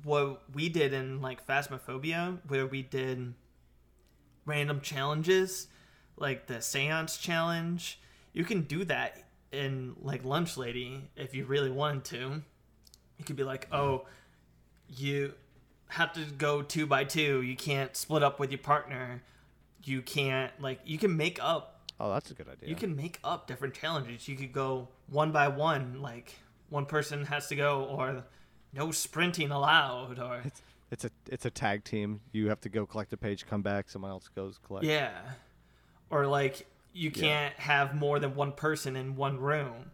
what 0.03 0.43
we 0.55 0.71
did 0.71 0.95
in 0.95 1.21
like 1.21 1.47
Phasmophobia, 1.47 2.39
where 2.49 2.67
we 2.67 2.81
did 2.81 3.35
random 4.47 4.81
challenges, 4.81 5.67
like 6.17 6.47
the 6.47 6.63
Seance 6.63 7.19
challenge. 7.19 8.01
You 8.33 8.45
can 8.45 8.63
do 8.63 8.83
that 8.87 9.25
in 9.53 9.95
like 10.01 10.25
Lunch 10.25 10.57
Lady 10.57 11.03
if 11.17 11.35
you 11.35 11.45
really 11.45 11.71
wanted 11.71 12.05
to. 12.05 12.43
You 13.19 13.25
could 13.27 13.37
be 13.37 13.45
like, 13.45 13.69
oh, 13.71 14.07
you 14.89 15.35
have 15.89 16.15
to 16.15 16.25
go 16.39 16.63
two 16.63 16.87
by 16.87 17.05
two. 17.05 17.43
You 17.43 17.57
can't 17.57 17.95
split 17.95 18.23
up 18.23 18.41
with 18.41 18.51
your 18.51 18.61
partner. 18.61 19.23
You 19.85 20.01
can't 20.01 20.51
like 20.63 20.81
you 20.87 20.97
can 20.97 21.15
make 21.15 21.39
up 21.43 21.76
Oh, 21.99 22.13
that's 22.13 22.31
a 22.31 22.35
good 22.35 22.49
idea. 22.49 22.69
you 22.69 22.75
can 22.75 22.95
make 22.95 23.19
up 23.25 23.47
different 23.47 23.75
challenges. 23.75 24.29
You 24.29 24.37
could 24.37 24.53
go 24.53 24.89
one 25.09 25.33
by 25.33 25.49
one, 25.49 26.03
like 26.03 26.35
one 26.69 26.87
person 26.87 27.25
has 27.27 27.49
to 27.49 27.57
go, 27.57 27.85
or 27.85 28.25
no 28.73 28.91
sprinting 28.91 29.51
allowed, 29.51 30.19
or 30.19 30.43
It's 30.45 30.63
it's 30.91 31.05
a 31.05 31.11
it's 31.29 31.45
a 31.47 31.51
tag 31.51 31.85
team. 31.85 32.21
You 32.33 32.49
have 32.49 32.61
to 32.63 32.69
go 32.69 32.87
collect 32.87 33.13
a 33.13 33.17
page, 33.17 33.47
come 33.47 33.63
back. 33.63 33.89
Someone 33.89 34.11
else 34.11 34.29
goes 34.29 34.59
collect. 34.59 34.85
yeah, 34.85 35.13
or 36.11 36.27
like 36.27 36.67
you 36.93 37.11
can't 37.11 37.55
have 37.55 37.95
more 37.95 38.19
than 38.19 38.35
one 38.35 38.53
person 38.53 38.97
in 38.97 39.17
one 39.17 39.39
room, 39.39 39.91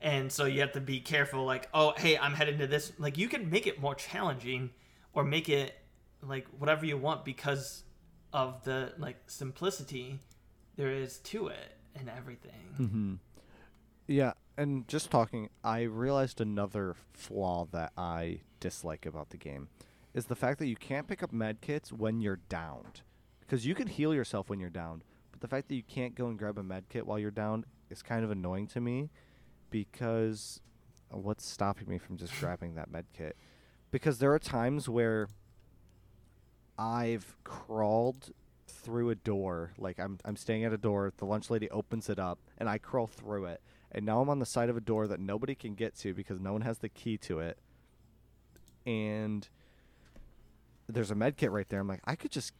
and 0.00 0.32
so 0.32 0.44
you 0.46 0.60
have 0.60 0.72
to 0.72 0.80
be 0.80 1.00
careful. 1.00 1.44
Like, 1.44 1.68
oh, 1.72 1.94
hey, 1.96 2.18
I'm 2.18 2.34
heading 2.34 2.58
to 2.58 2.66
this. 2.66 2.92
Like, 2.98 3.16
you 3.16 3.28
can 3.28 3.48
make 3.50 3.66
it 3.66 3.80
more 3.80 3.94
challenging, 3.94 4.70
or 5.12 5.22
make 5.24 5.48
it 5.48 5.74
like 6.22 6.46
whatever 6.58 6.86
you 6.86 6.96
want 6.96 7.24
because 7.24 7.84
of 8.32 8.64
the 8.64 8.92
like 8.98 9.16
simplicity 9.26 10.18
there 10.76 10.90
is 10.90 11.18
to 11.18 11.48
it 11.48 11.76
and 11.94 12.08
everything. 12.08 12.74
Mm-hmm. 12.78 13.14
Yeah, 14.06 14.32
and 14.56 14.86
just 14.88 15.10
talking, 15.10 15.48
I 15.62 15.82
realized 15.82 16.40
another 16.40 16.96
flaw 17.12 17.66
that 17.72 17.92
I 17.96 18.40
dislike 18.60 19.06
about 19.06 19.30
the 19.30 19.36
game 19.36 19.68
is 20.14 20.26
the 20.26 20.36
fact 20.36 20.58
that 20.58 20.66
you 20.66 20.76
can't 20.76 21.08
pick 21.08 21.22
up 21.22 21.32
medkits 21.32 21.92
when 21.92 22.20
you're 22.20 22.40
downed. 22.48 23.02
Because 23.40 23.66
you 23.66 23.74
can 23.74 23.86
heal 23.86 24.14
yourself 24.14 24.48
when 24.48 24.60
you're 24.60 24.70
downed, 24.70 25.04
but 25.30 25.40
the 25.40 25.48
fact 25.48 25.68
that 25.68 25.74
you 25.74 25.82
can't 25.82 26.14
go 26.14 26.28
and 26.28 26.38
grab 26.38 26.58
a 26.58 26.62
medkit 26.62 27.02
while 27.02 27.18
you're 27.18 27.30
downed 27.30 27.66
is 27.90 28.02
kind 28.02 28.24
of 28.24 28.30
annoying 28.30 28.66
to 28.68 28.80
me 28.80 29.10
because 29.70 30.60
uh, 31.12 31.18
what's 31.18 31.46
stopping 31.46 31.88
me 31.88 31.98
from 31.98 32.16
just 32.16 32.32
grabbing 32.40 32.74
that 32.74 32.90
medkit? 32.90 33.32
Because 33.90 34.18
there 34.18 34.32
are 34.32 34.38
times 34.38 34.88
where 34.88 35.28
I've 36.78 37.36
crawled 37.44 38.30
through 38.82 39.10
a 39.10 39.14
door. 39.14 39.72
Like 39.78 39.98
I'm 39.98 40.18
I'm 40.24 40.36
staying 40.36 40.64
at 40.64 40.72
a 40.72 40.78
door, 40.78 41.12
the 41.16 41.24
lunch 41.24 41.50
lady 41.50 41.70
opens 41.70 42.08
it 42.08 42.18
up 42.18 42.38
and 42.58 42.68
I 42.68 42.78
crawl 42.78 43.06
through 43.06 43.46
it. 43.46 43.60
And 43.92 44.06
now 44.06 44.20
I'm 44.20 44.28
on 44.30 44.38
the 44.38 44.46
side 44.46 44.68
of 44.70 44.76
a 44.76 44.80
door 44.80 45.06
that 45.06 45.20
nobody 45.20 45.54
can 45.54 45.74
get 45.74 45.94
to 45.98 46.14
because 46.14 46.40
no 46.40 46.52
one 46.52 46.62
has 46.62 46.78
the 46.78 46.88
key 46.88 47.18
to 47.18 47.40
it. 47.40 47.58
And 48.86 49.48
there's 50.88 51.10
a 51.10 51.14
med 51.14 51.36
kit 51.36 51.50
right 51.50 51.68
there. 51.68 51.80
I'm 51.80 51.88
like, 51.88 52.00
I 52.04 52.16
could 52.16 52.30
just 52.30 52.52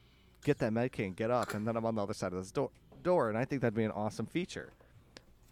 get 0.45 0.59
that 0.59 0.73
med 0.73 0.93
kit 0.93 1.07
and 1.07 1.17
get 1.17 1.31
up 1.31 1.55
and 1.55 1.67
then 1.67 1.77
I'm 1.77 1.85
on 1.87 1.95
the 1.95 2.03
other 2.03 2.15
side 2.15 2.33
of 2.33 2.39
this 2.39 2.51
door 2.51 2.71
door 3.03 3.29
and 3.29 3.37
I 3.39 3.45
think 3.45 3.63
that'd 3.63 3.75
be 3.75 3.85
an 3.85 3.91
awesome 3.91 4.27
feature. 4.27 4.73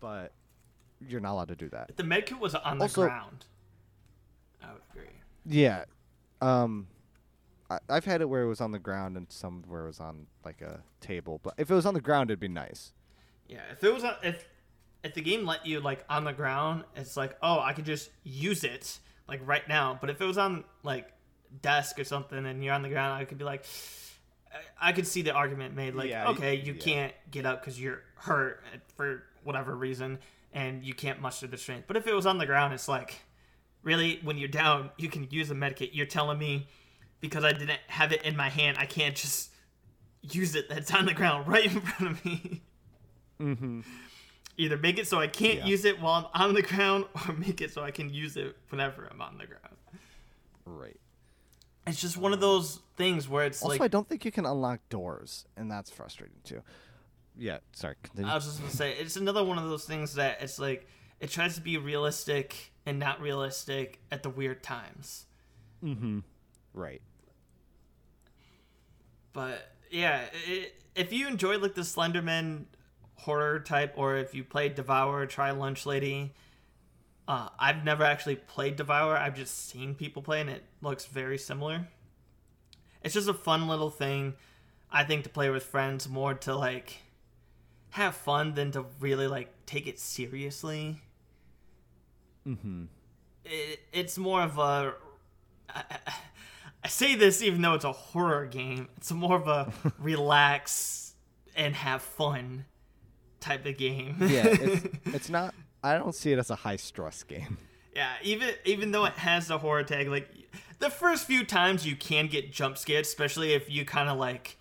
But 0.00 0.32
you're 1.06 1.20
not 1.20 1.32
allowed 1.32 1.48
to 1.48 1.56
do 1.56 1.68
that. 1.70 1.90
If 1.90 1.96
the 1.96 2.02
medkit 2.02 2.38
was 2.38 2.54
on 2.54 2.78
the 2.78 2.84
Also- 2.84 3.02
ground, 3.06 3.46
I 4.62 4.72
would 4.72 4.82
agree. 4.92 5.08
Yeah. 5.46 5.84
Um 6.40 6.86
I, 7.70 7.78
I've 7.88 8.04
had 8.04 8.20
it 8.20 8.28
where 8.28 8.42
it 8.42 8.48
was 8.48 8.60
on 8.60 8.72
the 8.72 8.78
ground 8.78 9.16
and 9.16 9.26
some 9.30 9.62
where 9.66 9.84
it 9.84 9.86
was 9.86 10.00
on 10.00 10.26
like 10.44 10.60
a 10.60 10.80
table. 11.00 11.40
But 11.42 11.54
if 11.56 11.70
it 11.70 11.74
was 11.74 11.86
on 11.86 11.94
the 11.94 12.00
ground 12.00 12.30
it'd 12.30 12.40
be 12.40 12.48
nice. 12.48 12.92
Yeah, 13.48 13.62
if 13.72 13.82
it 13.82 13.92
was 13.94 14.04
on, 14.04 14.16
if 14.22 14.44
if 15.02 15.14
the 15.14 15.22
game 15.22 15.46
let 15.46 15.66
you 15.66 15.80
like 15.80 16.04
on 16.10 16.24
the 16.24 16.32
ground, 16.32 16.84
it's 16.96 17.16
like 17.16 17.36
oh 17.42 17.60
I 17.60 17.72
could 17.72 17.86
just 17.86 18.10
use 18.24 18.64
it 18.64 18.98
like 19.28 19.40
right 19.44 19.66
now. 19.68 19.96
But 20.00 20.10
if 20.10 20.20
it 20.20 20.26
was 20.26 20.38
on 20.38 20.64
like 20.82 21.10
desk 21.62 21.98
or 21.98 22.04
something 22.04 22.44
and 22.44 22.62
you're 22.64 22.74
on 22.74 22.82
the 22.82 22.88
ground, 22.88 23.20
I 23.20 23.24
could 23.24 23.38
be 23.38 23.44
like, 23.44 23.64
I 24.80 24.92
could 24.92 25.06
see 25.06 25.22
the 25.22 25.32
argument 25.32 25.74
made 25.74 25.94
like, 25.94 26.10
Yeah, 26.10 26.30
okay, 26.30 26.56
you 26.56 26.74
yeah. 26.74 26.80
can't 26.80 27.12
get 27.30 27.46
up 27.46 27.60
because 27.60 27.80
you're 27.80 28.02
hurt 28.16 28.62
for 28.96 29.22
whatever 29.44 29.74
reason, 29.74 30.18
and 30.52 30.84
you 30.84 30.94
can't 30.94 31.20
muster 31.20 31.46
the 31.46 31.56
strength. 31.56 31.84
But 31.86 31.96
if 31.96 32.06
it 32.06 32.14
was 32.14 32.26
on 32.26 32.38
the 32.38 32.46
ground, 32.46 32.74
it's 32.74 32.88
like, 32.88 33.20
really, 33.82 34.20
when 34.22 34.38
you're 34.38 34.48
down, 34.48 34.90
you 34.98 35.08
can 35.08 35.26
use 35.30 35.50
a 35.50 35.54
medikit. 35.54 35.90
You're 35.92 36.06
telling 36.06 36.38
me 36.38 36.68
because 37.20 37.44
I 37.44 37.52
didn't 37.52 37.80
have 37.88 38.12
it 38.12 38.22
in 38.22 38.36
my 38.36 38.48
hand, 38.48 38.78
I 38.78 38.86
can't 38.86 39.14
just 39.16 39.50
use 40.22 40.54
it 40.54 40.68
that's 40.68 40.92
on 40.92 41.06
the 41.06 41.14
ground 41.14 41.46
right 41.48 41.64
in 41.66 41.80
front 41.80 42.12
of 42.12 42.24
me. 42.24 42.62
Mm-hmm. 43.40 43.80
Either 44.58 44.76
make 44.76 44.98
it 44.98 45.06
so 45.06 45.18
I 45.18 45.26
can't 45.28 45.60
Yeah. 45.60 45.66
use 45.66 45.84
it 45.84 46.00
while 46.00 46.30
I'm 46.34 46.48
on 46.48 46.54
the 46.54 46.62
ground, 46.62 47.06
or 47.28 47.34
make 47.34 47.60
it 47.60 47.72
so 47.72 47.82
I 47.82 47.90
can 47.90 48.10
use 48.10 48.36
it 48.36 48.56
whenever 48.68 49.08
I'm 49.10 49.22
on 49.22 49.38
the 49.38 49.46
ground. 49.46 49.76
Right. 50.66 51.00
It's 51.86 52.00
just 52.00 52.16
one 52.18 52.32
of 52.34 52.40
those 52.40 52.80
things 52.96 53.28
where 53.28 53.46
it's 53.46 53.62
Also, 53.62 53.72
like 53.74 53.80
I 53.80 53.88
don't 53.88 54.06
think 54.08 54.24
you 54.24 54.30
can 54.30 54.44
unlock 54.44 54.80
doors, 54.90 55.46
and 55.56 55.70
that's 55.70 55.90
frustrating 55.90 56.36
too. 56.44 56.60
Yeah. 57.38 57.58
Sorry. 57.72 57.94
Continue. 58.02 58.30
I 58.30 58.34
was 58.34 58.44
just 58.44 58.58
gonna 58.60 58.70
say 58.70 58.92
it's 58.92 59.16
another 59.16 59.42
one 59.42 59.56
of 59.56 59.64
those 59.64 59.84
things 59.86 60.14
that 60.16 60.42
it's 60.42 60.58
like 60.58 60.86
it 61.20 61.30
tries 61.30 61.54
to 61.54 61.60
be 61.62 61.78
realistic 61.78 62.72
and 62.84 62.98
not 62.98 63.20
realistic 63.20 64.00
at 64.10 64.22
the 64.22 64.28
weird 64.30 64.62
times. 64.62 65.24
mm-hmm. 65.82 66.18
Right. 66.74 67.00
But 69.32 69.70
yeah, 69.90 70.22
it, 70.46 70.74
if 70.94 71.12
you 71.12 71.28
enjoy 71.28 71.58
like 71.58 71.74
the 71.74 71.82
Slenderman 71.82 72.64
horror 73.16 73.60
type, 73.60 73.94
or 73.96 74.16
if 74.16 74.34
you 74.34 74.44
played 74.44 74.74
Devour, 74.74 75.26
try 75.26 75.50
Lunch 75.50 75.86
Lady. 75.86 76.32
Uh, 77.28 77.48
I've 77.58 77.84
never 77.84 78.02
actually 78.02 78.36
played 78.36 78.76
Devour. 78.76 79.16
I've 79.16 79.36
just 79.36 79.68
seen 79.68 79.94
people 79.94 80.20
play, 80.22 80.40
and 80.40 80.50
it 80.50 80.64
looks 80.82 81.04
very 81.04 81.38
similar. 81.38 81.86
It's 83.02 83.14
just 83.14 83.28
a 83.28 83.34
fun 83.34 83.68
little 83.68 83.90
thing, 83.90 84.34
I 84.90 85.04
think, 85.04 85.22
to 85.24 85.30
play 85.30 85.48
with 85.48 85.62
friends 85.62 86.08
more 86.08 86.34
to 86.34 86.56
like 86.56 86.98
have 87.90 88.14
fun 88.16 88.54
than 88.54 88.72
to 88.72 88.84
really 88.98 89.26
like 89.26 89.48
take 89.66 89.86
it 89.86 89.98
seriously. 90.00 91.00
Mm-hmm. 92.46 92.84
it, 93.44 93.80
it's 93.92 94.16
more 94.16 94.42
of 94.42 94.56
a 94.58 94.94
I, 95.68 95.82
I- 95.90 96.12
I 96.84 96.88
say 96.88 97.14
this 97.14 97.42
even 97.42 97.60
though 97.62 97.74
it's 97.74 97.84
a 97.84 97.92
horror 97.92 98.46
game 98.46 98.88
it's 98.96 99.12
more 99.12 99.36
of 99.36 99.48
a 99.48 99.72
relax 99.98 101.14
and 101.56 101.74
have 101.74 102.02
fun 102.02 102.64
type 103.40 103.66
of 103.66 103.76
game 103.76 104.16
Yeah. 104.20 104.46
It's, 104.46 104.86
it's 105.14 105.28
not. 105.30 105.54
I 105.82 105.96
don't 105.98 106.14
see 106.14 106.32
it 106.32 106.38
as 106.38 106.50
a 106.50 106.56
high 106.56 106.76
stress 106.76 107.22
game. 107.22 107.58
yeah 107.94 108.12
even 108.22 108.50
even 108.64 108.92
though 108.92 109.04
it 109.04 109.14
has 109.14 109.48
the 109.48 109.58
horror 109.58 109.82
tag 109.82 110.08
like 110.08 110.28
the 110.78 110.90
first 110.90 111.26
few 111.26 111.44
times 111.44 111.86
you 111.86 111.96
can 111.96 112.26
get 112.28 112.52
jump 112.52 112.78
scared 112.78 113.04
especially 113.04 113.52
if 113.52 113.68
you 113.70 113.84
kind 113.84 114.08
of 114.08 114.16
like 114.18 114.56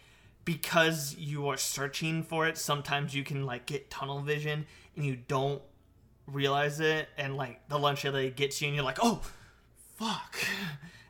because 0.45 1.15
you 1.17 1.47
are 1.47 1.57
searching 1.57 2.24
for 2.24 2.47
it 2.47 2.57
sometimes 2.57 3.13
you 3.13 3.24
can 3.24 3.45
like 3.45 3.65
get 3.65 3.89
tunnel 3.91 4.20
vision 4.22 4.65
and 4.95 5.05
you 5.05 5.15
don't 5.15 5.61
realize 6.26 6.80
it 6.80 7.07
and 7.17 7.38
like 7.38 7.67
the 7.70 7.78
lunch 7.78 8.03
lady 8.03 8.30
gets 8.32 8.61
you 8.61 8.67
and 8.67 8.76
you're 8.76 8.86
like 8.86 8.97
oh 9.01 9.22
fuck 9.95 10.36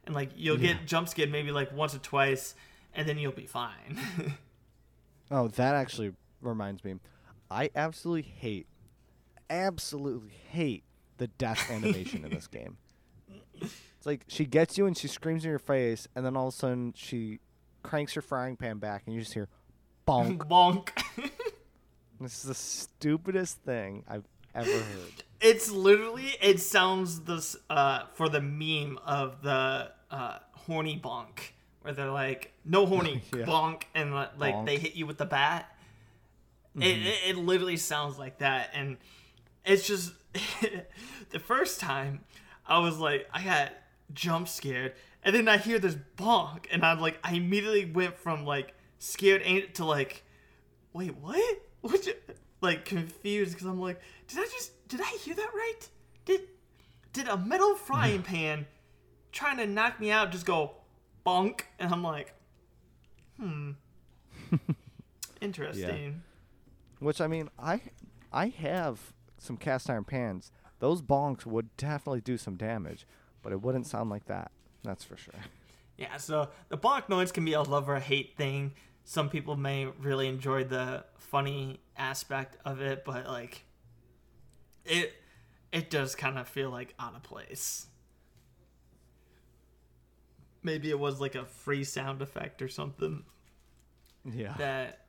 and 0.09 0.15
like 0.15 0.31
you'll 0.35 0.57
get 0.57 0.85
jump 0.85 1.07
scared 1.07 1.31
maybe 1.31 1.51
like 1.51 1.71
once 1.71 1.95
or 1.95 1.99
twice 1.99 2.55
and 2.93 3.07
then 3.07 3.17
you'll 3.17 3.31
be 3.31 3.45
fine 3.45 3.97
Oh, 5.31 5.47
that 5.47 5.75
actually 5.75 6.13
reminds 6.41 6.83
me. 6.83 6.95
I 7.51 7.69
absolutely 7.75 8.31
hate, 8.37 8.67
absolutely 9.49 10.31
hate 10.49 10.83
the 11.17 11.27
death 11.27 11.69
animation 11.71 12.25
in 12.25 12.31
this 12.31 12.47
game. 12.47 12.77
It's 13.61 14.05
like 14.05 14.23
she 14.27 14.45
gets 14.45 14.77
you 14.77 14.85
and 14.85 14.97
she 14.97 15.07
screams 15.07 15.43
in 15.43 15.49
your 15.49 15.59
face, 15.59 16.07
and 16.15 16.25
then 16.25 16.35
all 16.35 16.47
of 16.47 16.53
a 16.53 16.57
sudden 16.57 16.93
she 16.95 17.39
cranks 17.83 18.13
her 18.13 18.21
frying 18.21 18.55
pan 18.55 18.77
back, 18.77 19.03
and 19.05 19.13
you 19.13 19.21
just 19.21 19.33
hear 19.33 19.49
bonk. 20.07 20.37
bonk 20.47 20.89
this 22.21 22.37
is 22.37 22.43
the 22.43 22.55
stupidest 22.55 23.57
thing 23.59 24.03
I've 24.07 24.25
ever 24.59 24.71
heard. 24.71 25.23
it's 25.41 25.69
literally 25.71 26.35
it 26.41 26.59
sounds 26.59 27.21
this 27.21 27.55
uh 27.69 28.03
for 28.13 28.29
the 28.29 28.41
meme 28.41 28.99
of 29.05 29.41
the 29.41 29.91
uh 30.11 30.39
horny 30.53 30.99
bonk 31.03 31.51
where 31.81 31.93
they're 31.93 32.11
like 32.11 32.53
no 32.65 32.85
horny 32.85 33.21
Yeah. 33.35 33.45
bonk 33.45 33.83
and 33.95 34.13
like 34.13 34.37
Bonk. 34.55 34.65
they 34.65 34.77
hit 34.77 34.95
you 34.95 35.05
with 35.07 35.17
the 35.17 35.25
bat 35.25 35.75
it, 36.75 36.79
Mm-hmm. 36.81 37.07
it, 37.07 37.19
it 37.29 37.37
literally 37.37 37.77
sounds 37.77 38.17
like 38.19 38.39
that 38.39 38.69
and 38.73 38.97
it's 39.65 39.87
just 39.87 40.13
the 41.31 41.39
first 41.39 41.79
time 41.79 42.21
i 42.67 42.77
was 42.77 42.97
like 42.99 43.27
i 43.33 43.43
got 43.43 43.71
jump 44.13 44.47
scared 44.47 44.93
and 45.23 45.35
then 45.35 45.47
i 45.47 45.57
hear 45.57 45.79
this 45.79 45.95
bonk 46.17 46.65
and 46.71 46.85
i'm 46.85 46.99
like 46.99 47.17
i 47.23 47.33
immediately 47.33 47.85
went 47.85 48.17
from 48.17 48.45
like 48.45 48.73
scared 48.99 49.41
ain't 49.45 49.73
to 49.75 49.85
like 49.85 50.23
wait 50.93 51.15
what 51.17 51.61
what 51.81 52.05
you, 52.05 52.13
like 52.61 52.85
confused 52.85 53.53
because 53.53 53.67
i'm 53.67 53.79
like 53.79 53.99
did 54.27 54.39
i 54.39 54.43
just 54.43 54.87
did 54.87 55.01
i 55.01 55.17
hear 55.21 55.35
that 55.35 55.49
right 55.53 55.89
did 56.25 56.41
did 57.13 57.27
a 57.27 57.37
metal 57.37 57.75
frying 57.75 58.21
pan 58.31 58.65
trying 59.31 59.57
to 59.57 59.65
knock 59.67 59.99
me 59.99 60.11
out 60.11 60.31
just 60.31 60.45
go 60.45 60.71
bonk 61.25 61.61
and 61.79 61.91
i'm 61.91 62.03
like 62.03 62.33
hmm 63.39 63.71
interesting 65.41 66.03
Yeah. 66.03 66.11
Which 66.99 67.21
I 67.21 67.27
mean, 67.27 67.49
I 67.57 67.79
I 68.33 68.47
have 68.49 69.13
some 69.37 69.55
cast 69.55 69.89
iron 69.89 70.03
pans. 70.03 70.51
Those 70.79 71.01
bonks 71.01 71.45
would 71.45 71.75
definitely 71.77 72.19
do 72.19 72.37
some 72.37 72.57
damage, 72.57 73.07
but 73.41 73.53
it 73.53 73.61
wouldn't 73.61 73.87
sound 73.87 74.09
like 74.09 74.25
that. 74.25 74.51
That's 74.83 75.05
for 75.05 75.15
sure. 75.15 75.33
Yeah, 75.97 76.17
so 76.17 76.49
the 76.67 76.77
bonk 76.77 77.07
noise 77.07 77.31
can 77.31 77.45
be 77.45 77.53
a 77.53 77.61
love 77.61 77.87
or 77.87 77.99
hate 77.99 78.35
thing. 78.35 78.73
Some 79.09 79.27
people 79.31 79.55
may 79.55 79.87
really 79.87 80.27
enjoy 80.27 80.65
the 80.65 81.03
funny 81.17 81.79
aspect 81.97 82.57
of 82.63 82.79
it, 82.79 83.03
but 83.03 83.25
like 83.25 83.63
it 84.85 85.15
it 85.71 85.89
does 85.89 86.13
kind 86.13 86.37
of 86.37 86.47
feel 86.47 86.69
like 86.69 86.93
out 86.99 87.15
of 87.15 87.23
place. 87.23 87.87
Maybe 90.61 90.91
it 90.91 90.99
was 90.99 91.19
like 91.19 91.33
a 91.33 91.43
free 91.45 91.83
sound 91.83 92.21
effect 92.21 92.61
or 92.61 92.67
something 92.67 93.23
Yeah. 94.23 94.53
that 94.59 95.07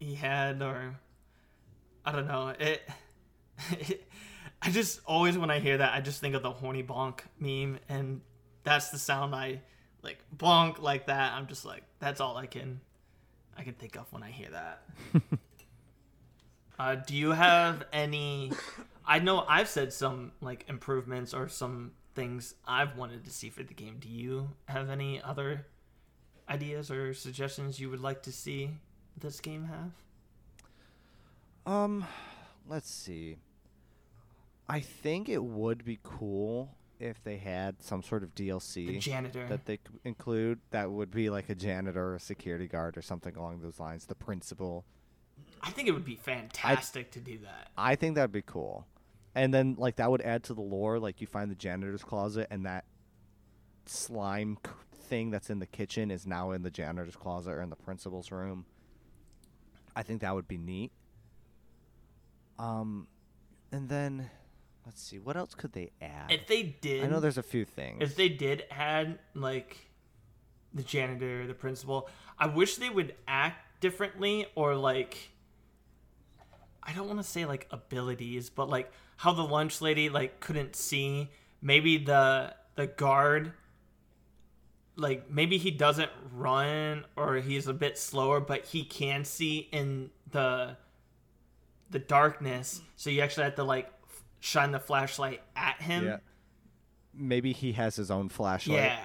he 0.00 0.16
had 0.16 0.60
or 0.60 0.98
I 2.04 2.10
don't 2.10 2.26
know. 2.26 2.48
It, 2.48 2.82
it 3.78 4.10
I 4.60 4.70
just 4.72 4.98
always 5.06 5.38
when 5.38 5.52
I 5.52 5.60
hear 5.60 5.78
that 5.78 5.94
I 5.94 6.00
just 6.00 6.20
think 6.20 6.34
of 6.34 6.42
the 6.42 6.50
horny 6.50 6.82
bonk 6.82 7.20
meme 7.38 7.78
and 7.88 8.22
that's 8.64 8.88
the 8.88 8.98
sound 8.98 9.36
I 9.36 9.60
like 10.02 10.18
bonk 10.36 10.80
like 10.80 11.06
that. 11.06 11.34
I'm 11.34 11.46
just 11.46 11.64
like 11.64 11.84
that's 12.00 12.20
all 12.20 12.36
I 12.36 12.46
can 12.46 12.80
I 13.58 13.62
can 13.62 13.74
think 13.74 13.96
of 13.96 14.12
when 14.12 14.22
I 14.22 14.30
hear 14.30 14.48
that. 14.50 14.82
uh, 16.78 16.94
do 16.96 17.14
you 17.14 17.30
have 17.30 17.84
any 17.92 18.52
I 19.06 19.20
know 19.20 19.44
I've 19.48 19.68
said 19.68 19.92
some 19.92 20.32
like 20.40 20.64
improvements 20.68 21.32
or 21.32 21.48
some 21.48 21.92
things 22.16 22.54
I've 22.66 22.96
wanted 22.96 23.24
to 23.26 23.30
see 23.30 23.50
for 23.50 23.62
the 23.62 23.74
game. 23.74 23.98
Do 24.00 24.08
you 24.08 24.50
have 24.66 24.90
any 24.90 25.22
other 25.22 25.66
ideas 26.48 26.90
or 26.90 27.14
suggestions 27.14 27.78
you 27.78 27.90
would 27.90 28.00
like 28.00 28.22
to 28.24 28.32
see 28.32 28.70
this 29.16 29.38
game 29.38 29.66
have? 29.66 29.92
Um, 31.72 32.04
let's 32.66 32.90
see. 32.90 33.36
I 34.68 34.80
think 34.80 35.28
it 35.28 35.44
would 35.44 35.84
be 35.84 36.00
cool 36.02 36.74
if 36.98 37.22
they 37.22 37.36
had 37.36 37.82
some 37.82 38.02
sort 38.02 38.22
of 38.22 38.34
DLC 38.34 38.86
The 38.86 38.98
janitor. 38.98 39.46
that 39.48 39.66
they 39.66 39.76
could 39.78 39.98
include 40.04 40.60
that 40.70 40.90
would 40.90 41.10
be 41.10 41.30
like 41.30 41.48
a 41.48 41.54
janitor 41.54 42.10
or 42.12 42.14
a 42.16 42.20
security 42.20 42.66
guard 42.66 42.96
or 42.96 43.02
something 43.02 43.36
along 43.36 43.60
those 43.60 43.78
lines. 43.78 44.06
The 44.06 44.14
principal. 44.14 44.84
I 45.62 45.70
think 45.70 45.88
it 45.88 45.92
would 45.92 46.04
be 46.04 46.16
fantastic 46.16 47.10
to 47.12 47.20
do 47.20 47.38
that. 47.38 47.70
I 47.76 47.96
think 47.96 48.14
that'd 48.14 48.32
be 48.32 48.42
cool. 48.42 48.86
And 49.34 49.52
then 49.52 49.76
like 49.78 49.96
that 49.96 50.10
would 50.10 50.22
add 50.22 50.44
to 50.44 50.54
the 50.54 50.62
lore. 50.62 50.98
Like 50.98 51.20
you 51.20 51.26
find 51.26 51.50
the 51.50 51.54
janitor's 51.56 52.02
closet 52.02 52.46
and 52.50 52.64
that 52.66 52.84
slime 53.84 54.58
thing 54.94 55.30
that's 55.30 55.50
in 55.50 55.58
the 55.58 55.66
kitchen 55.66 56.10
is 56.10 56.26
now 56.26 56.50
in 56.52 56.62
the 56.62 56.70
janitor's 56.70 57.16
closet 57.16 57.50
or 57.52 57.62
in 57.62 57.70
the 57.70 57.76
principal's 57.76 58.32
room. 58.32 58.64
I 59.94 60.02
think 60.02 60.22
that 60.22 60.34
would 60.34 60.48
be 60.48 60.58
neat. 60.58 60.92
Um, 62.58 63.06
and 63.72 63.88
then 63.88 64.30
let's 64.86 65.02
see 65.02 65.18
what 65.18 65.36
else 65.36 65.54
could 65.54 65.72
they 65.72 65.90
add. 66.00 66.30
If 66.30 66.46
they 66.46 66.62
did, 66.62 67.04
I 67.04 67.08
know 67.08 67.20
there's 67.20 67.38
a 67.38 67.42
few 67.42 67.64
things. 67.64 67.98
if 68.00 68.16
they 68.16 68.28
did 68.28 68.64
add 68.70 69.18
like 69.34 69.90
the 70.72 70.82
janitor, 70.82 71.46
the 71.46 71.54
principal, 71.54 72.08
I 72.38 72.46
wish 72.46 72.76
they 72.76 72.88
would 72.90 73.14
act 73.26 73.80
differently 73.80 74.46
or 74.54 74.74
like 74.76 75.30
I 76.82 76.92
don't 76.92 77.08
want 77.08 77.18
to 77.18 77.24
say 77.24 77.44
like 77.44 77.66
abilities, 77.70 78.48
but 78.48 78.68
like 78.70 78.92
how 79.16 79.32
the 79.32 79.42
lunch 79.42 79.80
lady 79.80 80.08
like 80.08 80.40
couldn't 80.40 80.76
see. 80.76 81.30
Maybe 81.60 81.98
the 81.98 82.54
the 82.76 82.86
guard 82.86 83.52
like 84.96 85.30
maybe 85.30 85.58
he 85.58 85.70
doesn't 85.70 86.10
run 86.32 87.04
or 87.16 87.36
he's 87.36 87.66
a 87.66 87.74
bit 87.74 87.98
slower, 87.98 88.40
but 88.40 88.66
he 88.66 88.84
can 88.84 89.24
see 89.24 89.68
in 89.72 90.10
the 90.30 90.76
the 91.90 91.98
darkness. 91.98 92.80
So 92.96 93.10
you 93.10 93.20
actually 93.20 93.44
have 93.44 93.56
to 93.56 93.64
like 93.64 93.90
shine 94.46 94.70
the 94.70 94.78
flashlight 94.78 95.42
at 95.56 95.82
him. 95.82 96.04
yeah. 96.04 96.16
Maybe 97.12 97.52
he 97.52 97.72
has 97.72 97.96
his 97.96 98.10
own 98.10 98.28
flashlight. 98.28 98.78
Yeah. 98.78 98.98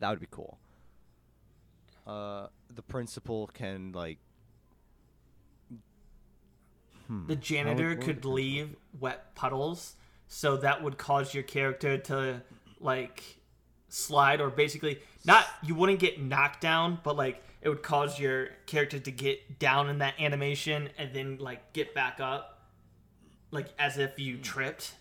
That 0.00 0.10
would 0.10 0.20
be 0.20 0.28
cool. 0.30 0.58
uh, 2.06 2.46
the 2.74 2.82
principal 2.82 3.48
can 3.52 3.92
like. 3.92 4.18
Hmm. 7.06 7.26
The 7.26 7.36
janitor 7.36 7.90
would 7.90 8.00
could 8.00 8.24
leave 8.24 8.76
wet 8.98 9.34
puddles, 9.34 9.96
so 10.26 10.56
that 10.56 10.82
would 10.82 10.96
cause 10.96 11.34
your 11.34 11.42
character 11.42 11.98
to 11.98 12.42
like 12.80 13.22
slide 13.88 14.40
or 14.40 14.50
basically 14.50 14.98
not 15.24 15.46
you 15.62 15.74
wouldn't 15.74 15.98
get 15.98 16.20
knocked 16.20 16.60
down, 16.60 16.98
but 17.02 17.16
like 17.16 17.42
it 17.60 17.68
would 17.68 17.82
cause 17.82 18.18
your 18.18 18.48
character 18.66 18.98
to 18.98 19.10
get 19.10 19.58
down 19.58 19.88
in 19.90 19.98
that 19.98 20.14
animation 20.18 20.88
and 20.98 21.12
then 21.14 21.38
like 21.38 21.72
get 21.72 21.94
back 21.94 22.20
up 22.20 22.53
like 23.54 23.68
as 23.78 23.96
if 23.96 24.18
you 24.18 24.36
mm. 24.36 24.42
tripped. 24.42 24.94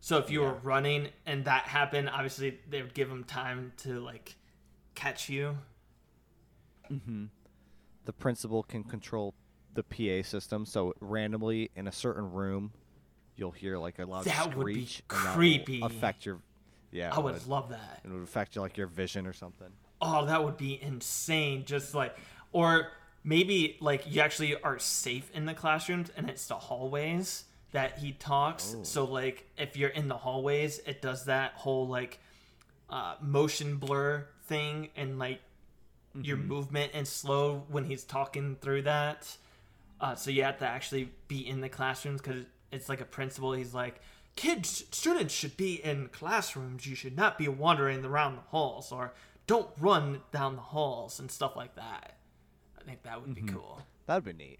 So 0.00 0.18
if 0.18 0.30
you 0.30 0.40
were 0.40 0.54
running 0.54 1.08
and 1.26 1.44
that 1.46 1.64
happened, 1.64 2.10
obviously 2.10 2.58
they 2.68 2.82
would 2.82 2.94
give 2.94 3.08
them 3.08 3.24
time 3.24 3.72
to 3.78 4.00
like 4.00 4.36
catch 4.94 5.28
you. 5.28 5.58
Mm-hmm. 6.90 7.26
the 8.04 8.12
principal 8.12 8.62
can 8.64 8.84
control 8.84 9.34
the 9.72 9.82
PA 9.82 10.28
system, 10.28 10.66
so 10.66 10.92
randomly 11.00 11.70
in 11.74 11.88
a 11.88 11.92
certain 11.92 12.30
room, 12.32 12.72
you'll 13.36 13.52
hear 13.52 13.78
like 13.78 13.98
a 13.98 14.04
loud 14.04 14.24
That 14.24 14.54
would 14.54 14.66
be 14.66 14.84
screech. 14.84 15.02
creepy. 15.08 15.80
Affect 15.82 16.26
your. 16.26 16.40
Yeah, 16.90 17.14
I 17.14 17.18
it 17.18 17.24
would 17.24 17.46
love 17.46 17.70
that. 17.70 18.02
It 18.04 18.10
would 18.10 18.22
affect 18.22 18.56
your 18.56 18.62
like 18.62 18.76
your 18.76 18.88
vision 18.88 19.26
or 19.26 19.32
something. 19.32 19.68
Oh, 20.02 20.26
that 20.26 20.44
would 20.44 20.58
be 20.58 20.82
insane. 20.82 21.64
Just 21.64 21.94
like, 21.94 22.14
or 22.50 22.88
maybe 23.24 23.78
like 23.80 24.04
you 24.12 24.20
actually 24.20 24.60
are 24.60 24.78
safe 24.78 25.30
in 25.32 25.46
the 25.46 25.54
classrooms 25.54 26.10
and 26.14 26.28
it's 26.28 26.46
the 26.48 26.56
hallways 26.56 27.44
that 27.72 27.98
he 27.98 28.12
talks. 28.12 28.76
Oh. 28.78 28.84
So 28.84 29.04
like, 29.04 29.46
if 29.58 29.76
you're 29.76 29.90
in 29.90 30.08
the 30.08 30.16
hallways, 30.16 30.78
it 30.86 31.02
does 31.02 31.24
that 31.26 31.52
whole 31.54 31.88
like 31.88 32.20
uh, 32.88 33.16
motion 33.20 33.76
blur 33.76 34.26
thing 34.44 34.90
and 34.96 35.18
like 35.18 35.40
your 36.20 36.36
movement 36.36 36.92
and 36.94 37.08
slow 37.08 37.64
when 37.68 37.84
he's 37.84 38.04
talking 38.04 38.56
through 38.60 38.82
that. 38.82 39.36
Uh, 40.00 40.14
so 40.14 40.30
you 40.30 40.42
have 40.42 40.58
to 40.58 40.66
actually 40.66 41.10
be 41.28 41.46
in 41.48 41.60
the 41.60 41.68
classrooms 41.68 42.20
because 42.20 42.44
it's 42.70 42.88
like 42.88 43.00
a 43.00 43.04
principal. 43.04 43.52
He's 43.52 43.72
like, 43.72 44.00
kids, 44.36 44.84
students 44.90 45.32
should 45.32 45.56
be 45.56 45.82
in 45.82 46.08
classrooms. 46.08 46.86
You 46.86 46.94
should 46.94 47.16
not 47.16 47.38
be 47.38 47.48
wandering 47.48 48.04
around 48.04 48.36
the 48.36 48.42
halls 48.48 48.92
or 48.92 49.14
don't 49.46 49.70
run 49.80 50.20
down 50.32 50.56
the 50.56 50.62
halls 50.62 51.20
and 51.20 51.30
stuff 51.30 51.56
like 51.56 51.76
that. 51.76 52.16
I 52.78 52.82
think 52.84 53.04
that 53.04 53.20
would 53.22 53.34
be 53.34 53.42
cool. 53.42 53.80
That'd 54.06 54.24
be 54.24 54.32
neat. 54.32 54.58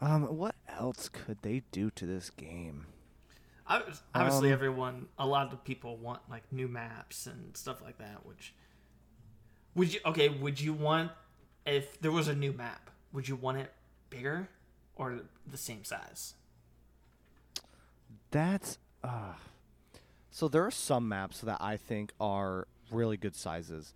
Um, 0.00 0.36
what 0.36 0.54
else 0.68 1.08
could 1.08 1.38
they 1.42 1.62
do 1.72 1.90
to 1.90 2.06
this 2.06 2.30
game? 2.30 2.86
Obviously, 3.66 4.48
Um, 4.48 4.52
everyone, 4.54 5.08
a 5.18 5.26
lot 5.26 5.52
of 5.52 5.62
people 5.64 5.96
want 5.96 6.20
like 6.30 6.50
new 6.52 6.68
maps 6.68 7.26
and 7.26 7.56
stuff 7.56 7.82
like 7.82 7.98
that. 7.98 8.24
Which 8.24 8.54
would 9.74 9.92
you? 9.92 10.00
Okay, 10.06 10.28
would 10.28 10.60
you 10.60 10.72
want 10.72 11.12
if 11.66 12.00
there 12.00 12.12
was 12.12 12.28
a 12.28 12.34
new 12.34 12.52
map? 12.52 12.90
Would 13.12 13.28
you 13.28 13.36
want 13.36 13.58
it 13.58 13.72
bigger 14.08 14.48
or 14.96 15.20
the 15.46 15.58
same 15.58 15.84
size? 15.84 16.34
That's 18.30 18.78
uh 19.02 19.34
so 20.30 20.48
there 20.48 20.64
are 20.64 20.70
some 20.70 21.08
maps 21.08 21.40
that 21.40 21.58
I 21.60 21.76
think 21.76 22.12
are 22.20 22.68
really 22.90 23.16
good 23.16 23.34
sizes, 23.34 23.92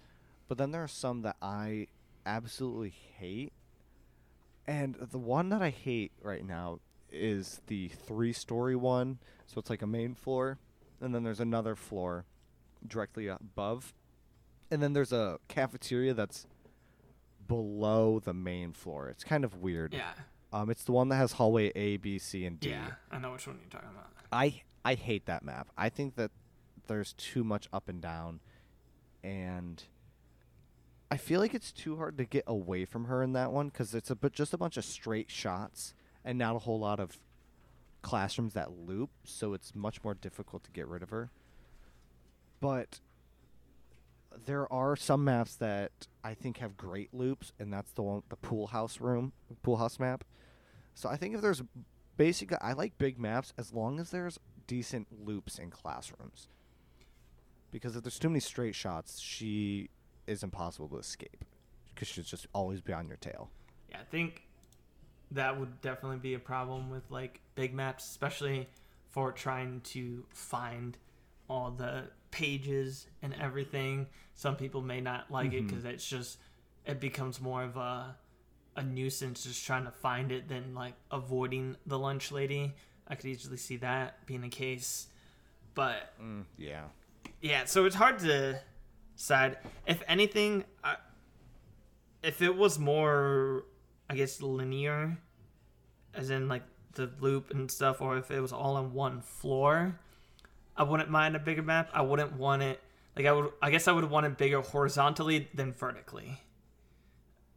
but 0.48 0.58
then 0.58 0.72
there 0.72 0.82
are 0.82 0.88
some 0.88 1.22
that 1.22 1.36
I 1.40 1.86
absolutely 2.26 2.90
hate. 2.90 3.52
And 4.66 4.94
the 4.94 5.18
one 5.18 5.48
that 5.50 5.60
I 5.62 5.70
hate 5.70 6.12
right 6.22 6.44
now 6.46 6.78
is 7.10 7.60
the 7.66 7.88
three-story 7.88 8.76
one. 8.76 9.18
So 9.46 9.58
it's 9.58 9.68
like 9.70 9.82
a 9.82 9.86
main 9.86 10.14
floor, 10.14 10.58
and 11.00 11.14
then 11.14 11.24
there's 11.24 11.40
another 11.40 11.74
floor 11.76 12.24
directly 12.86 13.26
above, 13.28 13.92
and 14.70 14.82
then 14.82 14.92
there's 14.92 15.12
a 15.12 15.38
cafeteria 15.48 16.14
that's 16.14 16.46
below 17.48 18.18
the 18.20 18.32
main 18.32 18.72
floor. 18.72 19.08
It's 19.08 19.24
kind 19.24 19.44
of 19.44 19.56
weird. 19.56 19.92
Yeah, 19.94 20.12
Um, 20.52 20.70
it's 20.70 20.84
the 20.84 20.92
one 20.92 21.08
that 21.10 21.16
has 21.16 21.32
hallway 21.32 21.70
A, 21.74 21.96
B, 21.98 22.18
C, 22.18 22.44
and 22.46 22.58
D. 22.58 22.70
yeah, 22.70 22.92
I 23.10 23.18
know 23.18 23.32
which 23.32 23.46
one 23.46 23.58
you're 23.60 23.68
talking 23.70 23.90
about. 23.94 24.10
I 24.32 24.62
I 24.84 24.94
hate 24.94 25.26
that 25.26 25.44
map. 25.44 25.68
I 25.76 25.88
think 25.90 26.14
that 26.16 26.30
there's 26.86 27.12
too 27.14 27.44
much 27.44 27.68
up 27.72 27.88
and 27.88 28.00
down, 28.00 28.40
and 29.22 29.82
I 31.12 31.18
feel 31.18 31.40
like 31.40 31.52
it's 31.52 31.72
too 31.72 31.98
hard 31.98 32.16
to 32.16 32.24
get 32.24 32.44
away 32.46 32.86
from 32.86 33.04
her 33.04 33.22
in 33.22 33.34
that 33.34 33.52
one 33.52 33.68
because 33.68 33.94
it's 33.94 34.10
a 34.10 34.16
but 34.16 34.32
just 34.32 34.54
a 34.54 34.56
bunch 34.56 34.78
of 34.78 34.84
straight 34.86 35.30
shots 35.30 35.92
and 36.24 36.38
not 36.38 36.56
a 36.56 36.60
whole 36.60 36.80
lot 36.80 36.98
of 36.98 37.18
classrooms 38.00 38.54
that 38.54 38.70
loop. 38.72 39.10
So 39.22 39.52
it's 39.52 39.74
much 39.74 40.02
more 40.02 40.14
difficult 40.14 40.64
to 40.64 40.70
get 40.70 40.88
rid 40.88 41.02
of 41.02 41.10
her. 41.10 41.30
But 42.62 43.00
there 44.46 44.72
are 44.72 44.96
some 44.96 45.22
maps 45.22 45.54
that 45.56 45.92
I 46.24 46.32
think 46.32 46.56
have 46.60 46.78
great 46.78 47.12
loops, 47.12 47.52
and 47.60 47.70
that's 47.70 47.92
the 47.92 48.00
one 48.00 48.22
the 48.30 48.36
pool 48.36 48.68
house 48.68 48.98
room, 48.98 49.34
pool 49.62 49.76
house 49.76 50.00
map. 50.00 50.24
So 50.94 51.10
I 51.10 51.16
think 51.16 51.34
if 51.34 51.42
there's 51.42 51.62
basic, 52.16 52.54
I 52.62 52.72
like 52.72 52.96
big 52.96 53.18
maps 53.18 53.52
as 53.58 53.74
long 53.74 54.00
as 54.00 54.12
there's 54.12 54.40
decent 54.66 55.08
loops 55.26 55.58
in 55.58 55.68
classrooms. 55.68 56.48
Because 57.70 57.96
if 57.96 58.02
there's 58.02 58.18
too 58.18 58.30
many 58.30 58.40
straight 58.40 58.74
shots, 58.74 59.20
she 59.20 59.90
is 60.32 60.42
impossible 60.42 60.88
to 60.88 60.98
escape. 60.98 61.44
Because 61.94 62.08
she'll 62.08 62.24
just 62.24 62.46
always 62.54 62.80
be 62.80 62.92
on 62.92 63.06
your 63.06 63.18
tail. 63.18 63.50
Yeah, 63.90 63.98
I 64.00 64.04
think 64.04 64.42
that 65.30 65.58
would 65.58 65.80
definitely 65.82 66.18
be 66.18 66.34
a 66.34 66.38
problem 66.38 66.90
with 66.90 67.10
like 67.10 67.40
big 67.54 67.74
maps, 67.74 68.08
especially 68.10 68.68
for 69.10 69.30
trying 69.32 69.80
to 69.82 70.24
find 70.30 70.96
all 71.48 71.70
the 71.70 72.04
pages 72.30 73.06
and 73.20 73.34
everything. 73.34 74.06
Some 74.34 74.56
people 74.56 74.80
may 74.80 75.00
not 75.00 75.30
like 75.30 75.52
it 75.52 75.64
Mhm. 75.64 75.68
because 75.68 75.84
it's 75.84 76.08
just 76.08 76.38
it 76.84 76.98
becomes 76.98 77.40
more 77.40 77.62
of 77.62 77.76
a 77.76 78.16
a 78.74 78.82
nuisance 78.82 79.44
just 79.44 79.64
trying 79.66 79.84
to 79.84 79.90
find 79.90 80.32
it 80.32 80.48
than 80.48 80.74
like 80.74 80.94
avoiding 81.10 81.76
the 81.84 81.98
lunch 81.98 82.32
lady. 82.32 82.74
I 83.06 83.14
could 83.16 83.26
easily 83.26 83.58
see 83.58 83.76
that 83.76 84.24
being 84.24 84.40
the 84.40 84.48
case, 84.48 85.08
but 85.74 86.18
Mm, 86.18 86.46
yeah. 86.56 86.88
yeah, 87.42 87.66
so 87.66 87.84
it's 87.84 87.96
hard 87.96 88.18
to 88.20 88.58
decide. 89.22 89.56
If 89.86 90.02
anything, 90.08 90.64
I, 90.82 90.96
if 92.24 92.42
it 92.42 92.56
was 92.56 92.78
more, 92.78 93.64
I 94.10 94.16
guess, 94.16 94.42
linear, 94.42 95.16
as 96.12 96.30
in 96.30 96.48
like 96.48 96.64
the 96.94 97.08
loop 97.20 97.52
and 97.52 97.70
stuff, 97.70 98.00
or 98.00 98.18
if 98.18 98.32
it 98.32 98.40
was 98.40 98.52
all 98.52 98.76
on 98.76 98.92
one 98.92 99.20
floor, 99.20 99.98
I 100.76 100.82
wouldn't 100.82 101.08
mind 101.08 101.36
a 101.36 101.38
bigger 101.38 101.62
map. 101.62 101.88
I 101.94 102.02
wouldn't 102.02 102.32
want 102.32 102.62
it 102.62 102.80
like 103.16 103.26
I 103.26 103.32
would. 103.32 103.52
I 103.62 103.70
guess 103.70 103.86
I 103.86 103.92
would 103.92 104.10
want 104.10 104.26
it 104.26 104.36
bigger 104.36 104.60
horizontally 104.60 105.48
than 105.54 105.72
vertically. 105.72 106.40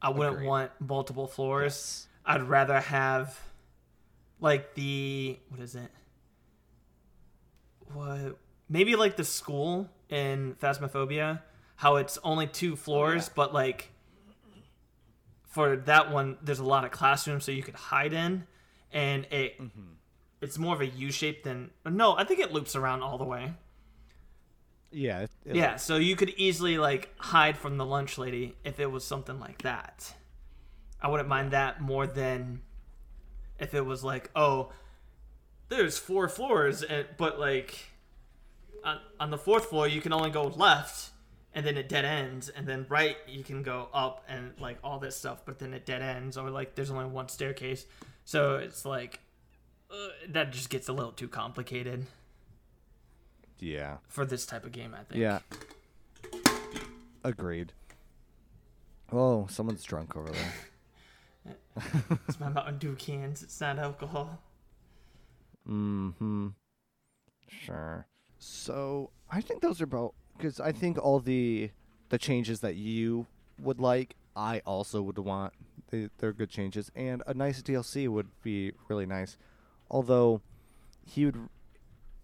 I 0.02 0.10
wouldn't 0.10 0.36
Agreed. 0.36 0.48
want 0.48 0.72
multiple 0.80 1.28
floors. 1.28 1.64
Yes. 1.64 2.08
I'd 2.28 2.44
rather 2.44 2.80
have 2.80 3.40
like 4.40 4.76
the 4.76 5.40
what 5.50 5.60
is 5.62 5.74
it? 5.76 5.90
What 7.92 8.38
maybe 8.70 8.96
like 8.96 9.16
the 9.16 9.24
school 9.24 9.90
in 10.10 10.56
Phasmophobia, 10.62 11.42
how 11.76 11.98
it's 11.98 12.18
only 12.24 12.48
two 12.48 12.74
oh, 12.74 12.76
floors, 12.76 13.30
but 13.30 13.54
like 13.54 13.92
for 15.48 15.76
that 15.78 16.12
one, 16.12 16.38
there's 16.42 16.60
a 16.60 16.66
lot 16.66 16.84
of 16.84 16.92
classrooms 16.92 17.46
so 17.46 17.52
you 17.52 17.64
could 17.64 17.76
hide 17.76 18.14
in, 18.14 18.46
and 18.92 19.26
it 19.32 19.60
mm-hmm. 19.60 19.94
it's 20.42 20.58
more 20.58 20.76
of 20.76 20.82
a 20.82 20.88
U 20.88 21.12
shape 21.12 21.44
than 21.44 21.72
no. 21.86 22.16
I 22.16 22.24
think 22.24 22.40
it 22.40 22.52
loops 22.52 22.76
around 22.76 23.04
all 23.04 23.18
the 23.18 23.26
way. 23.26 23.54
Yeah. 24.92 25.22
It, 25.22 25.32
it- 25.46 25.56
Yeah, 25.56 25.76
so 25.76 25.98
you 25.98 26.16
could 26.16 26.32
easily 26.38 26.78
like 26.78 27.14
hide 27.18 27.58
from 27.58 27.78
the 27.78 27.86
lunch 27.86 28.18
lady 28.18 28.56
if 28.64 28.80
it 28.80 28.90
was 28.90 29.04
something 29.04 29.40
like 29.40 29.62
that. 29.64 30.14
I 31.02 31.10
wouldn't 31.10 31.30
mind 31.30 31.52
that 31.52 31.82
more 31.82 32.08
than 32.08 32.62
if 33.60 33.74
it 33.74 33.86
was 33.86 34.04
like, 34.04 34.30
oh, 34.36 34.72
there's 35.70 35.98
four 35.98 36.30
floors, 36.30 36.84
and, 36.84 37.06
but 37.18 37.40
like 37.40 37.78
on, 38.84 39.00
on 39.20 39.30
the 39.32 39.38
fourth 39.38 39.66
floor 39.66 39.88
you 39.88 40.02
can 40.02 40.14
only 40.14 40.30
go 40.30 40.44
left, 40.44 41.12
and 41.56 41.66
then 41.66 41.78
it 41.78 41.90
dead 41.90 42.06
ends, 42.06 42.50
and 42.50 42.68
then 42.68 42.86
right 42.90 43.18
you 43.28 43.44
can 43.44 43.64
go 43.64 43.88
up 43.94 44.24
and 44.28 44.52
like 44.60 44.78
all 44.84 45.00
this 45.00 45.16
stuff, 45.18 45.44
but 45.46 45.58
then 45.58 45.74
it 45.74 45.86
dead 45.88 46.02
ends, 46.04 46.38
or 46.38 46.52
like 46.52 46.76
there's 46.76 46.92
only 46.92 47.06
one 47.06 47.30
staircase, 47.30 47.86
so 48.26 48.58
it's 48.58 48.86
like 48.86 49.22
uh, 49.90 49.96
that 50.30 50.52
just 50.52 50.70
gets 50.70 50.88
a 50.90 50.94
little 50.94 51.12
too 51.14 51.28
complicated 51.28 52.06
Yeah. 53.60 53.98
for 54.08 54.26
this 54.26 54.46
type 54.46 54.66
of 54.66 54.72
game. 54.72 54.94
I 54.94 55.04
think. 55.04 55.22
Yeah. 55.22 55.40
Agreed. 57.24 57.74
Oh, 59.12 59.48
someone's 59.50 59.84
drunk 59.84 60.16
over 60.16 60.30
there. 60.30 61.56
It's 62.28 62.40
my 62.40 62.50
Mountain 62.50 62.78
Dew 62.80 62.96
cans. 62.96 63.44
It's 63.44 63.60
not 63.62 63.78
alcohol. 63.78 64.40
Mm-hmm. 65.70 66.48
Sure. 67.48 68.08
So 68.40 69.12
I 69.30 69.42
think 69.42 69.62
those 69.62 69.82
are 69.82 69.86
about 69.86 70.14
because 70.38 70.60
I 70.60 70.72
think 70.72 70.98
all 70.98 71.20
the 71.20 71.72
the 72.10 72.18
changes 72.18 72.60
that 72.60 72.76
you 72.76 73.28
would 73.60 73.80
like, 73.80 74.16
I 74.36 74.62
also 74.66 75.02
would 75.02 75.18
want. 75.18 75.54
They, 75.90 76.10
they're 76.18 76.34
good 76.34 76.50
changes, 76.50 76.92
and 76.96 77.24
a 77.28 77.34
nice 77.34 77.62
DLC 77.62 78.08
would 78.08 78.30
be 78.42 78.74
really 78.88 79.06
nice. 79.06 79.38
Although 79.90 80.42
he 81.06 81.26
would, 81.26 81.50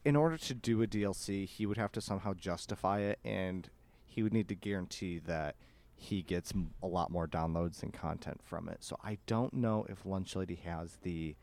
in 0.03 0.16
order 0.16 0.38
to 0.38 0.53
do 0.53 0.82
a 0.82 0.88
DLC, 0.88 1.47
he 1.47 1.66
would 1.66 1.78
have 1.78 1.91
to 1.93 2.01
somehow 2.01 2.34
justify 2.34 2.99
it, 2.99 3.20
and 3.24 3.70
he 4.05 4.24
would 4.24 4.34
need 4.34 4.47
to 4.49 4.55
guarantee 4.55 5.20
that 5.20 5.55
he 5.95 6.24
gets 6.24 6.51
a 6.82 6.88
lot 6.88 7.12
more 7.12 7.28
downloads 7.28 7.84
and 7.84 7.93
content 7.93 8.41
from 8.43 8.68
it. 8.68 8.84
So 8.84 8.97
I 9.03 9.20
don't 9.28 9.53
know 9.53 9.86
if 9.88 10.05
Lunch 10.05 10.36
Lady 10.36 10.55
has 10.66 10.97
the 11.03 11.36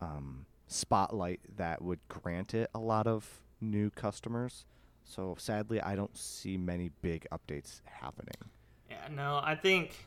um, 0.00 0.44
spotlight 0.66 1.40
that 1.56 1.80
would 1.80 2.00
grant 2.08 2.52
it 2.52 2.68
a 2.74 2.78
lot 2.78 3.06
of 3.06 3.40
new 3.60 3.88
customers. 3.88 4.66
So 5.06 5.36
sadly, 5.38 5.80
I 5.80 5.94
don't 5.94 6.16
see 6.16 6.56
many 6.56 6.90
big 7.00 7.26
updates 7.32 7.80
happening. 7.84 8.34
Yeah, 8.90 9.08
no, 9.10 9.40
I 9.42 9.54
think 9.54 10.06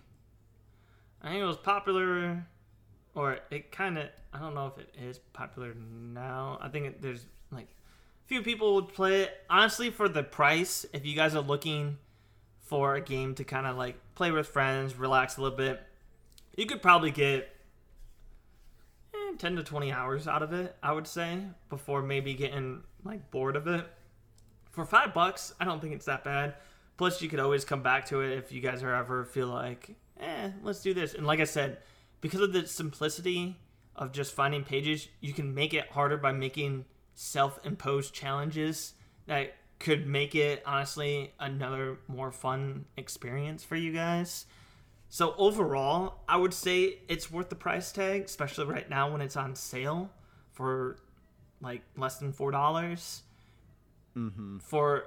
I 1.21 1.29
think 1.29 1.41
it 1.41 1.45
was 1.45 1.57
popular, 1.57 2.45
or 3.15 3.39
it 3.49 3.71
kind 3.71 3.97
of 3.97 4.09
I 4.33 4.39
don't 4.39 4.53
know 4.53 4.67
if 4.67 4.77
it 4.77 4.93
is 5.01 5.19
popular 5.33 5.73
now. 5.73 6.59
I 6.61 6.67
think 6.67 6.85
it, 6.85 7.01
there's 7.01 7.25
like 7.49 7.67
few 8.25 8.41
people 8.43 8.75
would 8.75 8.89
play 8.89 9.21
it 9.21 9.37
honestly 9.49 9.89
for 9.89 10.09
the 10.09 10.21
price. 10.21 10.85
If 10.93 11.05
you 11.05 11.15
guys 11.15 11.33
are 11.33 11.41
looking 11.41 11.97
for 12.59 12.95
a 12.95 13.01
game 13.01 13.33
to 13.35 13.43
kind 13.43 13.65
of 13.65 13.77
like 13.77 13.95
play 14.15 14.31
with 14.31 14.47
friends, 14.47 14.95
relax 14.95 15.37
a 15.37 15.41
little 15.41 15.57
bit, 15.57 15.81
you 16.55 16.65
could 16.65 16.81
probably 16.81 17.09
get 17.09 17.49
eh, 19.13 19.35
10 19.37 19.55
to 19.55 19.63
20 19.63 19.91
hours 19.93 20.27
out 20.27 20.43
of 20.43 20.51
it, 20.51 20.75
I 20.83 20.91
would 20.91 21.07
say, 21.07 21.39
before 21.69 22.01
maybe 22.03 22.33
getting 22.33 22.83
like 23.03 23.31
bored 23.31 23.55
of 23.55 23.65
it. 23.65 23.87
For 24.79 24.85
five 24.85 25.13
bucks, 25.13 25.53
I 25.59 25.65
don't 25.65 25.81
think 25.81 25.93
it's 25.93 26.05
that 26.05 26.23
bad. 26.23 26.53
Plus, 26.95 27.21
you 27.21 27.27
could 27.27 27.41
always 27.41 27.65
come 27.65 27.83
back 27.83 28.05
to 28.05 28.21
it 28.21 28.37
if 28.37 28.53
you 28.53 28.61
guys 28.61 28.81
are 28.81 28.95
ever 28.95 29.25
feel 29.25 29.47
like, 29.47 29.93
eh, 30.21 30.51
let's 30.63 30.81
do 30.81 30.93
this. 30.93 31.13
And 31.13 31.27
like 31.27 31.41
I 31.41 31.43
said, 31.43 31.79
because 32.21 32.39
of 32.39 32.53
the 32.53 32.65
simplicity 32.65 33.57
of 33.93 34.13
just 34.13 34.33
finding 34.33 34.63
pages, 34.63 35.09
you 35.19 35.33
can 35.33 35.53
make 35.53 35.73
it 35.73 35.89
harder 35.89 36.15
by 36.15 36.31
making 36.31 36.85
self-imposed 37.13 38.13
challenges 38.13 38.93
that 39.25 39.53
could 39.79 40.07
make 40.07 40.33
it 40.33 40.63
honestly 40.65 41.33
another 41.41 41.97
more 42.07 42.31
fun 42.31 42.85
experience 42.95 43.65
for 43.65 43.75
you 43.75 43.91
guys. 43.91 44.45
So 45.09 45.35
overall, 45.37 46.21
I 46.25 46.37
would 46.37 46.53
say 46.53 46.99
it's 47.09 47.29
worth 47.29 47.49
the 47.49 47.55
price 47.55 47.91
tag, 47.91 48.23
especially 48.23 48.67
right 48.67 48.89
now 48.89 49.11
when 49.11 49.19
it's 49.19 49.35
on 49.35 49.57
sale 49.57 50.09
for 50.53 50.99
like 51.59 51.81
less 51.97 52.15
than 52.15 52.31
four 52.31 52.51
dollars. 52.51 53.23
Mm-hmm. 54.15 54.59
For 54.59 55.05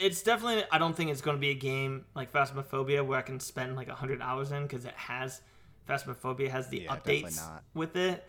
it's 0.00 0.22
definitely 0.22 0.64
I 0.70 0.78
don't 0.78 0.94
think 0.96 1.10
it's 1.10 1.20
going 1.20 1.36
to 1.36 1.40
be 1.40 1.50
a 1.50 1.54
game 1.54 2.04
like 2.14 2.32
Phasmophobia 2.32 3.04
where 3.04 3.18
I 3.18 3.22
can 3.22 3.40
spend 3.40 3.76
like 3.76 3.88
hundred 3.88 4.20
hours 4.20 4.52
in 4.52 4.62
because 4.62 4.84
it 4.84 4.94
has 4.94 5.40
Phasmophobia 5.88 6.48
has 6.48 6.68
the 6.68 6.82
Yeah, 6.82 6.96
updates 6.96 7.40
with 7.74 7.96
it. 7.96 8.26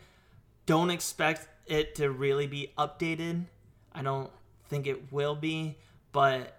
Don't 0.66 0.90
expect 0.90 1.48
it 1.68 1.96
to 1.96 2.10
really 2.10 2.48
be 2.48 2.72
updated. 2.78 3.46
I 3.94 4.02
don't 4.02 4.32
think 4.70 4.88
it 4.88 5.12
will 5.12 5.36
be, 5.36 5.78
but 6.12 6.58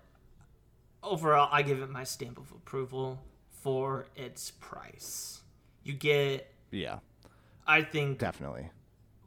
overall, 1.03 1.49
I 1.51 1.63
give 1.63 1.81
it 1.81 1.91
my 1.91 2.05
stamp 2.05 2.39
of 2.39 2.51
approval 2.53 3.21
for 3.51 4.07
its 4.15 4.51
price. 4.53 5.41
You 5.83 5.95
get, 5.95 6.53
Yeah, 6.71 6.99
I 7.67 7.83
think, 7.83 8.19
definitely. 8.19 8.71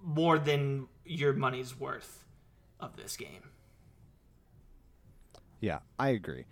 more 0.01 0.39
than 0.39 0.87
your 1.05 1.33
money's 1.33 1.77
worth 1.79 2.23
of 2.79 2.95
this 2.95 3.17
game. 3.17 3.49
Yeah, 5.59 5.79
I 5.97 6.09
agree. 6.09 6.45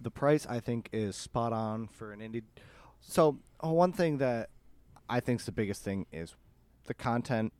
The 0.00 0.10
price 0.10 0.46
I 0.46 0.60
think 0.60 0.88
is 0.92 1.16
spot 1.16 1.52
on 1.52 1.88
for 1.88 2.12
an 2.12 2.20
indie. 2.20 2.42
So 3.00 3.38
uh, 3.64 3.68
one 3.68 3.92
thing 3.92 4.18
that 4.18 4.50
I 5.08 5.20
think 5.20 5.40
is 5.40 5.46
the 5.46 5.52
biggest 5.52 5.82
thing 5.82 6.06
is 6.12 6.34
the 6.86 6.94
content. 6.94 7.52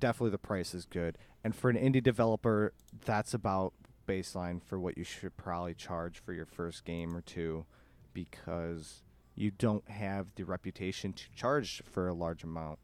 Definitely, 0.00 0.30
the 0.30 0.38
price 0.38 0.74
is 0.74 0.86
good, 0.86 1.18
and 1.44 1.54
for 1.54 1.70
an 1.70 1.76
indie 1.76 2.02
developer, 2.02 2.72
that's 3.04 3.32
about 3.32 3.74
baseline 4.08 4.60
for 4.62 4.78
what 4.78 4.98
you 4.98 5.04
should 5.04 5.36
probably 5.36 5.74
charge 5.74 6.18
for 6.18 6.32
your 6.32 6.46
first 6.46 6.84
game 6.84 7.16
or 7.16 7.20
two, 7.20 7.64
because 8.12 9.02
you 9.36 9.50
don't 9.52 9.88
have 9.88 10.26
the 10.34 10.44
reputation 10.44 11.12
to 11.12 11.24
charge 11.34 11.82
for 11.84 12.08
a 12.08 12.14
large 12.14 12.42
amount 12.42 12.78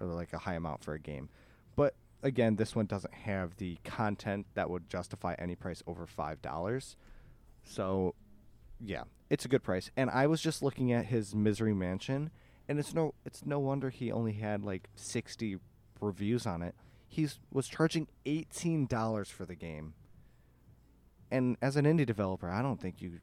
or 0.00 0.06
like 0.06 0.32
a 0.32 0.38
high 0.38 0.54
amount 0.54 0.84
for 0.84 0.94
a 0.94 1.00
game. 1.00 1.28
Again, 2.22 2.56
this 2.56 2.74
one 2.74 2.86
doesn't 2.86 3.14
have 3.14 3.56
the 3.56 3.78
content 3.84 4.46
that 4.54 4.70
would 4.70 4.88
justify 4.88 5.34
any 5.38 5.54
price 5.54 5.82
over 5.86 6.06
five 6.06 6.40
dollars. 6.42 6.96
So, 7.62 8.14
yeah, 8.80 9.04
it's 9.28 9.44
a 9.44 9.48
good 9.48 9.62
price. 9.62 9.90
And 9.96 10.10
I 10.10 10.26
was 10.26 10.40
just 10.40 10.62
looking 10.62 10.92
at 10.92 11.06
his 11.06 11.34
Misery 11.34 11.74
Mansion, 11.74 12.30
and 12.68 12.78
it's 12.78 12.94
no 12.94 13.14
it's 13.24 13.44
no 13.44 13.58
wonder 13.58 13.90
he 13.90 14.10
only 14.10 14.32
had 14.32 14.64
like 14.64 14.88
sixty 14.94 15.58
reviews 16.00 16.46
on 16.46 16.62
it. 16.62 16.74
He 17.06 17.28
was 17.52 17.68
charging 17.68 18.08
eighteen 18.24 18.86
dollars 18.86 19.28
for 19.28 19.44
the 19.44 19.54
game. 19.54 19.94
And 21.30 21.56
as 21.60 21.76
an 21.76 21.84
indie 21.84 22.06
developer, 22.06 22.48
I 22.48 22.62
don't 22.62 22.80
think 22.80 23.02
you 23.02 23.20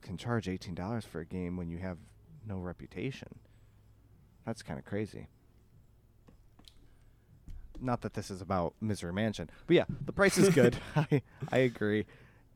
can 0.00 0.16
charge 0.16 0.48
eighteen 0.48 0.74
dollars 0.74 1.04
for 1.04 1.20
a 1.20 1.26
game 1.26 1.56
when 1.56 1.68
you 1.68 1.78
have 1.78 1.98
no 2.46 2.56
reputation. 2.56 3.38
That's 4.44 4.62
kind 4.62 4.78
of 4.78 4.84
crazy 4.84 5.28
not 7.82 8.02
that 8.02 8.14
this 8.14 8.30
is 8.30 8.40
about 8.40 8.74
Misery 8.80 9.12
Mansion, 9.12 9.50
but 9.66 9.76
yeah, 9.76 9.84
the 10.04 10.12
price 10.12 10.38
is 10.38 10.48
good. 10.50 10.76
I 10.96 11.22
I 11.50 11.58
agree, 11.58 12.06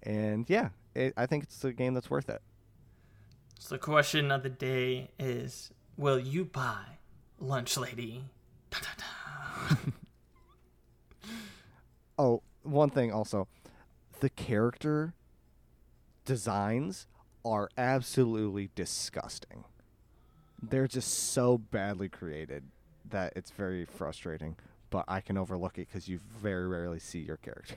and 0.02 0.48
yeah, 0.48 0.70
it, 0.94 1.14
I 1.16 1.26
think 1.26 1.44
it's 1.44 1.64
a 1.64 1.72
game 1.72 1.94
that's 1.94 2.10
worth 2.10 2.28
it. 2.28 2.42
So 3.58 3.74
the 3.74 3.78
question 3.78 4.30
of 4.30 4.42
the 4.42 4.50
day 4.50 5.10
is: 5.18 5.70
Will 5.96 6.18
you 6.18 6.44
buy 6.44 6.98
Lunch 7.38 7.76
Lady? 7.76 8.24
Da, 8.70 8.78
da, 8.78 9.74
da. 9.76 9.76
Oh, 12.18 12.42
one 12.62 12.88
thing 12.88 13.12
also, 13.12 13.46
the 14.20 14.30
character 14.30 15.12
designs 16.24 17.06
are 17.44 17.68
absolutely 17.76 18.70
disgusting. 18.74 19.64
They're 20.62 20.88
just 20.88 21.12
so 21.12 21.58
badly 21.58 22.08
created 22.08 22.64
that 23.08 23.34
it's 23.36 23.50
very 23.50 23.84
frustrating. 23.84 24.56
But 24.96 25.04
I 25.08 25.20
can 25.20 25.36
overlook 25.36 25.76
it 25.76 25.88
because 25.88 26.08
you 26.08 26.18
very 26.40 26.66
rarely 26.66 27.00
see 27.00 27.18
your 27.18 27.36
character. 27.36 27.74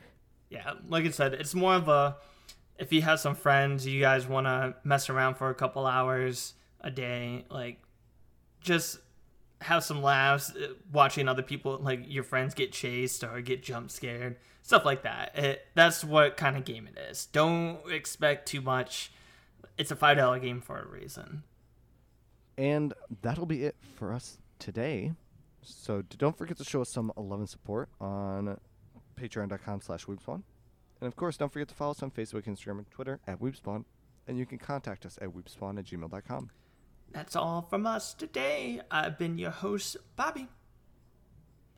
Yeah, 0.50 0.76
like 0.88 1.06
I 1.06 1.10
said, 1.10 1.34
it's 1.34 1.54
more 1.54 1.74
of 1.74 1.90
a 1.90 2.16
if 2.78 2.94
you 2.94 3.02
have 3.02 3.20
some 3.20 3.36
friends, 3.36 3.86
you 3.86 4.00
guys 4.00 4.26
want 4.26 4.48
to 4.48 4.76
mess 4.86 5.10
around 5.10 5.36
for 5.36 5.50
a 5.50 5.54
couple 5.54 5.86
hours 5.86 6.54
a 6.80 6.90
day, 6.90 7.44
like 7.50 7.82
just 8.62 9.00
have 9.60 9.84
some 9.84 10.02
laughs 10.02 10.56
uh, 10.56 10.76
watching 10.94 11.28
other 11.28 11.42
people, 11.42 11.78
like 11.80 12.06
your 12.08 12.24
friends 12.24 12.54
get 12.54 12.72
chased 12.72 13.22
or 13.22 13.42
get 13.42 13.62
jump 13.62 13.92
scared, 13.92 14.38
stuff 14.62 14.86
like 14.86 15.04
that. 15.04 15.38
It, 15.38 15.68
that's 15.76 16.06
what 16.06 16.38
kind 16.38 16.56
of 16.56 16.64
game 16.64 16.88
it 16.88 16.98
is. 17.12 17.26
Don't 17.26 17.80
expect 17.92 18.48
too 18.48 18.62
much. 18.62 19.12
It's 19.78 19.92
a 19.92 19.96
five 19.98 20.16
dollar 20.16 20.40
game 20.40 20.62
for 20.62 20.80
a 20.80 20.88
reason. 20.88 21.44
And 22.58 22.94
that'll 23.22 23.46
be 23.46 23.66
it 23.66 23.76
for 23.96 24.14
us 24.14 24.38
today. 24.58 25.12
So 25.62 26.02
don't 26.18 26.38
forget 26.38 26.58
to 26.58 26.64
show 26.64 26.82
us 26.82 26.90
some 26.90 27.12
11 27.18 27.48
support 27.48 27.90
on 28.00 28.60
patreon.com 29.20 29.82
slash 29.82 30.06
weebspawn. 30.06 30.44
And 31.02 31.08
of 31.08 31.16
course, 31.16 31.38
don't 31.38 31.52
forget 31.52 31.68
to 31.70 31.76
follow 31.76 31.92
us 31.92 32.04
on 32.04 32.12
Facebook, 32.12 32.44
Instagram, 32.46 32.80
and 32.80 32.92
Twitter 32.92 33.20
at 33.28 33.40
weebspawn. 33.40 33.86
And 34.28 34.38
you 34.38 34.46
can 34.46 34.58
contact 34.58 35.06
us 35.06 35.18
at 35.22 35.30
weebspawn 35.30 35.78
at 35.80 35.86
gmail.com. 35.86 36.50
That's 37.12 37.36
all 37.36 37.62
from 37.64 37.86
us 37.88 38.14
today. 38.14 38.82
I've 38.92 39.18
been 39.18 39.38
your 39.38 39.50
host, 39.52 39.98
Bobby, 40.16 40.48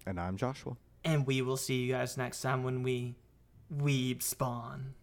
And 0.06 0.20
I'm 0.20 0.36
Joshua. 0.38 0.76
and 1.06 1.26
we 1.26 1.42
will 1.42 1.58
see 1.58 1.76
you 1.84 1.94
guys 1.94 2.18
next 2.18 2.42
time 2.42 2.64
when 2.64 2.84
we 2.84 3.16
weeb 3.74 4.22
spawn. 4.22 4.94